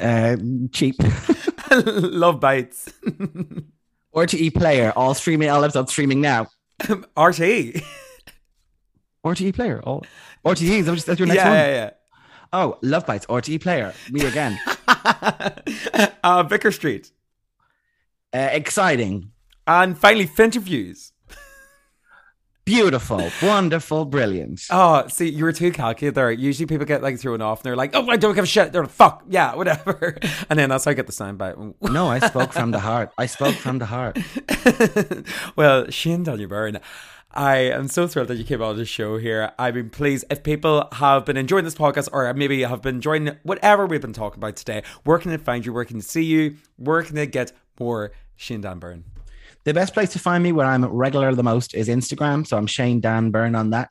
Uh, 0.00 0.36
cheap. 0.72 0.96
Love 1.70 2.40
bites. 2.40 2.92
RTE 4.14 4.54
player. 4.54 4.92
All 4.94 5.14
streaming. 5.14 5.50
All 5.50 5.64
episodes 5.64 5.92
streaming 5.92 6.20
now. 6.20 6.46
RT. 6.88 7.80
RTE 9.24 9.54
player. 9.54 9.80
All 9.82 10.04
RTE. 10.44 10.84
That's 11.04 11.18
your 11.18 11.28
Yeah, 11.28 11.34
next 11.34 11.44
one? 11.44 11.54
yeah, 11.54 11.66
yeah. 11.68 11.90
Oh, 12.52 12.78
Love 12.82 13.04
Bites. 13.06 13.26
RTE 13.26 13.60
player. 13.60 13.92
Me 14.10 14.24
again. 14.24 14.58
yeah. 14.88 16.10
uh, 16.24 16.42
Vicar 16.44 16.72
Street. 16.72 17.10
uh, 18.32 18.48
exciting. 18.52 19.32
And 19.66 19.98
finally, 19.98 20.26
Finterviews. 20.26 21.12
Beautiful. 22.68 23.30
Wonderful. 23.42 24.04
Brilliant. 24.04 24.66
Oh, 24.70 25.08
see, 25.08 25.30
you 25.30 25.44
were 25.44 25.52
too 25.52 25.72
calculated 25.72 26.14
there. 26.14 26.30
Usually 26.30 26.66
people 26.66 26.84
get 26.84 27.02
like 27.02 27.18
thrown 27.18 27.40
off 27.40 27.60
and 27.60 27.64
they're 27.64 27.76
like, 27.76 27.94
oh, 27.94 28.06
I 28.10 28.18
don't 28.18 28.34
give 28.34 28.44
a 28.44 28.46
shit. 28.46 28.72
They're 28.72 28.82
like, 28.82 28.90
fuck, 28.90 29.24
yeah, 29.28 29.54
whatever. 29.54 30.18
And 30.50 30.58
then 30.58 30.68
that's 30.68 30.84
how 30.84 30.90
I 30.90 30.94
get 30.94 31.06
the 31.06 31.12
soundbite. 31.12 31.74
No, 31.90 32.08
I 32.08 32.18
spoke 32.18 32.52
from 32.52 32.70
the 32.70 32.80
heart. 32.80 33.10
I 33.16 33.24
spoke 33.26 33.54
from 33.54 33.78
the 33.78 33.86
heart. 33.86 34.18
well, 35.56 35.90
Shane 35.90 36.22
Daniel 36.24 36.48
Byrne, 36.48 36.80
I 37.32 37.56
am 37.56 37.88
so 37.88 38.06
thrilled 38.06 38.28
that 38.28 38.36
you 38.36 38.44
came 38.44 38.60
on 38.62 38.76
the 38.76 38.84
show 38.84 39.16
here. 39.16 39.52
I've 39.58 39.74
been 39.74 39.90
pleased. 39.90 40.26
If 40.30 40.42
people 40.42 40.88
have 40.92 41.24
been 41.24 41.36
enjoying 41.38 41.64
this 41.64 41.74
podcast 41.74 42.08
or 42.12 42.32
maybe 42.34 42.62
have 42.62 42.82
been 42.82 42.96
enjoying 42.96 43.36
whatever 43.42 43.86
we've 43.86 44.00
been 44.00 44.12
talking 44.12 44.38
about 44.38 44.56
today, 44.56 44.82
where 45.04 45.18
can 45.18 45.30
they 45.30 45.38
find 45.38 45.64
you? 45.64 45.72
Where 45.72 45.84
can 45.84 45.98
they 45.98 46.02
see 46.02 46.24
you? 46.24 46.56
Where 46.76 47.02
can 47.02 47.14
they 47.14 47.26
get 47.26 47.52
more 47.80 48.12
Shane 48.36 48.60
Dan 48.60 48.78
Byrne? 48.78 49.04
The 49.68 49.74
best 49.74 49.92
place 49.92 50.08
to 50.14 50.18
find 50.18 50.42
me 50.42 50.50
where 50.50 50.64
I'm 50.64 50.82
regular 50.86 51.34
the 51.34 51.42
most 51.42 51.74
is 51.74 51.88
Instagram. 51.88 52.46
So 52.46 52.56
I'm 52.56 52.66
Shane 52.66 53.00
Dan 53.00 53.30
Byrne 53.30 53.54
on 53.54 53.68
that. 53.68 53.90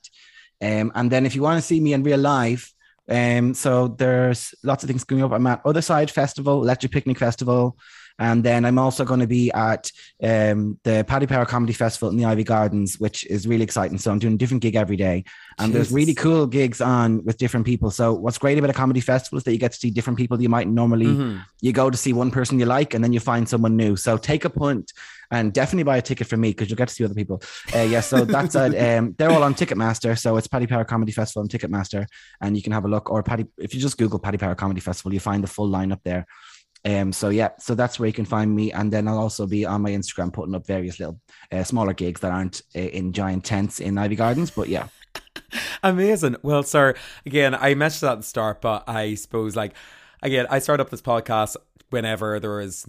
Um, 0.59 0.91
and 0.95 1.11
then 1.11 1.23
if 1.28 1.36
you 1.36 1.43
want 1.43 1.61
to 1.61 1.61
see 1.61 1.80
me 1.80 1.93
in 1.93 2.01
real 2.01 2.17
life, 2.17 2.73
um, 3.07 3.53
so 3.53 3.89
there's 3.89 4.55
lots 4.63 4.84
of 4.84 4.89
things 4.89 5.03
coming 5.03 5.23
up. 5.23 5.32
I'm 5.32 5.45
at 5.45 5.61
Other 5.63 5.84
Side 5.84 6.09
Festival, 6.09 6.63
Electric 6.63 6.91
Picnic 6.91 7.19
Festival. 7.19 7.78
And 8.17 8.43
then 8.43 8.65
I'm 8.65 8.80
also 8.80 9.05
going 9.05 9.19
to 9.19 9.28
be 9.28 9.51
at 9.51 9.91
um, 10.23 10.80
the 10.84 11.05
Paddy 11.07 11.28
Power 11.28 11.45
Comedy 11.45 11.73
Festival 11.73 12.09
in 12.09 12.17
the 12.17 12.23
Iveagh 12.23 12.47
Gardens, 12.47 12.99
which 12.99 13.23
is 13.28 13.47
really 13.47 13.63
exciting. 13.63 13.99
So 13.99 14.09
I'm 14.09 14.17
doing 14.17 14.34
a 14.34 14.38
different 14.38 14.63
gig 14.63 14.75
every 14.75 14.97
day. 14.97 15.25
And 15.59 15.71
there's 15.71 15.91
really 15.91 16.15
cool 16.15 16.47
gigs 16.47 16.82
on 16.82 17.23
with 17.23 17.38
different 17.38 17.67
people. 17.67 17.91
So 17.91 18.13
what's 18.13 18.39
great 18.39 18.57
about 18.57 18.71
a 18.71 18.73
comedy 18.73 19.01
festival 19.01 19.38
is 19.38 19.43
that 19.43 19.51
you 19.51 19.59
get 19.59 19.73
to 19.73 19.78
see 19.78 19.91
different 19.91 20.17
people 20.17 20.41
you 20.41 20.49
might 20.49 20.67
normally 20.67 21.05
Mm-hmm. 21.05 21.38
you 21.61 21.71
go 21.71 21.91
to 21.91 21.97
see 21.97 22.13
one 22.13 22.32
person 22.32 22.59
you 22.59 22.65
like 22.65 22.95
and 22.95 23.03
then 23.03 23.13
you 23.13 23.19
find 23.19 23.47
someone 23.47 23.78
new. 23.78 23.95
So 23.95 24.17
take 24.17 24.43
a 24.43 24.49
punt 24.49 24.91
and 25.32 25.53
definitely 25.53 25.84
buy 25.84 25.97
a 25.97 26.01
ticket 26.01 26.28
for 26.28 26.38
me 26.38 26.49
because 26.49 26.69
you'll 26.69 26.78
get 26.78 26.88
to 26.88 26.93
see 26.93 27.03
other 27.03 27.13
people. 27.13 27.41
Uh, 27.73 27.80
yeah, 27.80 28.01
so 28.01 28.25
that's 28.25 28.55
uh, 28.55 28.65
um, 28.65 29.15
they're 29.17 29.32
all 29.32 29.43
on 29.43 29.53
Ticketmaster. 29.55 30.17
So 30.17 30.38
it's 30.38 30.47
Paddy 30.47 30.67
Power 30.67 30.86
Comedy 30.86 31.11
Festival 31.11 31.43
on 31.43 31.49
Ticketmaster, 31.49 32.05
and 32.41 32.55
you 32.55 32.63
can 32.63 32.73
have 32.73 32.86
a 32.86 32.88
look. 32.88 33.09
Or 33.09 33.23
Paddy, 33.23 33.45
if 33.57 33.73
you 33.73 33.80
just 33.80 33.97
Google 33.97 34.19
Paddy 34.19 34.38
Power 34.38 34.55
Comedy 34.55 34.82
Festival, 34.82 35.13
you 35.13 35.19
find 35.19 35.43
the 35.43 35.47
full 35.47 35.69
lineup 35.69 36.01
there. 36.03 36.25
Um, 36.86 37.11
so 37.11 37.30
yeah, 37.30 37.49
so 37.59 37.75
that's 37.75 37.99
where 37.99 38.07
you 38.07 38.13
can 38.13 38.25
find 38.25 38.55
me, 38.55 38.71
and 38.71 38.93
then 38.93 39.07
I'll 39.07 39.17
also 39.17 39.47
be 39.47 39.65
on 39.65 39.82
my 39.82 39.91
Instagram 39.91 40.32
putting 40.32 40.55
up 40.55 40.65
various 40.65 40.99
little 40.99 41.19
uh, 41.51 41.63
smaller 41.63 41.93
gigs 41.93 42.21
that 42.21 42.32
aren't 42.32 42.61
uh, 42.75 42.80
in 42.80 43.13
giant 43.13 43.43
tents 43.43 43.80
in 43.80 43.95
Iveagh 43.95 44.17
Gardens. 44.17 44.51
But 44.51 44.69
yeah, 44.69 44.88
Amazing. 45.84 46.38
Well, 46.41 46.63
sir, 46.63 46.95
again, 47.25 47.55
I 47.55 47.75
mentioned 47.75 48.07
that 48.07 48.13
at 48.13 48.17
the 48.19 48.23
start, 48.23 48.61
but 48.61 48.88
I 48.88 49.15
suppose, 49.15 49.55
like, 49.55 49.73
again, 50.21 50.47
I 50.49 50.59
started 50.59 50.84
up 50.84 50.89
this 50.89 51.01
podcast 51.01 51.55
whenever 51.89 52.39
there 52.39 52.57
was 52.57 52.86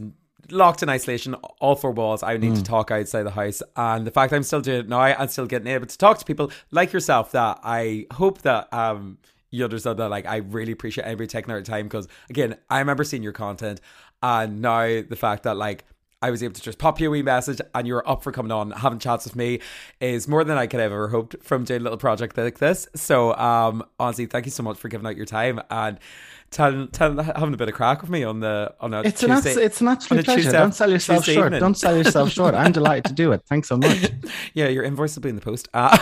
locked 0.51 0.83
in 0.83 0.89
isolation, 0.89 1.35
all 1.61 1.77
four 1.77 1.93
walls. 1.93 2.23
I 2.23 2.37
need 2.37 2.57
to 2.57 2.63
talk 2.63 2.91
outside 2.91 3.25
the 3.25 3.31
house. 3.31 3.63
And 3.77 4.07
the 4.07 4.11
fact 4.11 4.33
I'm 4.33 4.43
still 4.43 4.61
doing 4.61 4.81
it 4.81 4.89
now 4.89 5.03
and 5.03 5.31
still 5.31 5.47
getting 5.47 5.69
able 5.69 5.87
to 5.87 5.99
talk 5.99 6.19
to 6.19 6.25
people 6.25 6.51
like 6.71 6.93
yourself, 6.93 7.33
that 7.33 7.61
I 7.63 8.07
hope 8.13 8.43
that, 8.43 8.73
um, 8.73 9.19
you 9.51 9.65
understand 9.65 9.99
that 9.99 10.09
like 10.11 10.27
I 10.27 10.37
really 10.37 10.73
appreciate 10.73 11.05
everybody 11.05 11.27
taking 11.27 11.55
out 11.55 11.65
time 11.65 11.87
because 11.87 12.07
again 12.29 12.57
I 12.69 12.81
remember 12.81 13.03
seeing 13.03 13.23
your 13.23 13.33
content 13.33 13.81
and 14.23 14.61
now 14.61 15.01
the 15.01 15.17
fact 15.17 15.45
that 15.45 15.57
like 15.57 15.85
I 16.21 16.31
was 16.31 16.43
able 16.43 16.55
to 16.55 16.61
just 16.61 16.79
pop 16.79 17.01
you 17.01 17.09
a 17.09 17.11
wee 17.11 17.23
message 17.23 17.61
and 17.75 17.87
you 17.87 17.95
were 17.95 18.09
up 18.09 18.25
for 18.25 18.33
coming 18.33 18.51
on, 18.51 18.73
having 18.73 18.99
chats 18.99 19.25
with 19.25 19.37
me 19.37 19.61
is 20.01 20.27
more 20.27 20.43
than 20.43 20.59
I 20.59 20.67
could 20.67 20.81
have 20.81 20.91
ever 20.91 21.09
hoped 21.09 21.37
from 21.45 21.63
doing 21.63 21.81
a 21.81 21.85
little 21.85 21.99
project 21.99 22.37
like 22.37 22.59
this. 22.59 22.89
So, 22.97 23.35
um, 23.37 23.85
honestly, 24.01 24.27
thank 24.27 24.45
you 24.45 24.51
so 24.51 24.65
much 24.65 24.79
for 24.79 24.89
giving 24.89 25.07
out 25.07 25.17
your 25.17 25.27
time 25.27 25.61
and 25.71 26.01
telling, 26.51 26.89
telling 26.89 27.25
having 27.25 27.55
a 27.55 27.57
bit 27.57 27.69
of 27.69 27.75
crack 27.75 28.01
with 28.01 28.11
me 28.11 28.25
on 28.25 28.41
the 28.41 28.75
on 28.81 28.95
a 28.95 29.01
it's 29.03 29.21
Tuesday, 29.21 29.53
an 29.53 29.59
it's 29.59 29.81
an 29.81 29.89
absolute 29.89 30.25
pleasure. 30.25 30.43
Tuesday, 30.43 30.59
Don't 30.59 30.75
sell 30.75 30.91
yourself 30.91 31.19
Tuesday 31.25 31.35
short. 31.35 31.47
Evening. 31.47 31.61
Don't 31.61 31.75
sell 31.77 31.97
yourself 31.97 32.31
short. 32.31 32.55
I'm 32.55 32.73
delighted 32.73 33.05
to 33.07 33.13
do 33.13 33.33
it. 33.33 33.43
Thanks 33.47 33.69
so 33.69 33.77
much. 33.77 34.11
yeah, 34.55 34.69
your 34.69 34.85
invoice 34.85 35.15
will 35.15 35.23
be 35.23 35.29
in 35.29 35.35
the 35.35 35.41
post. 35.41 35.69
Uh- 35.75 35.97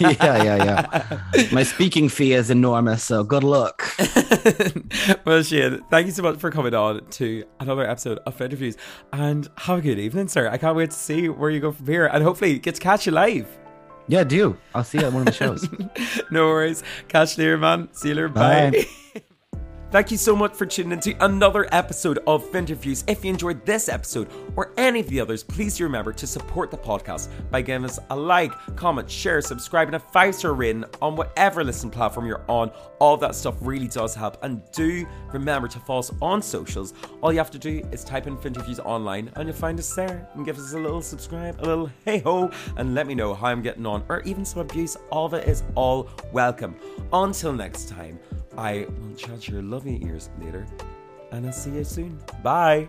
yeah, 0.00 0.42
yeah, 0.42 0.64
yeah. 0.64 1.46
My 1.52 1.62
speaking 1.62 2.08
fee 2.08 2.34
is 2.34 2.50
enormous, 2.50 3.02
so 3.02 3.24
good 3.24 3.44
luck. 3.44 3.82
well, 5.24 5.42
Shane, 5.42 5.82
thank 5.90 6.06
you 6.06 6.12
so 6.12 6.22
much 6.22 6.38
for 6.38 6.50
coming 6.50 6.74
on 6.74 7.04
to 7.10 7.44
another 7.60 7.88
episode 7.88 8.18
of 8.26 8.36
Finterviews, 8.36 8.76
and 9.12 9.48
have 9.58 9.78
a 9.78 9.80
good 9.80 9.98
evening, 9.98 10.28
sir. 10.28 10.48
I 10.48 10.58
can't 10.58 10.76
wait 10.76 10.90
to 10.90 10.96
see 10.96 11.28
where 11.28 11.50
you 11.50 11.60
go 11.60 11.72
from 11.72 11.86
here, 11.86 12.06
and 12.06 12.22
hopefully 12.22 12.58
get 12.58 12.74
to 12.76 12.80
catch 12.80 13.06
you 13.06 13.12
live. 13.12 13.46
Yeah, 14.08 14.24
do. 14.24 14.56
I'll 14.74 14.84
see 14.84 14.98
you 14.98 15.06
at 15.06 15.12
one 15.12 15.22
of 15.22 15.26
the 15.26 15.32
shows. 15.32 15.68
no 16.30 16.46
worries. 16.46 16.82
Catch 17.08 17.38
you 17.38 17.44
later, 17.44 17.58
man. 17.58 17.88
See 17.92 18.08
you 18.08 18.14
later. 18.14 18.28
Bye. 18.28 18.70
Bye. 19.14 19.22
Thank 19.92 20.10
you 20.10 20.16
so 20.16 20.34
much 20.34 20.54
for 20.54 20.64
tuning 20.64 20.92
into 20.92 21.14
another 21.22 21.68
episode 21.70 22.20
of 22.26 22.42
Finterviews. 22.50 23.04
If 23.06 23.26
you 23.26 23.30
enjoyed 23.30 23.66
this 23.66 23.90
episode 23.90 24.30
or 24.56 24.72
any 24.78 25.00
of 25.00 25.08
the 25.08 25.20
others, 25.20 25.42
please 25.42 25.76
do 25.76 25.84
remember 25.84 26.14
to 26.14 26.26
support 26.26 26.70
the 26.70 26.78
podcast 26.78 27.28
by 27.50 27.60
giving 27.60 27.84
us 27.84 27.98
a 28.08 28.16
like, 28.16 28.52
comment, 28.74 29.10
share, 29.10 29.42
subscribe, 29.42 29.88
and 29.88 29.96
a 29.96 30.00
five 30.00 30.34
star 30.34 30.54
rating 30.54 30.86
on 31.02 31.14
whatever 31.14 31.62
listen 31.62 31.90
platform 31.90 32.24
you're 32.24 32.42
on. 32.48 32.70
All 33.00 33.18
that 33.18 33.34
stuff 33.34 33.54
really 33.60 33.86
does 33.86 34.14
help. 34.14 34.42
And 34.42 34.62
do 34.72 35.06
remember 35.30 35.68
to 35.68 35.78
follow 35.80 35.98
us 35.98 36.10
on 36.22 36.40
socials. 36.40 36.94
All 37.20 37.30
you 37.30 37.36
have 37.38 37.50
to 37.50 37.58
do 37.58 37.86
is 37.92 38.02
type 38.02 38.26
in 38.26 38.38
Finterviews 38.38 38.82
online 38.86 39.30
and 39.36 39.46
you'll 39.46 39.58
find 39.58 39.78
us 39.78 39.94
there 39.94 40.26
and 40.32 40.46
give 40.46 40.58
us 40.58 40.72
a 40.72 40.78
little 40.78 41.02
subscribe, 41.02 41.60
a 41.60 41.66
little 41.66 41.90
hey 42.06 42.20
ho, 42.20 42.50
and 42.78 42.94
let 42.94 43.06
me 43.06 43.14
know 43.14 43.34
how 43.34 43.48
I'm 43.48 43.60
getting 43.60 43.84
on 43.84 44.04
or 44.08 44.22
even 44.22 44.46
some 44.46 44.62
abuse. 44.62 44.96
All 45.10 45.26
of 45.26 45.34
it 45.34 45.46
is 45.46 45.62
all 45.74 46.08
welcome. 46.32 46.76
Until 47.12 47.52
next 47.52 47.90
time. 47.90 48.18
I 48.56 48.86
will 49.00 49.14
chat 49.16 49.48
your 49.48 49.62
lovely 49.62 50.02
ears 50.04 50.30
later, 50.40 50.66
and 51.30 51.46
I'll 51.46 51.52
see 51.52 51.70
you 51.70 51.84
soon. 51.84 52.18
Bye. 52.42 52.88